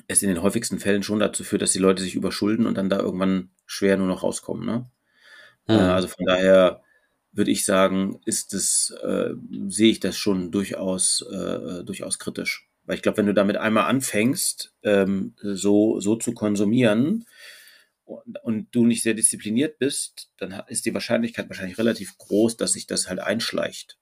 es 0.08 0.24
in 0.24 0.30
den 0.30 0.42
häufigsten 0.42 0.80
Fällen 0.80 1.04
schon 1.04 1.20
dazu 1.20 1.44
führt, 1.44 1.62
dass 1.62 1.74
die 1.74 1.80
Leute 1.80 2.02
sich 2.02 2.16
überschulden 2.16 2.66
und 2.66 2.78
dann 2.78 2.90
da 2.90 3.00
irgendwann 3.00 3.52
schwer 3.66 3.98
nur 3.98 4.08
noch 4.08 4.24
rauskommen. 4.24 4.66
Ne? 4.66 4.90
Mhm. 5.68 5.76
Äh, 5.76 5.80
also 5.80 6.08
von 6.08 6.26
daher 6.26 6.82
würde 7.32 7.52
ich 7.52 7.64
sagen, 7.66 8.20
ist 8.26 8.54
es, 8.54 8.92
äh, 9.04 9.34
sehe 9.68 9.92
ich 9.92 10.00
das 10.00 10.18
schon 10.18 10.52
durchaus, 10.52 11.24
äh, 11.32 11.84
durchaus 11.84 12.20
kritisch. 12.20 12.70
Weil 12.86 12.98
ich 12.98 13.02
glaube, 13.02 13.18
wenn 13.18 13.28
du 13.28 13.34
damit 13.34 13.58
einmal 13.58 13.86
anfängst, 13.86 14.74
ähm, 14.84 15.36
so, 15.42 16.00
so 16.00 16.16
zu 16.16 16.34
konsumieren, 16.34 17.26
und, 18.06 18.44
und 18.44 18.68
du 18.72 18.86
nicht 18.86 19.04
sehr 19.04 19.14
diszipliniert 19.14 19.80
bist, 19.80 20.30
dann 20.38 20.62
ist 20.68 20.86
die 20.86 20.94
Wahrscheinlichkeit 20.94 21.50
wahrscheinlich 21.50 21.78
relativ 21.78 22.18
groß, 22.18 22.58
dass 22.58 22.74
sich 22.74 22.88
das 22.88 23.08
halt 23.10 23.20
einschleicht. 23.20 23.98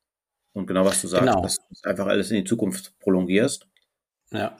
Und 0.54 0.68
genau 0.68 0.86
was 0.86 1.02
du 1.02 1.08
sagst, 1.08 1.28
genau. 1.28 1.42
dass 1.42 1.58
du 1.58 1.90
einfach 1.90 2.08
alles 2.08 2.30
in 2.32 2.38
die 2.38 2.44
Zukunft 2.44 2.98
prolongierst. 3.00 3.68
Ja. 4.32 4.58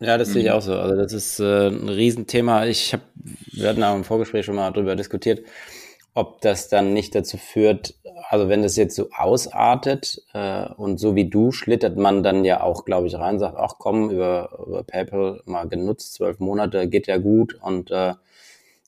Ja, 0.00 0.18
das 0.18 0.28
mhm. 0.28 0.32
sehe 0.32 0.42
ich 0.42 0.48
mhm. 0.48 0.54
auch 0.54 0.62
so. 0.62 0.78
Also 0.78 0.96
das 0.96 1.12
ist 1.12 1.38
äh, 1.38 1.68
ein 1.68 1.88
Riesenthema. 1.88 2.66
Ich 2.66 2.92
habe, 2.92 3.04
wir 3.52 3.68
hatten 3.68 3.82
auch 3.82 3.94
im 3.94 4.04
Vorgespräch 4.04 4.44
schon 4.44 4.56
mal 4.56 4.70
darüber 4.70 4.96
diskutiert, 4.96 5.46
ob 6.14 6.40
das 6.40 6.68
dann 6.68 6.94
nicht 6.94 7.14
dazu 7.14 7.36
führt, 7.36 7.94
also 8.28 8.48
wenn 8.48 8.62
das 8.62 8.76
jetzt 8.76 8.94
so 8.94 9.08
ausartet 9.10 10.22
äh, 10.32 10.68
und 10.76 10.98
so 10.98 11.16
wie 11.16 11.28
du 11.28 11.50
schlittert 11.50 11.96
man 11.96 12.22
dann 12.22 12.44
ja 12.44 12.62
auch, 12.62 12.84
glaube 12.84 13.08
ich, 13.08 13.16
rein, 13.16 13.40
sagt, 13.40 13.56
ach 13.58 13.74
komm, 13.78 14.10
über, 14.10 14.64
über 14.66 14.84
PayPal 14.84 15.42
mal 15.44 15.68
genutzt, 15.68 16.14
zwölf 16.14 16.38
Monate, 16.38 16.88
geht 16.88 17.08
ja 17.08 17.18
gut 17.18 17.54
und 17.60 17.90
äh, 17.90 18.14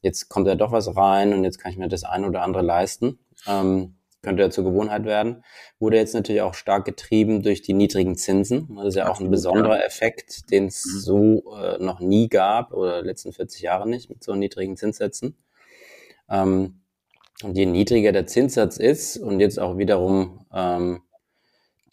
jetzt 0.03 0.29
kommt 0.29 0.47
ja 0.47 0.55
doch 0.55 0.71
was 0.71 0.97
rein 0.97 1.35
und 1.35 1.43
jetzt 1.43 1.59
kann 1.59 1.73
ich 1.73 1.79
mir 1.79 1.89
das 1.89 2.05
eine 2.05 2.29
oder 2.29 2.43
andere 2.43 2.63
leisten. 2.63 3.19
Ähm, 3.49 3.97
könnte 4.23 4.43
ja 4.43 4.51
zur 4.51 4.65
Gewohnheit 4.65 5.05
werden. 5.05 5.45
Wurde 5.79 5.99
jetzt 5.99 6.15
natürlich 6.15 6.43
auch 6.43 6.55
stark 6.55 6.85
getrieben 6.85 7.43
durch 7.43 7.63
die 7.63 7.75
niedrigen 7.75 8.17
Zinsen. 8.17 8.75
Das 8.77 8.89
ist 8.89 8.95
ja 8.97 9.09
auch 9.09 9.21
ein 9.21 9.31
besonderer 9.31 9.85
Effekt, 9.85 10.51
den 10.51 10.67
es 10.67 10.85
mhm. 10.85 10.99
so 10.99 11.57
äh, 11.57 11.79
noch 11.79 12.01
nie 12.01 12.29
gab 12.29 12.73
oder 12.73 13.03
letzten 13.03 13.33
40 13.33 13.63
Jahre 13.63 13.89
nicht 13.89 14.09
mit 14.09 14.25
so 14.25 14.35
niedrigen 14.35 14.77
Zinssätzen. 14.77 15.37
Ähm, 16.29 16.81
und 17.43 17.57
je 17.57 17.67
niedriger 17.67 18.13
der 18.13 18.27
Zinssatz 18.27 18.77
ist 18.79 19.19
und 19.19 19.41
jetzt 19.41 19.59
auch 19.59 19.77
wiederum 19.79 20.47
ähm, 20.53 21.03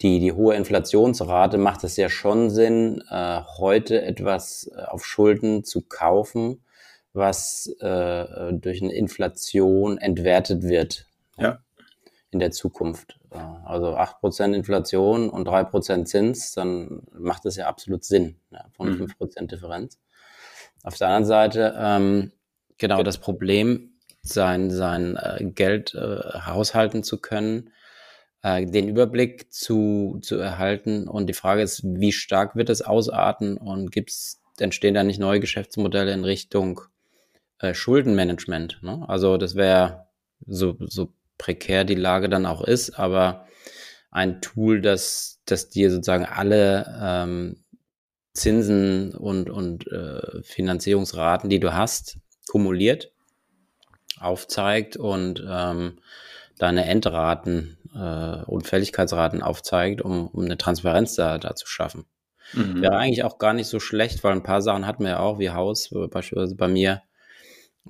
die, 0.02 0.18
die 0.18 0.32
hohe 0.32 0.54
Inflationsrate, 0.54 1.58
macht 1.58 1.84
es 1.84 1.96
ja 1.96 2.08
schon 2.08 2.50
Sinn, 2.50 3.02
äh, 3.10 3.40
heute 3.58 4.02
etwas 4.02 4.70
äh, 4.74 4.82
auf 4.82 5.04
Schulden 5.04 5.64
zu 5.64 5.82
kaufen, 5.82 6.64
was 7.12 7.68
äh, 7.80 8.52
durch 8.52 8.82
eine 8.82 8.92
Inflation 8.92 9.98
entwertet 9.98 10.62
wird 10.62 11.06
ja. 11.38 11.58
in 12.30 12.40
der 12.40 12.50
Zukunft. 12.50 13.20
Äh, 13.30 13.38
also 13.64 13.96
8% 13.96 14.52
Inflation 14.52 15.30
und 15.30 15.46
3% 15.46 16.06
Zins, 16.06 16.52
dann 16.52 17.02
macht 17.12 17.44
das 17.44 17.56
ja 17.56 17.66
absolut 17.66 18.04
Sinn 18.04 18.36
ja, 18.50 18.64
von 18.72 18.90
mhm. 18.90 19.04
5% 19.04 19.46
Differenz. 19.46 20.00
Auf 20.82 20.98
der 20.98 21.08
anderen 21.08 21.24
Seite, 21.24 21.74
ähm, 21.78 22.32
genau 22.78 23.02
das 23.02 23.18
Problem, 23.18 23.93
sein, 24.24 24.70
sein 24.70 25.16
äh, 25.16 25.44
Geld 25.44 25.94
äh, 25.94 26.18
haushalten 26.46 27.02
zu 27.02 27.20
können, 27.20 27.70
äh, 28.42 28.66
den 28.66 28.88
Überblick 28.88 29.52
zu, 29.52 30.18
zu 30.22 30.36
erhalten. 30.36 31.06
Und 31.08 31.26
die 31.28 31.34
Frage 31.34 31.62
ist, 31.62 31.82
wie 31.84 32.12
stark 32.12 32.56
wird 32.56 32.70
es 32.70 32.82
ausarten 32.82 33.56
und 33.56 33.92
gibt's, 33.92 34.40
entstehen 34.58 34.94
da 34.94 35.02
nicht 35.02 35.20
neue 35.20 35.40
Geschäftsmodelle 35.40 36.12
in 36.12 36.24
Richtung 36.24 36.80
äh, 37.58 37.74
Schuldenmanagement. 37.74 38.80
Ne? 38.82 39.04
Also 39.08 39.36
das 39.36 39.54
wäre 39.54 40.06
so, 40.46 40.76
so 40.80 41.12
prekär 41.38 41.84
die 41.84 41.94
Lage 41.94 42.28
dann 42.28 42.46
auch 42.46 42.62
ist, 42.62 42.98
aber 42.98 43.46
ein 44.10 44.40
Tool, 44.40 44.80
das, 44.80 45.40
das 45.44 45.68
dir 45.68 45.90
sozusagen 45.90 46.24
alle 46.24 46.86
ähm, 47.02 47.64
Zinsen 48.32 49.14
und, 49.14 49.50
und 49.50 49.86
äh, 49.88 50.42
Finanzierungsraten, 50.42 51.50
die 51.50 51.60
du 51.60 51.74
hast, 51.74 52.18
kumuliert, 52.48 53.13
aufzeigt 54.20 54.96
und 54.96 55.44
ähm, 55.46 55.98
deine 56.58 56.84
Endraten 56.86 57.76
äh, 57.94 58.44
und 58.44 58.66
Fälligkeitsraten 58.66 59.42
aufzeigt, 59.42 60.02
um, 60.02 60.28
um 60.28 60.44
eine 60.44 60.58
Transparenz 60.58 61.14
da, 61.14 61.38
da 61.38 61.54
zu 61.54 61.66
schaffen. 61.66 62.04
Mhm. 62.52 62.82
Wäre 62.82 62.96
eigentlich 62.96 63.24
auch 63.24 63.38
gar 63.38 63.54
nicht 63.54 63.68
so 63.68 63.80
schlecht, 63.80 64.22
weil 64.22 64.32
ein 64.32 64.42
paar 64.42 64.62
Sachen 64.62 64.86
hatten 64.86 65.04
wir 65.04 65.10
ja 65.10 65.20
auch, 65.20 65.38
wie 65.38 65.50
Haus, 65.50 65.90
beispielsweise 66.10 66.54
bei 66.54 66.68
mir, 66.68 67.02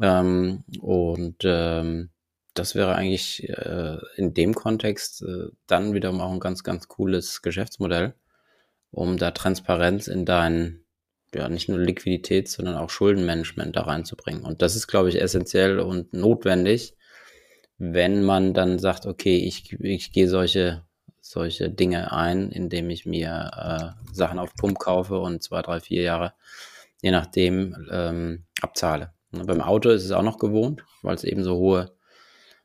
ähm, 0.00 0.64
und 0.80 1.42
ähm, 1.44 2.10
das 2.54 2.74
wäre 2.74 2.94
eigentlich 2.94 3.48
äh, 3.48 3.98
in 4.16 4.34
dem 4.34 4.54
Kontext 4.54 5.22
äh, 5.22 5.48
dann 5.66 5.94
wiederum 5.94 6.20
auch 6.20 6.32
ein 6.32 6.40
ganz, 6.40 6.62
ganz 6.62 6.88
cooles 6.88 7.42
Geschäftsmodell, 7.42 8.14
um 8.90 9.16
da 9.16 9.30
Transparenz 9.32 10.06
in 10.08 10.24
dein, 10.24 10.83
ja, 11.34 11.48
nicht 11.48 11.68
nur 11.68 11.78
Liquidität, 11.78 12.48
sondern 12.48 12.76
auch 12.76 12.90
Schuldenmanagement 12.90 13.76
da 13.76 13.82
reinzubringen. 13.82 14.42
Und 14.42 14.62
das 14.62 14.76
ist, 14.76 14.86
glaube 14.86 15.08
ich, 15.08 15.20
essentiell 15.20 15.80
und 15.80 16.12
notwendig, 16.12 16.96
wenn 17.78 18.24
man 18.24 18.54
dann 18.54 18.78
sagt, 18.78 19.06
okay, 19.06 19.36
ich, 19.36 19.72
ich 19.80 20.12
gehe 20.12 20.28
solche, 20.28 20.84
solche 21.20 21.70
Dinge 21.70 22.12
ein, 22.12 22.50
indem 22.50 22.90
ich 22.90 23.06
mir 23.06 23.50
äh, 23.56 24.14
Sachen 24.14 24.38
auf 24.38 24.54
Pump 24.54 24.78
kaufe 24.78 25.18
und 25.18 25.42
zwei, 25.42 25.62
drei, 25.62 25.80
vier 25.80 26.02
Jahre, 26.02 26.34
je 27.02 27.10
nachdem, 27.10 27.88
ähm, 27.90 28.44
abzahle. 28.60 29.12
Ne, 29.32 29.44
beim 29.44 29.60
Auto 29.60 29.90
ist 29.90 30.04
es 30.04 30.12
auch 30.12 30.22
noch 30.22 30.38
gewohnt, 30.38 30.84
weil 31.02 31.16
es 31.16 31.24
eben 31.24 31.44
so 31.44 31.56
hohe, 31.56 31.92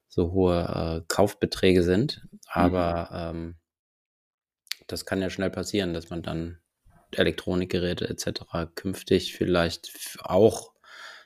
so 0.08 0.32
hohe 0.32 1.02
äh, 1.02 1.06
Kaufbeträge 1.08 1.84
sind. 1.84 2.28
Aber 2.48 3.32
mhm. 3.34 3.38
ähm, 3.38 3.56
das 4.88 5.06
kann 5.06 5.22
ja 5.22 5.30
schnell 5.30 5.50
passieren, 5.50 5.94
dass 5.94 6.10
man 6.10 6.22
dann 6.22 6.60
Elektronikgeräte 7.16 8.10
etc. 8.10 8.42
künftig 8.76 9.34
vielleicht 9.34 9.92
auch 10.22 10.74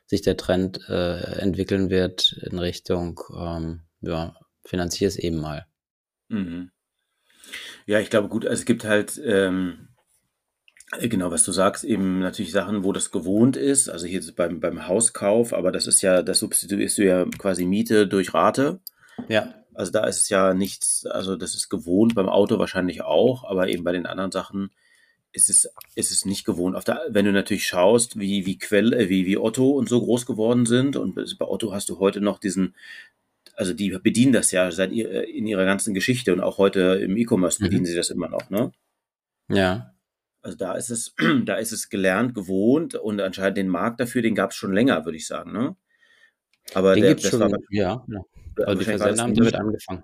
sich 0.05 0.21
der 0.21 0.37
Trend 0.37 0.79
äh, 0.89 1.39
entwickeln 1.39 1.89
wird 1.89 2.33
in 2.49 2.59
Richtung, 2.59 3.19
ähm, 3.35 3.81
ja, 4.01 4.35
finanzier 4.63 5.07
es 5.07 5.17
eben 5.17 5.39
mal. 5.39 5.65
Mhm. 6.27 6.71
Ja, 7.85 7.99
ich 7.99 8.09
glaube, 8.09 8.29
gut, 8.29 8.45
also 8.45 8.59
es 8.59 8.65
gibt 8.65 8.85
halt 8.85 9.19
ähm, 9.23 9.89
äh, 10.99 11.07
genau, 11.07 11.31
was 11.31 11.43
du 11.43 11.51
sagst, 11.51 11.83
eben 11.83 12.19
natürlich 12.19 12.51
Sachen, 12.51 12.83
wo 12.83 12.91
das 12.91 13.11
gewohnt 13.11 13.57
ist, 13.57 13.89
also 13.89 14.05
hier 14.05 14.21
beim, 14.35 14.59
beim 14.59 14.87
Hauskauf, 14.87 15.53
aber 15.53 15.71
das 15.71 15.87
ist 15.87 16.01
ja, 16.01 16.21
das 16.21 16.39
substituierst 16.39 16.97
du 16.97 17.05
ja 17.05 17.25
quasi 17.37 17.65
Miete 17.65 18.07
durch 18.07 18.33
Rate. 18.33 18.79
Ja. 19.27 19.53
Also 19.73 19.91
da 19.91 20.05
ist 20.05 20.17
es 20.17 20.29
ja 20.29 20.53
nichts, 20.53 21.05
also 21.05 21.35
das 21.35 21.55
ist 21.55 21.69
gewohnt, 21.69 22.13
beim 22.15 22.29
Auto 22.29 22.59
wahrscheinlich 22.59 23.01
auch, 23.01 23.43
aber 23.43 23.69
eben 23.69 23.83
bei 23.83 23.91
den 23.91 24.05
anderen 24.05 24.31
Sachen 24.31 24.71
ist 25.33 25.49
es, 25.49 25.69
ist 25.95 26.11
es 26.11 26.25
nicht 26.25 26.45
gewohnt. 26.45 26.75
Auf 26.75 26.83
der, 26.83 27.01
wenn 27.09 27.25
du 27.25 27.31
natürlich 27.31 27.65
schaust, 27.65 28.19
wie, 28.19 28.45
wie 28.45 28.57
Quelle, 28.57 28.97
äh, 28.97 29.09
wie, 29.09 29.25
wie 29.25 29.37
Otto 29.37 29.71
und 29.71 29.89
so 29.89 29.99
groß 29.99 30.25
geworden 30.25 30.65
sind, 30.65 30.95
und 30.95 31.15
bei 31.15 31.45
Otto 31.45 31.73
hast 31.73 31.89
du 31.89 31.99
heute 31.99 32.21
noch 32.21 32.39
diesen, 32.39 32.75
also 33.55 33.73
die 33.73 33.89
bedienen 33.89 34.31
das 34.31 34.51
ja 34.51 34.71
seit 34.71 34.91
ihr, 34.91 35.09
äh, 35.11 35.29
in 35.29 35.47
ihrer 35.47 35.65
ganzen 35.65 35.93
Geschichte 35.93 36.33
und 36.33 36.39
auch 36.39 36.57
heute 36.59 36.99
im 37.03 37.17
E-Commerce 37.17 37.59
bedienen 37.59 37.81
mhm. 37.81 37.87
sie 37.87 37.95
das 37.95 38.09
immer 38.09 38.29
noch, 38.29 38.49
ne? 38.49 38.71
Ja. 39.49 39.93
Also 40.41 40.57
da 40.57 40.73
ist 40.75 40.89
es, 40.89 41.15
da 41.45 41.55
ist 41.55 41.71
es 41.71 41.89
gelernt, 41.89 42.35
gewohnt 42.35 42.95
und 42.95 43.19
anscheinend 43.19 43.57
den 43.57 43.69
Markt 43.69 43.99
dafür, 43.99 44.21
den 44.21 44.35
gab 44.35 44.51
es 44.51 44.55
schon 44.55 44.73
länger, 44.73 45.03
würde 45.05 45.17
ich 45.17 45.27
sagen. 45.27 45.51
Ne? 45.51 45.75
Aber 46.73 46.93
den 46.93 47.03
der, 47.03 47.15
das 47.15 47.29
schon, 47.29 47.39
war, 47.39 47.49
ja, 47.69 48.05
ja. 48.07 48.21
Also 48.65 48.79
die 48.79 48.85
Versender 48.85 49.23
haben 49.23 49.33
damit 49.33 49.55
angefangen. 49.55 50.03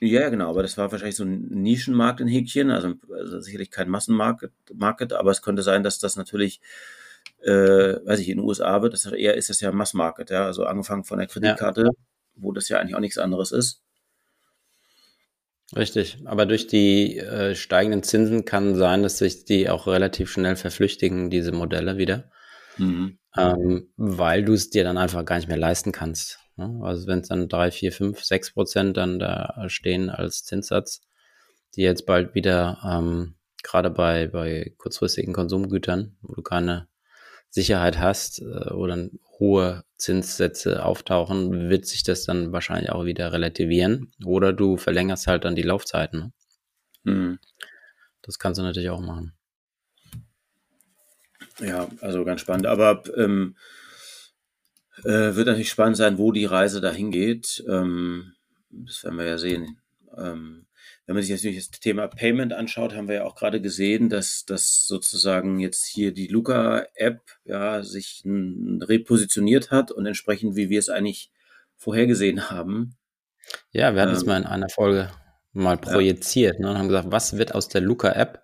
Ja, 0.00 0.28
genau, 0.30 0.50
aber 0.50 0.62
das 0.62 0.78
war 0.78 0.90
wahrscheinlich 0.90 1.16
so 1.16 1.24
ein 1.24 1.48
Nischenmarkt 1.48 2.20
in 2.20 2.28
Häkchen, 2.28 2.70
also, 2.70 2.94
also 3.12 3.40
sicherlich 3.40 3.70
kein 3.70 3.90
Massenmarket, 3.90 4.52
Market, 4.72 5.12
aber 5.12 5.30
es 5.30 5.42
könnte 5.42 5.62
sein, 5.62 5.82
dass 5.82 5.98
das 5.98 6.16
natürlich, 6.16 6.60
äh, 7.42 7.52
weiß 8.04 8.20
ich, 8.20 8.30
in 8.30 8.38
den 8.38 8.46
USA 8.46 8.80
wird, 8.80 8.94
das 8.94 9.04
eher 9.04 9.34
ist 9.34 9.50
das 9.50 9.60
ja 9.60 9.72
Massmarket, 9.72 10.30
ja, 10.30 10.46
also 10.46 10.64
angefangen 10.64 11.04
von 11.04 11.18
der 11.18 11.26
Kreditkarte, 11.26 11.82
ja. 11.82 11.90
wo 12.34 12.52
das 12.52 12.68
ja 12.70 12.78
eigentlich 12.78 12.94
auch 12.94 13.00
nichts 13.00 13.18
anderes 13.18 13.52
ist. 13.52 13.82
Richtig, 15.76 16.18
aber 16.24 16.46
durch 16.46 16.66
die 16.66 17.18
äh, 17.18 17.54
steigenden 17.54 18.02
Zinsen 18.02 18.44
kann 18.44 18.74
sein, 18.74 19.02
dass 19.02 19.18
sich 19.18 19.44
die 19.44 19.68
auch 19.68 19.86
relativ 19.86 20.30
schnell 20.30 20.56
verflüchtigen, 20.56 21.30
diese 21.30 21.52
Modelle 21.52 21.96
wieder, 21.96 22.30
mhm. 22.76 23.18
ähm, 23.36 23.92
weil 23.96 24.44
du 24.44 24.54
es 24.54 24.70
dir 24.70 24.82
dann 24.82 24.98
einfach 24.98 25.24
gar 25.24 25.36
nicht 25.36 25.48
mehr 25.48 25.56
leisten 25.56 25.92
kannst. 25.92 26.40
Ne? 26.60 26.80
Also 26.84 27.06
wenn 27.06 27.20
es 27.20 27.28
dann 27.28 27.48
drei, 27.48 27.70
vier, 27.70 27.90
fünf, 27.90 28.22
sechs 28.22 28.52
Prozent 28.52 28.96
dann 28.96 29.18
da 29.18 29.64
stehen 29.68 30.10
als 30.10 30.44
Zinssatz, 30.44 31.00
die 31.74 31.82
jetzt 31.82 32.06
bald 32.06 32.34
wieder 32.34 32.78
ähm, 32.84 33.34
gerade 33.62 33.90
bei, 33.90 34.28
bei 34.28 34.72
kurzfristigen 34.76 35.32
Konsumgütern, 35.32 36.16
wo 36.22 36.34
du 36.34 36.42
keine 36.42 36.86
Sicherheit 37.48 37.98
hast 37.98 38.40
äh, 38.40 38.70
oder 38.72 39.08
hohe 39.38 39.84
Zinssätze 39.96 40.84
auftauchen, 40.84 41.70
wird 41.70 41.86
sich 41.86 42.02
das 42.02 42.24
dann 42.24 42.52
wahrscheinlich 42.52 42.92
auch 42.92 43.04
wieder 43.04 43.32
relativieren. 43.32 44.12
Oder 44.24 44.52
du 44.52 44.76
verlängerst 44.76 45.26
halt 45.26 45.44
dann 45.44 45.56
die 45.56 45.62
Laufzeiten. 45.62 46.32
Ne? 47.04 47.12
Mhm. 47.12 47.38
Das 48.22 48.38
kannst 48.38 48.58
du 48.58 48.62
natürlich 48.62 48.90
auch 48.90 49.00
machen. 49.00 49.32
Ja, 51.58 51.88
also 52.00 52.24
ganz 52.24 52.40
spannend. 52.40 52.66
Aber 52.66 53.02
ähm, 53.16 53.56
äh, 55.04 55.36
wird 55.36 55.46
natürlich 55.46 55.70
spannend 55.70 55.96
sein, 55.96 56.18
wo 56.18 56.32
die 56.32 56.44
Reise 56.44 56.80
dahin 56.80 57.10
geht. 57.10 57.64
Ähm, 57.68 58.32
das 58.70 59.04
werden 59.04 59.18
wir 59.18 59.26
ja 59.26 59.38
sehen. 59.38 59.80
Ähm, 60.16 60.66
wenn 61.06 61.14
man 61.16 61.24
sich 61.24 61.32
natürlich 61.32 61.68
das 61.68 61.80
Thema 61.80 62.06
Payment 62.06 62.52
anschaut, 62.52 62.94
haben 62.94 63.08
wir 63.08 63.16
ja 63.16 63.24
auch 63.24 63.34
gerade 63.34 63.60
gesehen, 63.60 64.08
dass, 64.08 64.44
dass 64.44 64.86
sozusagen 64.86 65.58
jetzt 65.58 65.84
hier 65.84 66.12
die 66.12 66.28
Luca-App 66.28 67.20
ja, 67.44 67.82
sich 67.82 68.22
repositioniert 68.24 69.72
hat 69.72 69.90
und 69.90 70.06
entsprechend, 70.06 70.54
wie 70.54 70.70
wir 70.70 70.78
es 70.78 70.88
eigentlich 70.88 71.32
vorhergesehen 71.74 72.50
haben. 72.50 72.96
Ja, 73.72 73.94
wir 73.94 74.02
hatten 74.02 74.12
ähm, 74.12 74.16
es 74.16 74.24
mal 74.24 74.36
in 74.36 74.46
einer 74.46 74.68
Folge 74.68 75.10
mal 75.52 75.78
projiziert 75.78 76.60
ja. 76.60 76.60
ne, 76.60 76.70
und 76.70 76.78
haben 76.78 76.88
gesagt, 76.88 77.10
was 77.10 77.36
wird 77.36 77.54
aus 77.54 77.68
der 77.68 77.80
Luca-App? 77.80 78.42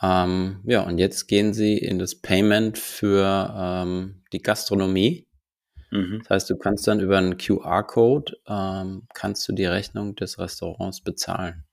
Ähm, 0.00 0.60
ja, 0.64 0.82
und 0.82 0.98
jetzt 0.98 1.26
gehen 1.26 1.52
sie 1.52 1.76
in 1.78 1.98
das 1.98 2.14
Payment 2.14 2.78
für 2.78 3.54
ähm, 3.54 4.22
die 4.32 4.42
Gastronomie. 4.42 5.25
Mhm. 5.90 6.20
Das 6.20 6.30
heißt, 6.30 6.50
du 6.50 6.56
kannst 6.56 6.86
dann 6.86 7.00
über 7.00 7.18
einen 7.18 7.36
QR-Code, 7.36 8.36
ähm, 8.46 9.06
kannst 9.14 9.48
du 9.48 9.52
die 9.52 9.66
Rechnung 9.66 10.14
des 10.14 10.38
Restaurants 10.38 11.00
bezahlen. 11.00 11.64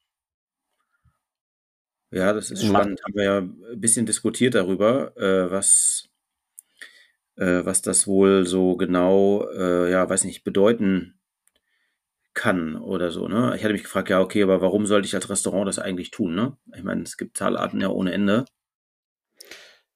Ja, 2.11 2.31
das 2.31 2.51
ist 2.51 2.63
spannend. 2.63 3.01
Haben 3.03 3.15
wir 3.15 3.23
ja 3.23 3.37
ein 3.39 3.79
bisschen 3.81 4.05
diskutiert 4.05 4.53
darüber, 4.53 5.17
äh, 5.17 5.49
was, 5.49 6.09
äh, 7.37 7.65
was 7.65 7.81
das 7.81 8.05
wohl 8.05 8.45
so 8.45 8.77
genau, 8.77 9.47
äh, 9.49 9.89
ja, 9.91 10.07
weiß 10.07 10.25
nicht, 10.25 10.43
bedeuten 10.43 11.19
kann 12.35 12.75
oder 12.75 13.11
so. 13.11 13.27
Ne? 13.27 13.53
Ich 13.55 13.63
hatte 13.63 13.73
mich 13.73 13.83
gefragt, 13.83 14.09
ja, 14.09 14.19
okay, 14.19 14.43
aber 14.43 14.61
warum 14.61 14.85
sollte 14.85 15.07
ich 15.07 15.15
als 15.15 15.29
Restaurant 15.29 15.67
das 15.67 15.79
eigentlich 15.79 16.11
tun? 16.11 16.35
Ne? 16.35 16.57
Ich 16.75 16.83
meine, 16.83 17.01
es 17.01 17.17
gibt 17.17 17.37
Zahlarten 17.37 17.81
ja 17.81 17.89
ohne 17.89 18.11
Ende. 18.13 18.45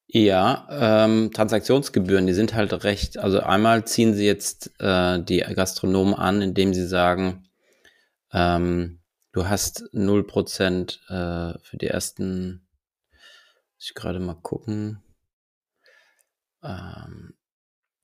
Ja, 0.09 0.67
ähm, 0.71 1.31
Transaktionsgebühren, 1.33 2.27
die 2.27 2.33
sind 2.33 2.53
halt 2.53 2.85
recht, 2.85 3.17
also 3.17 3.41
einmal 3.41 3.85
ziehen 3.85 4.13
sie 4.13 4.25
jetzt 4.25 4.71
äh, 4.79 5.21
die 5.21 5.39
Gastronomen 5.39 6.13
an, 6.13 6.41
indem 6.41 6.73
sie 6.73 6.87
sagen, 6.87 7.49
ähm, 8.31 9.01
du 9.33 9.49
hast 9.49 9.83
0% 9.93 10.99
äh, 11.09 11.59
für 11.61 11.77
die 11.77 11.87
ersten, 11.87 12.65
muss 13.75 13.89
ich 13.89 13.95
gerade 13.95 14.19
mal 14.19 14.35
gucken. 14.35 15.03
Ähm, 16.63 17.33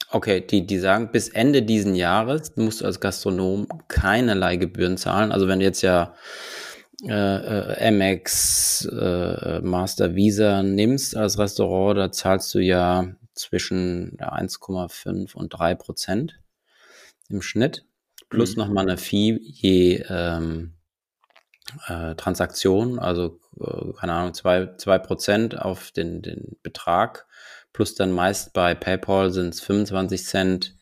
okay, 0.09 0.41
die, 0.41 0.67
die 0.67 0.79
sagen, 0.79 1.09
bis 1.13 1.29
Ende 1.29 1.63
diesen 1.63 1.95
Jahres 1.95 2.57
musst 2.57 2.81
du 2.81 2.85
als 2.85 2.99
Gastronom 2.99 3.65
keinerlei 3.87 4.57
Gebühren 4.57 4.97
zahlen. 4.97 5.31
Also 5.31 5.47
wenn 5.47 5.59
du 5.59 5.65
jetzt 5.65 5.81
ja 5.81 6.13
äh, 7.05 7.11
äh, 7.13 7.87
Amex, 7.87 8.85
äh, 8.85 9.59
Master 9.61 10.15
Visa 10.15 10.63
nimmst 10.63 11.15
als 11.17 11.37
Restaurant, 11.37 11.97
da 11.97 12.11
zahlst 12.11 12.53
du 12.53 12.59
ja 12.59 13.15
zwischen 13.33 14.17
1,5 14.19 15.35
und 15.35 15.49
3 15.49 15.75
Prozent 15.75 16.39
im 17.29 17.41
Schnitt. 17.41 17.85
Plus 18.29 18.55
mhm. 18.55 18.63
nochmal 18.63 18.87
eine 18.87 18.97
Fee 18.97 19.37
je 19.41 20.03
ähm, 20.07 20.73
äh, 21.87 22.15
Transaktion, 22.15 22.99
also 22.99 23.39
äh, 23.59 23.93
keine 23.99 24.13
Ahnung, 24.13 24.33
2 24.33 24.75
zwei, 24.77 24.97
Prozent 24.97 25.59
auf 25.59 25.91
den, 25.91 26.21
den 26.21 26.57
Betrag. 26.63 27.27
Plus 27.73 27.95
dann 27.95 28.11
meist 28.11 28.53
bei 28.53 28.75
PayPal 28.75 29.31
sind 29.31 29.53
es 29.53 29.61
25 29.61 30.25
Cent 30.25 30.75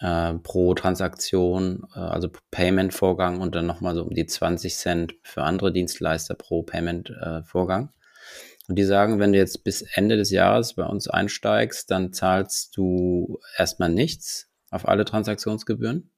äh, 0.00 0.34
pro 0.34 0.74
Transaktion, 0.74 1.86
äh, 1.94 1.98
also 1.98 2.28
Payment-Vorgang 2.50 3.40
und 3.40 3.54
dann 3.54 3.66
nochmal 3.66 3.94
so 3.94 4.02
um 4.02 4.14
die 4.14 4.26
20 4.26 4.76
Cent 4.76 5.14
für 5.22 5.42
andere 5.42 5.72
Dienstleister 5.72 6.34
pro 6.34 6.62
Payment-Vorgang. 6.62 7.90
und 8.68 8.76
die 8.76 8.84
sagen, 8.84 9.18
wenn 9.18 9.32
du 9.32 9.38
jetzt 9.38 9.64
bis 9.64 9.82
Ende 9.82 10.16
des 10.16 10.30
Jahres 10.30 10.74
bei 10.74 10.84
uns 10.84 11.08
einsteigst, 11.08 11.90
dann 11.90 12.12
zahlst 12.12 12.76
du 12.76 13.40
erstmal 13.56 13.90
nichts 13.90 14.48
auf 14.70 14.88
alle 14.88 15.04
Transaktionsgebühren 15.04 16.10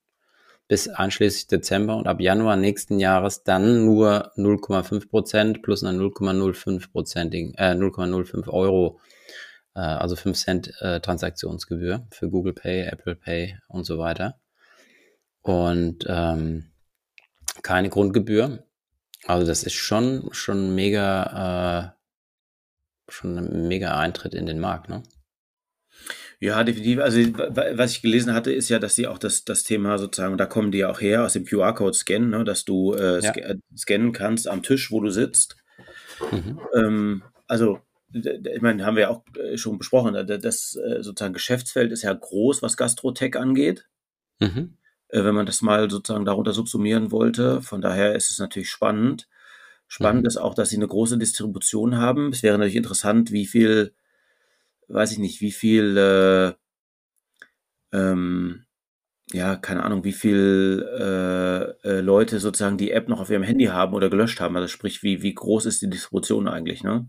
bis 0.69 0.89
einschließlich 0.89 1.47
Dezember 1.47 1.97
und 1.97 2.07
ab 2.07 2.21
Januar 2.21 2.57
nächsten 2.57 2.99
Jahres 3.01 3.43
dann 3.43 3.87
nur 3.87 4.33
0,5 4.37 5.09
Prozent 5.09 5.63
plus 5.63 5.83
eine 5.83 5.99
0,05 5.99 6.93
Prozentigen, 6.93 7.55
äh, 7.55 7.75
0,05 7.75 8.49
Euro 8.49 9.01
äh, 9.79 9.81
also 9.81 10.17
5 10.17 10.37
Cent 10.37 10.81
äh, 10.81 11.01
Transaktionsgebühr 11.01 12.07
für 12.11 12.29
Google 12.29 12.53
Pay, 12.53 12.83
Apple 12.87 13.15
Pay 13.15 13.57
und 13.69 13.85
so 13.85 13.99
weiter. 13.99 14.41
Und 15.43 16.05
ähm, 16.09 16.73
keine 17.63 17.89
Grundgebühr. 17.89 18.65
Also 19.25 19.47
das 19.47 19.63
ist 19.63 19.75
schon, 19.75 20.29
schon 20.33 20.75
mega, 20.75 21.95
äh, 23.09 23.13
schon 23.13 23.39
ein 23.39 23.69
mega 23.69 23.97
Eintritt 23.99 24.35
in 24.35 24.47
den 24.47 24.59
Markt, 24.59 24.89
ne? 24.89 25.03
Ja, 26.41 26.63
definitiv. 26.63 27.01
Also 27.01 27.19
was 27.21 27.93
ich 27.93 28.03
gelesen 28.03 28.33
hatte, 28.33 28.53
ist 28.53 28.69
ja, 28.69 28.79
dass 28.79 28.95
sie 28.95 29.09
auch 29.09 29.19
das, 29.19 29.45
das 29.45 29.65
Thema 29.65 29.99
sozusagen, 29.99 30.39
da 30.39 30.47
kommen 30.47 30.71
die 30.71 30.79
ja 30.79 30.91
auch 30.91 31.01
her 31.01 31.25
aus 31.25 31.33
dem 31.33 31.45
QR-Code-Scan, 31.45 32.31
ne, 32.31 32.45
dass 32.45 32.65
du 32.65 32.95
äh, 32.95 33.21
ja. 33.21 33.33
scannen 33.77 34.13
kannst 34.13 34.47
am 34.47 34.63
Tisch, 34.63 34.93
wo 34.93 35.01
du 35.01 35.11
sitzt. 35.11 35.57
Mhm. 36.31 36.61
Ähm, 36.77 37.23
also 37.49 37.81
ich 38.13 38.63
meine, 38.63 38.87
haben 38.87 38.97
wir 38.97 39.11
auch 39.11 39.23
äh, 39.37 39.59
schon 39.59 39.79
besprochen, 39.79 40.15
das 40.27 40.77
äh, 40.77 41.03
sozusagen 41.03 41.35
Geschäftsfeld 41.35 41.93
ist 41.93 42.03
ja 42.03 42.13
groß, 42.13 42.63
was 42.63 42.77
Gastrotech 42.77 43.37
angeht. 43.37 43.87
Mhm. 44.41 44.79
Äh, 45.09 45.25
wenn 45.25 45.35
man 45.35 45.47
das 45.47 45.63
mal 45.63 45.91
sozusagen 45.91 46.25
darunter 46.25 46.53
subsumieren 46.53 47.11
wollte. 47.11 47.63
Von 47.63 47.81
daher 47.81 48.15
ist 48.15 48.31
es 48.31 48.39
natürlich 48.39 48.71
spannend. 48.71 49.29
Spannend 49.87 50.23
mhm. 50.23 50.29
ist 50.29 50.37
auch, 50.37 50.55
dass 50.55 50.71
sie 50.71 50.77
eine 50.77 50.89
große 50.89 51.19
Distribution 51.19 51.97
haben. 51.97 52.31
Es 52.33 52.43
wäre 52.43 52.59
natürlich 52.59 52.77
interessant, 52.77 53.33
wie 53.33 53.47
viel, 53.47 53.95
weiß 54.89 55.13
ich 55.13 55.19
nicht, 55.19 55.41
wie 55.41 55.53
viel, 55.53 55.97
äh, 55.97 56.53
ähm, 57.97 58.67
ja, 59.33 59.57
keine 59.57 59.83
Ahnung, 59.83 60.05
wie 60.05 60.13
viel 60.13 60.87
äh, 60.99 61.89
äh, 61.89 62.01
Leute 62.01 62.39
sozusagen 62.39 62.79
die 62.79 62.91
App 62.91 63.09
noch 63.09 63.21
auf 63.21 63.31
ihrem 63.31 63.43
Handy 63.43 63.67
haben 63.67 63.95
oder 63.95 64.11
gelöscht 64.11 64.41
haben. 64.41 64.57
Also 64.57 64.69
sprich, 64.69 65.03
wie, 65.03 65.23
wie 65.23 65.35
groß 65.35 65.67
ist 65.67 65.83
die 65.83 65.91
Distribution 65.91 66.49
eigentlich, 66.49 66.83
ne? 66.83 67.09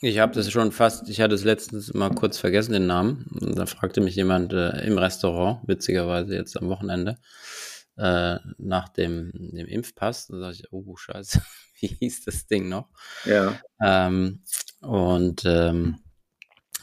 Ich 0.00 0.18
habe 0.18 0.32
das 0.32 0.50
schon 0.50 0.72
fast, 0.72 1.08
ich 1.08 1.20
hatte 1.20 1.34
es 1.34 1.44
letztens 1.44 1.92
mal 1.92 2.10
kurz 2.10 2.38
vergessen, 2.38 2.72
den 2.72 2.86
Namen. 2.86 3.26
Und 3.40 3.58
da 3.58 3.66
fragte 3.66 4.00
mich 4.00 4.14
jemand 4.14 4.52
äh, 4.52 4.84
im 4.86 4.96
Restaurant, 4.96 5.60
witzigerweise 5.66 6.34
jetzt 6.34 6.56
am 6.56 6.68
Wochenende, 6.68 7.18
äh, 7.96 8.36
nach 8.58 8.88
dem, 8.88 9.30
dem 9.34 9.66
Impfpass. 9.66 10.28
Da 10.28 10.38
sage 10.38 10.54
ich, 10.54 10.72
oh 10.72 10.96
scheiße, 10.96 11.42
wie 11.80 11.88
hieß 11.88 12.24
das 12.24 12.46
Ding 12.46 12.68
noch? 12.68 12.88
Ja. 13.24 13.60
Ähm, 13.82 14.42
und 14.80 15.42
ähm, 15.44 15.98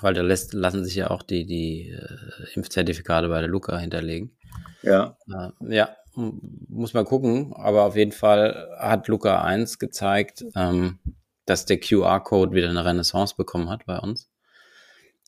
weil 0.01 0.13
da 0.13 0.21
lässt, 0.21 0.53
lassen 0.53 0.85
sich 0.85 0.95
ja 0.95 1.09
auch 1.09 1.23
die, 1.23 1.45
die 1.45 1.89
äh, 1.89 2.53
Impfzertifikate 2.55 3.29
bei 3.29 3.39
der 3.39 3.49
Luca 3.49 3.77
hinterlegen. 3.79 4.37
Ja. 4.83 5.17
Äh, 5.27 5.75
ja, 5.75 5.95
muss 6.15 6.93
man 6.93 7.05
gucken, 7.05 7.53
aber 7.53 7.83
auf 7.83 7.95
jeden 7.95 8.11
Fall 8.11 8.69
hat 8.77 9.07
Luca 9.07 9.41
1 9.41 9.79
gezeigt, 9.79 10.45
ähm, 10.55 10.99
dass 11.47 11.65
der 11.65 11.79
QR-Code 11.79 12.53
wieder 12.53 12.69
eine 12.69 12.85
Renaissance 12.85 13.33
bekommen 13.35 13.69
hat 13.69 13.85
bei 13.85 13.97
uns. 13.97 14.29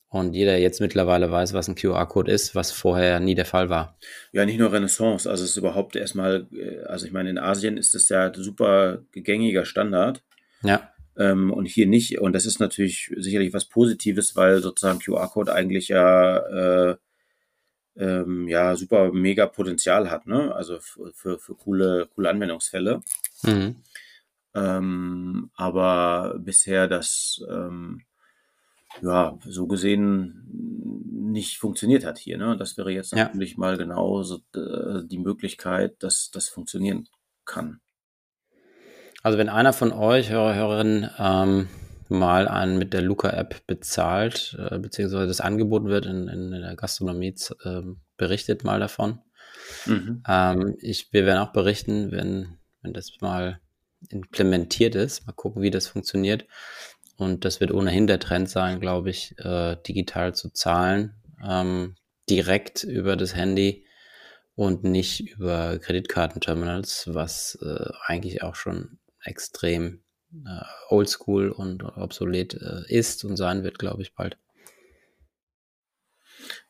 Und 0.10 0.34
jeder 0.34 0.58
jetzt 0.58 0.82
mittlerweile 0.82 1.32
weiß, 1.32 1.54
was 1.54 1.68
ein 1.68 1.76
QR-Code 1.76 2.32
ist, 2.32 2.56
was 2.56 2.72
vorher 2.72 3.20
nie 3.20 3.36
der 3.36 3.46
Fall 3.46 3.70
war. 3.70 3.98
Ja, 4.32 4.44
nicht 4.44 4.60
nur 4.60 4.72
Renaissance, 4.72 5.30
also 5.30 5.44
es 5.44 5.52
ist 5.52 5.58
überhaupt 5.58 5.96
erstmal, 5.96 6.48
äh, 6.52 6.84
also 6.84 7.06
ich 7.06 7.14
meine, 7.14 7.30
in 7.30 7.38
Asien 7.38 7.78
ist 7.78 7.96
das 7.96 8.10
ja 8.10 8.32
super 8.34 9.04
gängiger 9.14 9.66
Standard. 9.66 10.24
Ja. 10.64 10.92
Ähm, 11.16 11.54
und 11.54 11.68
hier 11.68 11.88
nicht. 11.88 12.20
Und 12.20 12.34
das 12.34 12.46
ist 12.46 12.60
natürlich 12.60 13.14
sicherlich 13.18 13.54
was 13.54 13.66
Positives, 13.66 14.36
weil 14.36 14.62
sozusagen 14.62 15.00
QR-Code 15.00 15.54
eigentlich 15.54 15.88
ja, 15.90 16.38
äh, 16.38 16.96
ähm, 17.96 18.48
ja 18.48 18.76
super 18.76 19.14
mega 19.14 19.46
Potenzial 19.46 20.10
hat, 20.10 20.28
ne? 20.28 20.54
Also 20.54 20.80
für, 20.80 21.14
für, 21.14 21.40
für 21.40 21.56
coole, 21.56 22.10
coole 22.16 22.30
Anwendungsfälle. 22.30 23.04
Mhm. 23.44 23.76
Ähm, 24.60 25.52
aber 25.56 26.36
bisher 26.40 26.88
das, 26.88 27.42
ähm, 27.50 28.02
ja, 29.02 29.38
so 29.46 29.68
gesehen 29.68 30.46
nicht 31.32 31.58
funktioniert 31.58 32.06
hat 32.06 32.18
hier. 32.18 32.38
Ne? 32.38 32.58
Das 32.58 32.78
wäre 32.78 32.92
jetzt 32.92 33.12
ja. 33.12 33.26
natürlich 33.26 33.58
mal 33.58 33.78
genau 33.78 34.24
so, 34.24 34.40
äh, 34.56 35.06
die 35.06 35.20
Möglichkeit, 35.20 36.02
dass 36.04 36.32
das 36.32 36.50
funktionieren 36.50 37.08
kann. 37.46 37.80
Also 39.22 39.38
wenn 39.38 39.50
einer 39.50 39.74
von 39.74 39.92
euch, 39.92 40.30
Hörer, 40.30 40.56
Hörerinnen, 40.56 41.10
ähm, 41.18 41.68
mal 42.08 42.48
an 42.48 42.78
mit 42.80 42.94
der 42.94 43.02
Luca-App 43.02 43.68
bezahlt, 43.68 44.58
äh, 44.58 44.80
beziehungsweise 44.80 45.28
das 45.28 45.42
angeboten 45.42 45.88
wird 45.88 46.06
in, 46.06 46.28
in, 46.28 46.54
in 46.54 46.62
der 46.62 46.76
Gastronomie, 46.76 47.36
äh, 47.64 47.82
berichtet 48.18 48.64
mal 48.64 48.80
davon. 48.80 49.20
Mhm. 49.86 50.24
Ähm, 50.28 50.76
ich, 50.80 51.14
wir 51.14 51.26
werden 51.26 51.40
auch 51.40 51.54
berichten, 51.54 52.12
wenn, 52.12 52.58
wenn 52.82 52.94
das 52.94 53.12
mal 53.22 53.60
implementiert 54.10 54.96
ist. 54.96 55.26
Mal 55.28 55.34
gucken, 55.34 55.62
wie 55.62 55.72
das 55.72 55.88
funktioniert. 55.88 56.46
Und 57.18 57.44
das 57.44 57.60
wird 57.60 57.72
ohnehin 57.72 58.08
der 58.08 58.20
Trend 58.20 58.50
sein, 58.50 58.80
glaube 58.80 59.10
ich, 59.10 59.38
äh, 59.40 59.76
digital 59.88 60.34
zu 60.34 60.50
zahlen, 60.52 61.16
ähm, 61.46 61.96
direkt 62.30 62.84
über 62.84 63.18
das 63.18 63.36
Handy 63.36 63.86
und 64.56 64.84
nicht 64.84 65.22
über 65.22 65.80
Kreditkartenterminals, 65.80 67.10
was 67.14 67.58
äh, 67.62 67.92
eigentlich 68.06 68.42
auch 68.42 68.56
schon 68.56 69.00
extrem 69.24 70.02
äh, 70.46 70.62
oldschool 70.90 71.50
und 71.50 71.84
obsolet 71.84 72.54
äh, 72.54 72.84
ist 72.88 73.26
und 73.26 73.36
sein 73.36 73.64
wird, 73.64 73.80
glaube 73.80 74.02
ich, 74.02 74.14
bald. 74.14 74.38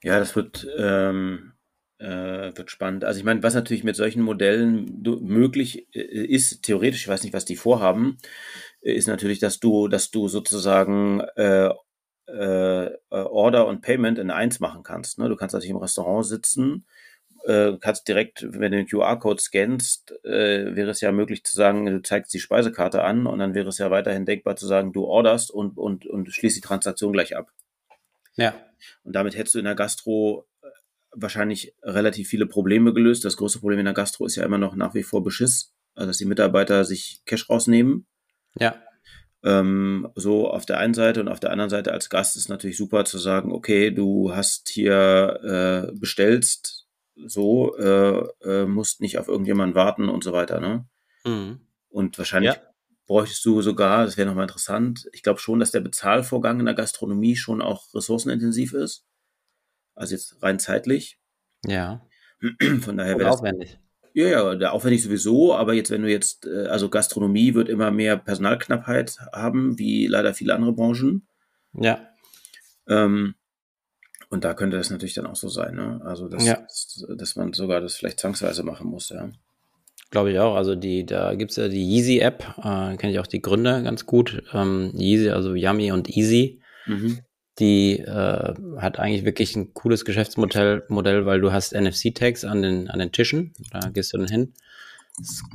Ja, 0.01 0.17
das 0.19 0.35
wird, 0.35 0.67
ähm, 0.77 1.53
äh, 1.99 2.55
wird 2.55 2.71
spannend. 2.71 3.03
Also 3.03 3.19
ich 3.19 3.25
meine, 3.25 3.43
was 3.43 3.53
natürlich 3.53 3.83
mit 3.83 3.95
solchen 3.95 4.23
Modellen 4.23 5.03
möglich 5.21 5.87
äh, 5.93 5.99
ist, 5.99 6.63
theoretisch, 6.63 7.01
ich 7.01 7.07
weiß 7.07 7.23
nicht, 7.23 7.33
was 7.33 7.45
die 7.45 7.57
vorhaben, 7.57 8.17
äh, 8.81 8.93
ist 8.93 9.07
natürlich, 9.07 9.39
dass 9.39 9.59
du, 9.59 9.87
dass 9.87 10.09
du 10.09 10.27
sozusagen 10.27 11.21
äh, 11.35 11.69
äh, 12.27 12.89
Order 13.09 13.67
und 13.67 13.81
Payment 13.81 14.17
in 14.17 14.31
eins 14.31 14.59
machen 14.59 14.83
kannst. 14.83 15.19
Ne? 15.19 15.29
Du 15.29 15.35
kannst 15.35 15.53
natürlich 15.53 15.71
im 15.71 15.77
Restaurant 15.77 16.25
sitzen, 16.25 16.85
äh, 17.45 17.73
kannst 17.79 18.07
direkt, 18.07 18.45
wenn 18.47 18.71
du 18.71 18.77
den 18.77 18.87
QR-Code 18.87 19.41
scannst, 19.41 20.13
äh, 20.23 20.75
wäre 20.75 20.91
es 20.91 21.01
ja 21.01 21.11
möglich 21.11 21.43
zu 21.43 21.55
sagen, 21.55 21.85
du 21.85 22.01
zeigst 22.01 22.33
die 22.33 22.39
Speisekarte 22.39 23.03
an 23.03 23.27
und 23.27 23.39
dann 23.39 23.55
wäre 23.55 23.69
es 23.69 23.77
ja 23.77 23.91
weiterhin 23.91 24.25
denkbar 24.25 24.55
zu 24.55 24.67
sagen, 24.67 24.93
du 24.93 25.05
orderst 25.05 25.51
und, 25.51 25.77
und, 25.77 26.05
und 26.05 26.31
schließt 26.31 26.57
die 26.57 26.61
Transaktion 26.61 27.13
gleich 27.13 27.35
ab. 27.35 27.51
Ja. 28.35 28.53
Und 29.03 29.15
damit 29.15 29.35
hättest 29.35 29.55
du 29.55 29.59
in 29.59 29.65
der 29.65 29.75
Gastro 29.75 30.48
wahrscheinlich 31.21 31.75
relativ 31.83 32.29
viele 32.29 32.45
Probleme 32.45 32.93
gelöst. 32.93 33.25
Das 33.25 33.37
größte 33.37 33.59
Problem 33.59 33.79
in 33.79 33.85
der 33.85 33.93
Gastro 33.93 34.25
ist 34.25 34.35
ja 34.35 34.45
immer 34.45 34.57
noch 34.57 34.75
nach 34.75 34.93
wie 34.93 35.03
vor 35.03 35.23
Beschiss, 35.23 35.73
also 35.95 36.07
dass 36.07 36.17
die 36.17 36.25
Mitarbeiter 36.25 36.85
sich 36.85 37.21
Cash 37.25 37.49
rausnehmen. 37.49 38.05
Ja. 38.57 38.75
Ähm, 39.43 40.09
so 40.15 40.49
auf 40.49 40.65
der 40.65 40.79
einen 40.79 40.93
Seite 40.93 41.21
und 41.21 41.29
auf 41.29 41.39
der 41.39 41.51
anderen 41.51 41.69
Seite 41.69 41.93
als 41.93 42.09
Gast 42.09 42.35
ist 42.35 42.49
natürlich 42.49 42.77
super 42.77 43.05
zu 43.05 43.17
sagen, 43.17 43.51
okay, 43.51 43.91
du 43.91 44.35
hast 44.35 44.69
hier 44.69 45.89
äh, 45.91 45.97
bestellst, 45.97 46.87
so 47.25 47.77
äh, 47.77 48.23
äh, 48.43 48.65
musst 48.65 49.01
nicht 49.01 49.17
auf 49.17 49.27
irgendjemanden 49.27 49.75
warten 49.75 50.09
und 50.09 50.23
so 50.23 50.33
weiter. 50.33 50.59
Ne? 50.59 50.85
Mhm. 51.25 51.59
Und 51.89 52.17
wahrscheinlich 52.17 52.53
ja. 52.53 52.61
bräuchtest 53.07 53.45
du 53.45 53.61
sogar, 53.61 54.05
das 54.05 54.17
wäre 54.17 54.27
nochmal 54.27 54.43
interessant, 54.43 55.09
ich 55.13 55.23
glaube 55.23 55.39
schon, 55.39 55.59
dass 55.59 55.71
der 55.71 55.81
Bezahlvorgang 55.81 56.59
in 56.59 56.65
der 56.65 56.75
Gastronomie 56.75 57.35
schon 57.35 57.61
auch 57.61 57.93
ressourcenintensiv 57.93 58.73
ist. 58.73 59.05
Also 59.99 60.15
jetzt 60.15 60.41
rein 60.41 60.59
zeitlich. 60.59 61.19
Ja. 61.65 62.01
Von 62.81 62.97
daher 62.97 63.17
wäre 63.17 63.29
das. 63.29 63.39
Aufwendig. 63.39 63.79
Ja, 64.13 64.27
ja, 64.27 64.55
der 64.55 64.73
aufwendig 64.73 65.03
sowieso, 65.03 65.53
aber 65.53 65.73
jetzt, 65.73 65.91
wenn 65.91 66.01
du 66.01 66.09
jetzt, 66.09 66.47
äh, 66.47 66.67
also 66.67 66.89
Gastronomie 66.89 67.53
wird 67.53 67.67
immer 67.69 67.91
mehr 67.91 68.17
Personalknappheit 68.17 69.17
haben, 69.33 69.77
wie 69.77 70.07
leider 70.07 70.33
viele 70.33 70.55
andere 70.55 70.71
Branchen. 70.73 71.27
Ja. 71.73 71.99
Ähm, 72.87 73.35
und 74.29 74.45
da 74.45 74.53
könnte 74.53 74.77
das 74.77 74.89
natürlich 74.89 75.15
dann 75.15 75.27
auch 75.27 75.35
so 75.35 75.49
sein, 75.49 75.75
ne? 75.75 76.01
Also, 76.03 76.29
dass, 76.29 76.45
ja. 76.45 76.65
dass 77.15 77.35
man 77.35 77.53
sogar 77.53 77.81
das 77.81 77.95
vielleicht 77.95 78.19
zwangsweise 78.19 78.63
machen 78.63 78.87
muss, 78.87 79.09
ja. 79.09 79.29
Glaube 80.11 80.31
ich 80.31 80.39
auch. 80.39 80.55
Also 80.55 80.75
die, 80.75 81.05
da 81.05 81.35
gibt 81.35 81.51
es 81.51 81.57
ja 81.57 81.67
die 81.67 81.83
Yeezy-App, 81.83 82.55
äh, 82.57 82.95
kenne 82.97 83.11
ich 83.11 83.19
auch 83.19 83.27
die 83.27 83.41
Gründer 83.41 83.81
ganz 83.81 84.05
gut. 84.05 84.43
Ähm, 84.53 84.91
Yeezy, 84.95 85.29
also 85.29 85.55
Yummy 85.55 85.91
und 85.91 86.09
Easy. 86.09 86.61
Mhm 86.87 87.19
die 87.59 87.99
äh, 87.99 88.53
hat 88.77 88.99
eigentlich 88.99 89.25
wirklich 89.25 89.55
ein 89.55 89.73
cooles 89.73 90.05
Geschäftsmodell, 90.05 90.83
Modell, 90.87 91.25
weil 91.25 91.41
du 91.41 91.51
hast 91.51 91.73
NFC-Tags 91.73 92.45
an 92.45 92.61
den, 92.61 92.89
an 92.89 92.99
den 92.99 93.11
Tischen. 93.11 93.53
Da 93.71 93.89
gehst 93.89 94.13
du 94.13 94.17
dann 94.17 94.27
hin, 94.27 94.53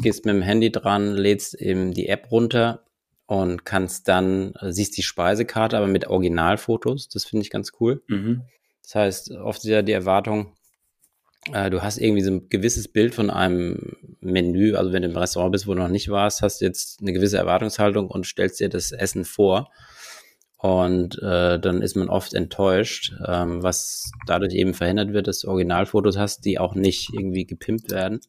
gehst 0.02 0.24
mit 0.26 0.34
dem 0.34 0.42
Handy 0.42 0.70
dran, 0.70 1.14
lädst 1.14 1.54
eben 1.54 1.92
die 1.92 2.08
App 2.08 2.30
runter 2.30 2.84
und 3.26 3.64
kannst 3.64 4.08
dann, 4.08 4.52
äh, 4.60 4.72
siehst 4.72 4.96
die 4.96 5.02
Speisekarte, 5.02 5.76
aber 5.76 5.86
mit 5.86 6.06
Originalfotos. 6.06 7.08
Das 7.08 7.24
finde 7.24 7.42
ich 7.42 7.50
ganz 7.50 7.72
cool. 7.80 8.02
Mhm. 8.08 8.42
Das 8.82 8.94
heißt, 8.94 9.30
oft 9.32 9.64
ist 9.64 9.70
ja 9.70 9.82
die 9.82 9.92
Erwartung, 9.92 10.52
äh, 11.52 11.70
du 11.70 11.82
hast 11.82 11.98
irgendwie 11.98 12.22
so 12.22 12.30
ein 12.30 12.48
gewisses 12.48 12.88
Bild 12.88 13.14
von 13.14 13.30
einem 13.30 13.96
Menü. 14.20 14.74
Also 14.74 14.92
wenn 14.92 15.02
du 15.02 15.08
im 15.08 15.16
Restaurant 15.16 15.52
bist, 15.52 15.66
wo 15.66 15.74
du 15.74 15.80
noch 15.80 15.88
nicht 15.88 16.08
warst, 16.08 16.42
hast 16.42 16.60
du 16.60 16.66
jetzt 16.66 17.00
eine 17.00 17.12
gewisse 17.12 17.38
Erwartungshaltung 17.38 18.08
und 18.08 18.26
stellst 18.26 18.60
dir 18.60 18.68
das 18.68 18.92
Essen 18.92 19.24
vor. 19.24 19.70
Und 20.64 21.22
äh, 21.22 21.60
dann 21.60 21.82
ist 21.82 21.94
man 21.94 22.08
oft 22.08 22.32
enttäuscht, 22.32 23.12
ähm, 23.28 23.62
was 23.62 24.10
dadurch 24.26 24.54
eben 24.54 24.72
verhindert 24.72 25.12
wird, 25.12 25.28
dass 25.28 25.40
du 25.40 25.48
Originalfotos 25.48 26.16
hast, 26.16 26.46
die 26.46 26.58
auch 26.58 26.74
nicht 26.74 27.12
irgendwie 27.12 27.44
gepimpt 27.44 27.90
werden. 27.90 28.20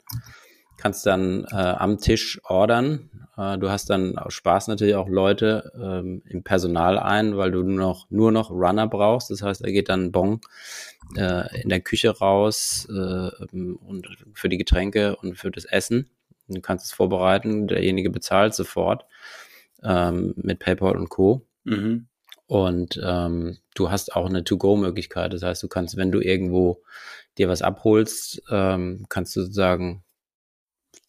Kannst 0.76 1.06
dann 1.06 1.46
äh, 1.50 1.56
am 1.56 1.98
Tisch 1.98 2.42
ordern. 2.44 3.10
Äh, 3.38 3.58
du 3.58 3.70
hast 3.70 3.90
dann 3.90 4.20
Spaß 4.28 4.68
natürlich 4.68 4.96
auch 4.96 5.08
Leute 5.08 5.72
ähm, 5.82 6.24
im 6.26 6.44
Personal 6.44 7.00
ein, 7.00 7.38
weil 7.38 7.52
du 7.52 7.64
nur 7.64 7.80
noch, 7.80 8.08
nur 8.10 8.34
noch 8.34 8.52
Runner 8.52 8.86
brauchst. 8.86 9.32
Das 9.32 9.42
heißt, 9.42 9.64
da 9.64 9.72
geht 9.72 9.88
dann 9.88 10.12
Bon 10.12 10.42
äh, 11.16 11.62
in 11.62 11.70
der 11.70 11.80
Küche 11.80 12.10
raus 12.10 12.86
äh, 12.90 13.30
und 13.54 14.10
für 14.34 14.50
die 14.50 14.58
Getränke 14.58 15.16
und 15.16 15.38
für 15.38 15.52
das 15.52 15.64
Essen. 15.64 16.10
Du 16.50 16.60
kannst 16.60 16.88
es 16.88 16.92
vorbereiten, 16.92 17.70
derjenige 17.70 18.10
bezahlt 18.10 18.54
sofort 18.54 19.06
ähm, 19.84 20.34
mit 20.36 20.60
PayPal 20.60 20.98
und 20.98 21.08
Co. 21.08 21.48
Mhm. 21.64 22.08
Und 22.48 23.00
ähm, 23.04 23.58
du 23.74 23.90
hast 23.90 24.16
auch 24.16 24.28
eine 24.28 24.44
To-Go-Möglichkeit. 24.44 25.34
Das 25.34 25.42
heißt, 25.42 25.64
du 25.64 25.68
kannst, 25.68 25.98
wenn 25.98 26.12
du 26.12 26.20
irgendwo 26.20 26.84
dir 27.38 27.50
was 27.50 27.62
abholst, 27.62 28.42
ähm, 28.52 29.06
kannst 29.10 29.36
du 29.36 29.42
sozusagen 29.42 30.04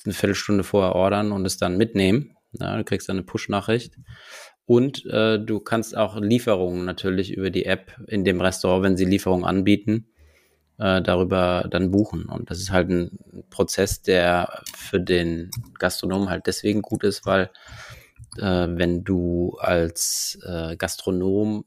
eine 0.04 0.14
Viertelstunde 0.14 0.64
vorher 0.64 0.94
ordern 0.94 1.32
und 1.32 1.44
es 1.44 1.58
dann 1.58 1.76
mitnehmen. 1.76 2.36
Ja, 2.52 2.76
du 2.76 2.84
kriegst 2.84 3.08
dann 3.08 3.16
eine 3.16 3.26
Push-Nachricht. 3.26 3.96
Und 4.64 5.04
äh, 5.06 5.38
du 5.38 5.60
kannst 5.60 5.96
auch 5.96 6.18
Lieferungen 6.18 6.84
natürlich 6.84 7.32
über 7.32 7.50
die 7.50 7.66
App 7.66 7.96
in 8.08 8.24
dem 8.24 8.40
Restaurant, 8.40 8.82
wenn 8.82 8.96
sie 8.96 9.04
Lieferungen 9.04 9.44
anbieten, 9.44 10.08
äh, 10.78 11.00
darüber 11.02 11.68
dann 11.70 11.90
buchen. 11.90 12.24
Und 12.24 12.50
das 12.50 12.58
ist 12.58 12.72
halt 12.72 12.90
ein 12.90 13.44
Prozess, 13.50 14.02
der 14.02 14.62
für 14.74 15.00
den 15.00 15.50
Gastronomen 15.78 16.30
halt 16.30 16.46
deswegen 16.46 16.82
gut 16.82 17.04
ist, 17.04 17.26
weil 17.26 17.50
äh, 18.38 18.68
wenn 18.76 19.04
du 19.04 19.56
als 19.58 20.38
äh, 20.46 20.76
Gastronom 20.76 21.64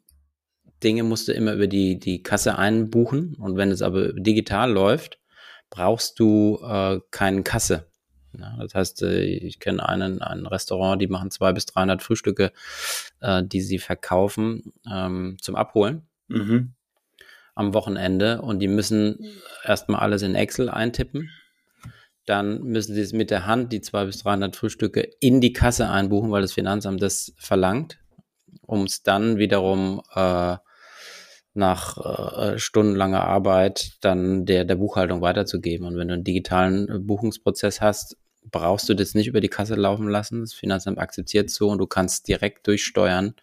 Dinge 0.84 1.04
musst 1.04 1.28
du 1.28 1.34
immer 1.34 1.54
über 1.54 1.68
die, 1.68 2.00
die 2.00 2.24
Kasse 2.24 2.58
einbuchen 2.58 3.36
und 3.36 3.58
wenn 3.58 3.72
es 3.72 3.82
aber 3.82 4.14
digital 4.14 4.72
läuft, 4.72 5.20
brauchst 5.70 6.20
du 6.20 6.60
äh, 6.64 7.00
keine 7.12 7.44
Kasse. 7.44 7.88
Ja, 8.38 8.58
das 8.60 8.76
heißt, 8.76 9.04
äh, 9.04 9.24
ich 9.24 9.60
kenne 9.60 9.88
einen, 9.88 10.22
ein 10.22 10.46
Restaurant, 10.46 11.02
die 11.02 11.08
machen 11.08 11.32
zwei 11.32 11.52
bis 11.52 11.66
300 11.66 12.02
Frühstücke, 12.02 12.52
äh, 13.22 13.44
die 13.44 13.62
sie 13.62 13.80
verkaufen 13.80 14.74
ähm, 14.90 15.38
zum 15.42 15.56
Abholen 15.56 16.08
mhm. 16.28 16.74
am 17.56 17.74
Wochenende 17.74 18.42
und 18.42 18.60
die 18.60 18.68
müssen 18.68 19.20
erstmal 19.64 20.02
alles 20.02 20.22
in 20.22 20.36
Excel 20.36 20.70
eintippen 20.70 21.30
dann 22.30 22.62
müssen 22.62 22.94
sie 22.94 23.02
es 23.02 23.12
mit 23.12 23.32
der 23.32 23.48
Hand, 23.48 23.74
die 23.74 23.82
200 23.82 24.08
bis 24.08 24.24
300 24.24 24.56
Frühstücke, 24.56 25.02
in 25.20 25.42
die 25.42 25.52
Kasse 25.52 25.90
einbuchen, 25.90 26.30
weil 26.30 26.44
das 26.44 26.54
Finanzamt 26.54 27.02
das 27.02 27.34
verlangt, 27.38 28.00
um 28.62 28.84
es 28.84 29.02
dann 29.02 29.38
wiederum 29.38 30.02
äh, 30.14 30.58
nach 31.56 31.98
äh, 31.98 32.60
stundenlanger 32.60 33.24
Arbeit 33.24 33.94
dann 34.02 34.46
der, 34.46 34.64
der 34.64 34.76
Buchhaltung 34.76 35.22
weiterzugeben. 35.22 35.88
Und 35.88 35.98
wenn 35.98 36.08
du 36.08 36.14
einen 36.14 36.24
digitalen 36.24 36.88
äh, 36.88 37.00
Buchungsprozess 37.00 37.82
hast, 37.82 38.16
brauchst 38.44 38.88
du 38.90 38.94
das 38.94 39.16
nicht 39.16 39.28
über 39.28 39.42
die 39.42 39.50
Kasse 39.50 39.76
laufen 39.76 40.08
lassen. 40.08 40.42
Das 40.42 40.54
Finanzamt 40.54 41.00
akzeptiert 41.00 41.50
so 41.50 41.70
und 41.70 41.80
du 41.80 41.88
kannst 41.88 42.28
direkt 42.28 42.68
durchsteuern 42.68 43.34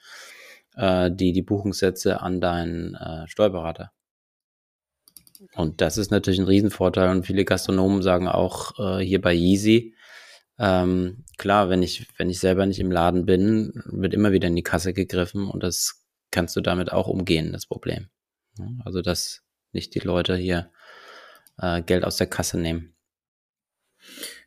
äh, 0.76 1.10
die, 1.12 1.32
die 1.32 1.42
Buchungssätze 1.42 2.20
an 2.20 2.40
deinen 2.40 2.94
äh, 2.94 3.26
Steuerberater. 3.26 3.90
Und 5.54 5.80
das 5.80 5.98
ist 5.98 6.10
natürlich 6.10 6.40
ein 6.40 6.46
Riesenvorteil 6.46 7.10
und 7.10 7.26
viele 7.26 7.44
Gastronomen 7.44 8.02
sagen 8.02 8.28
auch 8.28 8.78
äh, 8.78 9.04
hier 9.04 9.20
bei 9.20 9.32
Yeezy, 9.32 9.94
ähm, 10.58 11.24
klar, 11.36 11.68
wenn 11.68 11.82
ich, 11.82 12.06
wenn 12.18 12.30
ich 12.30 12.38
selber 12.38 12.66
nicht 12.66 12.80
im 12.80 12.90
Laden 12.90 13.26
bin, 13.26 13.82
wird 13.86 14.14
immer 14.14 14.32
wieder 14.32 14.48
in 14.48 14.56
die 14.56 14.62
Kasse 14.62 14.94
gegriffen 14.94 15.48
und 15.48 15.62
das 15.62 16.06
kannst 16.30 16.56
du 16.56 16.60
damit 16.60 16.92
auch 16.92 17.08
umgehen, 17.08 17.52
das 17.52 17.66
Problem. 17.66 18.08
Also, 18.84 19.02
dass 19.02 19.42
nicht 19.72 19.94
die 19.94 20.00
Leute 20.00 20.36
hier 20.36 20.70
äh, 21.58 21.82
Geld 21.82 22.04
aus 22.04 22.16
der 22.16 22.26
Kasse 22.26 22.58
nehmen. 22.58 22.94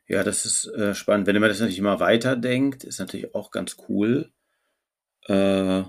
Ja, 0.08 0.24
das 0.24 0.46
ist 0.46 0.66
äh, 0.74 0.96
spannend. 0.96 1.28
Wenn 1.28 1.40
man 1.40 1.50
das 1.50 1.60
natürlich 1.60 1.78
immer 1.78 2.00
weiterdenkt, 2.00 2.84
ist 2.84 3.00
natürlich 3.00 3.36
auch 3.36 3.52
ganz 3.52 3.78
cool. 3.88 4.32
Äh, 5.28 5.84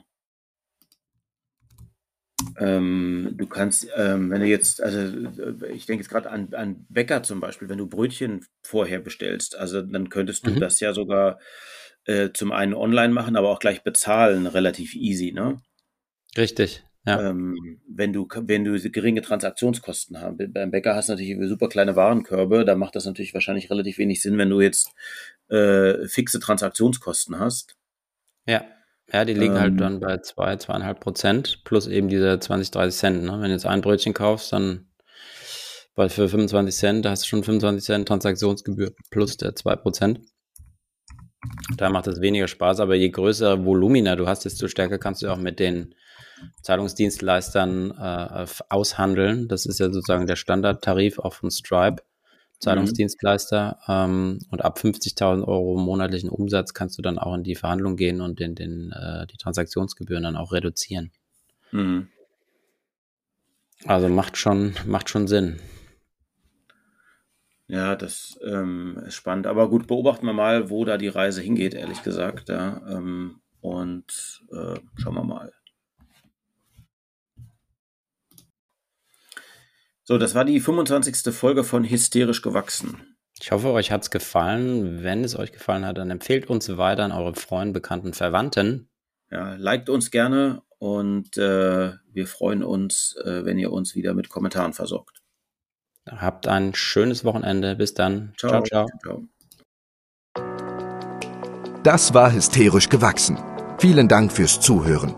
ähm, 2.59 3.35
du 3.37 3.47
kannst, 3.47 3.89
ähm, 3.97 4.31
wenn 4.31 4.41
du 4.41 4.47
jetzt, 4.47 4.83
also 4.83 4.99
äh, 4.99 5.73
ich 5.73 5.87
denke 5.87 6.03
jetzt 6.03 6.11
gerade 6.11 6.31
an, 6.31 6.49
an 6.53 6.87
Bäcker 6.89 7.23
zum 7.23 7.41
Beispiel, 7.41 7.69
wenn 7.69 7.79
du 7.79 7.87
Brötchen 7.87 8.45
vorher 8.63 9.01
bestellst, 9.01 9.57
also 9.57 9.83
dann 9.83 10.09
könntest 10.09 10.47
du 10.47 10.53
mhm. 10.53 10.61
das 10.61 10.81
ja 10.81 10.93
sogar 10.93 11.39
äh, 12.05 12.31
zum 12.33 12.53
einen 12.53 12.75
online 12.75 13.13
machen, 13.13 13.37
aber 13.37 13.51
auch 13.51 13.59
gleich 13.59 13.83
bezahlen, 13.83 14.47
relativ 14.47 14.95
easy, 14.95 15.33
ne? 15.33 15.61
Richtig. 16.37 16.85
Ja. 17.07 17.31
Ähm, 17.31 17.81
wenn 17.89 18.13
du, 18.13 18.29
wenn 18.29 18.65
du 18.65 18.79
geringe 18.91 19.23
Transaktionskosten 19.23 20.21
hast. 20.21 20.37
Beim 20.53 20.71
Bäcker 20.71 20.95
hast 20.95 21.09
du 21.09 21.15
natürlich 21.15 21.37
super 21.49 21.69
kleine 21.69 21.97
Warenkörbe, 21.97 22.65
da 22.65 22.77
macht 22.77 22.95
das 22.95 23.07
natürlich 23.07 23.33
wahrscheinlich 23.33 23.71
relativ 23.71 23.99
wenig 23.99 24.21
Sinn, 24.21 24.37
wenn 24.37 24.51
du 24.51 24.61
jetzt 24.61 24.93
äh, 25.49 26.07
fixe 26.07 26.41
Transaktionskosten 26.41 27.39
hast. 27.39 27.77
Ja. 28.47 28.65
Ja, 29.13 29.25
die 29.25 29.35
liegen 29.35 29.55
halt 29.59 29.73
ähm, 29.73 29.81
halt 29.81 29.81
dann 29.81 30.01
bei 30.01 30.19
zwei, 30.19 30.57
zweieinhalb 30.57 31.01
Prozent 31.01 31.63
plus 31.65 31.87
eben 31.87 32.09
diese 32.09 32.39
20, 32.39 32.71
30 32.71 32.99
Cent. 32.99 33.23
Ne? 33.25 33.33
Wenn 33.33 33.49
du 33.49 33.53
jetzt 33.53 33.67
ein 33.67 33.81
Brötchen 33.81 34.15
kaufst, 34.15 34.53
dann 34.53 34.87
weil 35.97 36.09
für 36.09 36.29
25 36.29 36.75
Cent, 36.75 37.05
da 37.05 37.11
hast 37.11 37.25
du 37.25 37.29
schon 37.29 37.45
25 37.45 37.85
Cent 37.85 38.09
Transaktionsgebühr 38.09 38.93
plus 39.11 39.37
der 39.37 39.55
2 39.55 39.77
Prozent. 39.77 40.21
Da 41.77 41.91
macht 41.91 42.07
es 42.07 42.21
weniger 42.21 42.49
Spaß, 42.49 42.81
aber 42.81 42.95
je 42.95 43.11
größere 43.11 43.65
Volumina 43.65 44.17
du 44.17 44.27
hast, 44.27 44.45
desto 44.45 44.69
stärker 44.69 44.99
kannst 44.99 45.23
du 45.23 45.29
auch 45.31 45.39
mit 45.39 45.59
den 45.59 45.95
Zahlungsdienstleistern 46.63 47.91
äh, 47.91 48.47
aushandeln. 48.69 49.49
Das 49.49 49.67
ist 49.67 49.81
ja 49.81 49.91
sozusagen 49.91 50.27
der 50.27 50.37
Standardtarif 50.37 51.19
auch 51.19 51.35
von 51.35 51.51
Stripe, 51.51 52.03
Zahlungsdienstleister. 52.61 53.79
Mhm. 53.87 53.93
Ähm, 53.93 54.39
und 54.51 54.65
ab 54.65 54.79
50.000 54.79 55.47
Euro 55.47 55.77
monatlichen 55.77 56.31
Umsatz 56.31 56.75
kannst 56.75 56.97
du 56.99 57.03
dann 57.03 57.19
auch 57.19 57.35
in 57.35 57.43
die 57.43 57.57
Verhandlung 57.57 57.97
gehen 57.97 58.21
und 58.21 58.39
den, 58.39 58.55
den, 58.55 58.93
äh, 58.93 59.27
die 59.27 59.37
Transaktionsgebühren 59.37 60.23
dann 60.23 60.37
auch 60.37 60.53
reduzieren. 60.53 61.11
Mhm. 61.73 62.09
Also 63.85 64.09
macht 64.09 64.37
schon, 64.37 64.75
macht 64.87 65.09
schon 65.09 65.27
Sinn. 65.27 65.59
Ja, 67.67 67.95
das 67.95 68.39
ähm, 68.45 69.01
ist 69.07 69.15
spannend. 69.15 69.47
Aber 69.47 69.71
gut, 69.71 69.87
beobachten 69.87 70.27
wir 70.27 70.33
mal, 70.33 70.71
wo 70.71 70.85
da 70.85 70.99
die 70.99 71.09
Reise 71.09 71.41
hingeht, 71.41 71.73
ehrlich 71.73 72.03
gesagt. 72.03 72.49
Ja, 72.49 72.83
ähm, 72.89 73.41
und 73.61 74.43
äh, 74.53 74.81
schauen 74.97 75.15
wir 75.15 75.25
mal. 75.25 75.53
So, 80.11 80.19
das 80.19 80.35
war 80.35 80.45
die 80.45 80.59
25. 80.59 81.33
Folge 81.33 81.63
von 81.63 81.89
Hysterisch 81.89 82.43
gewachsen. 82.43 83.17
Ich 83.41 83.53
hoffe, 83.53 83.71
euch 83.71 83.93
hat 83.93 84.03
es 84.03 84.11
gefallen. 84.11 85.05
Wenn 85.05 85.23
es 85.23 85.39
euch 85.39 85.53
gefallen 85.53 85.87
hat, 85.87 85.99
dann 85.99 86.11
empfehlt 86.11 86.51
uns 86.51 86.77
weiter 86.77 87.05
an 87.05 87.13
eure 87.13 87.37
Freunde, 87.37 87.75
Bekannten, 87.75 88.13
Verwandten. 88.13 88.89
Ja, 89.31 89.55
liked 89.55 89.89
uns 89.89 90.11
gerne 90.11 90.63
und 90.79 91.37
äh, 91.37 91.93
wir 92.13 92.27
freuen 92.27 92.65
uns, 92.65 93.15
äh, 93.25 93.45
wenn 93.45 93.57
ihr 93.57 93.71
uns 93.71 93.95
wieder 93.95 94.13
mit 94.15 94.29
Kommentaren 94.29 94.73
versorgt. 94.73 95.23
Habt 96.11 96.49
ein 96.49 96.75
schönes 96.75 97.25
Wochenende. 97.25 97.77
Bis 97.77 97.95
dann. 97.95 98.33
ciao. 98.37 98.65
ciao. 98.65 98.89
ciao. 99.05 99.29
Das 101.85 102.15
war 102.15 102.33
hysterisch 102.33 102.89
gewachsen. 102.89 103.39
Vielen 103.79 104.09
Dank 104.09 104.33
fürs 104.33 104.61
Zuhören. 104.61 105.15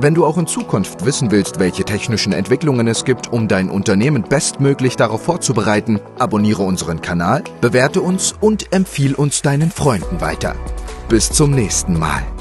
Wenn 0.00 0.14
du 0.14 0.26
auch 0.26 0.38
in 0.38 0.46
Zukunft 0.46 1.04
wissen 1.06 1.30
willst, 1.30 1.60
welche 1.60 1.84
technischen 1.84 2.32
Entwicklungen 2.32 2.88
es 2.88 3.04
gibt, 3.04 3.32
um 3.32 3.46
dein 3.46 3.70
Unternehmen 3.70 4.22
bestmöglich 4.22 4.96
darauf 4.96 5.22
vorzubereiten, 5.22 6.00
abonniere 6.18 6.62
unseren 6.62 7.00
Kanal, 7.00 7.44
bewerte 7.60 8.00
uns 8.00 8.34
und 8.40 8.72
empfiehl 8.72 9.14
uns 9.14 9.42
deinen 9.42 9.70
Freunden 9.70 10.20
weiter. 10.20 10.56
Bis 11.08 11.30
zum 11.30 11.52
nächsten 11.52 11.98
Mal. 11.98 12.33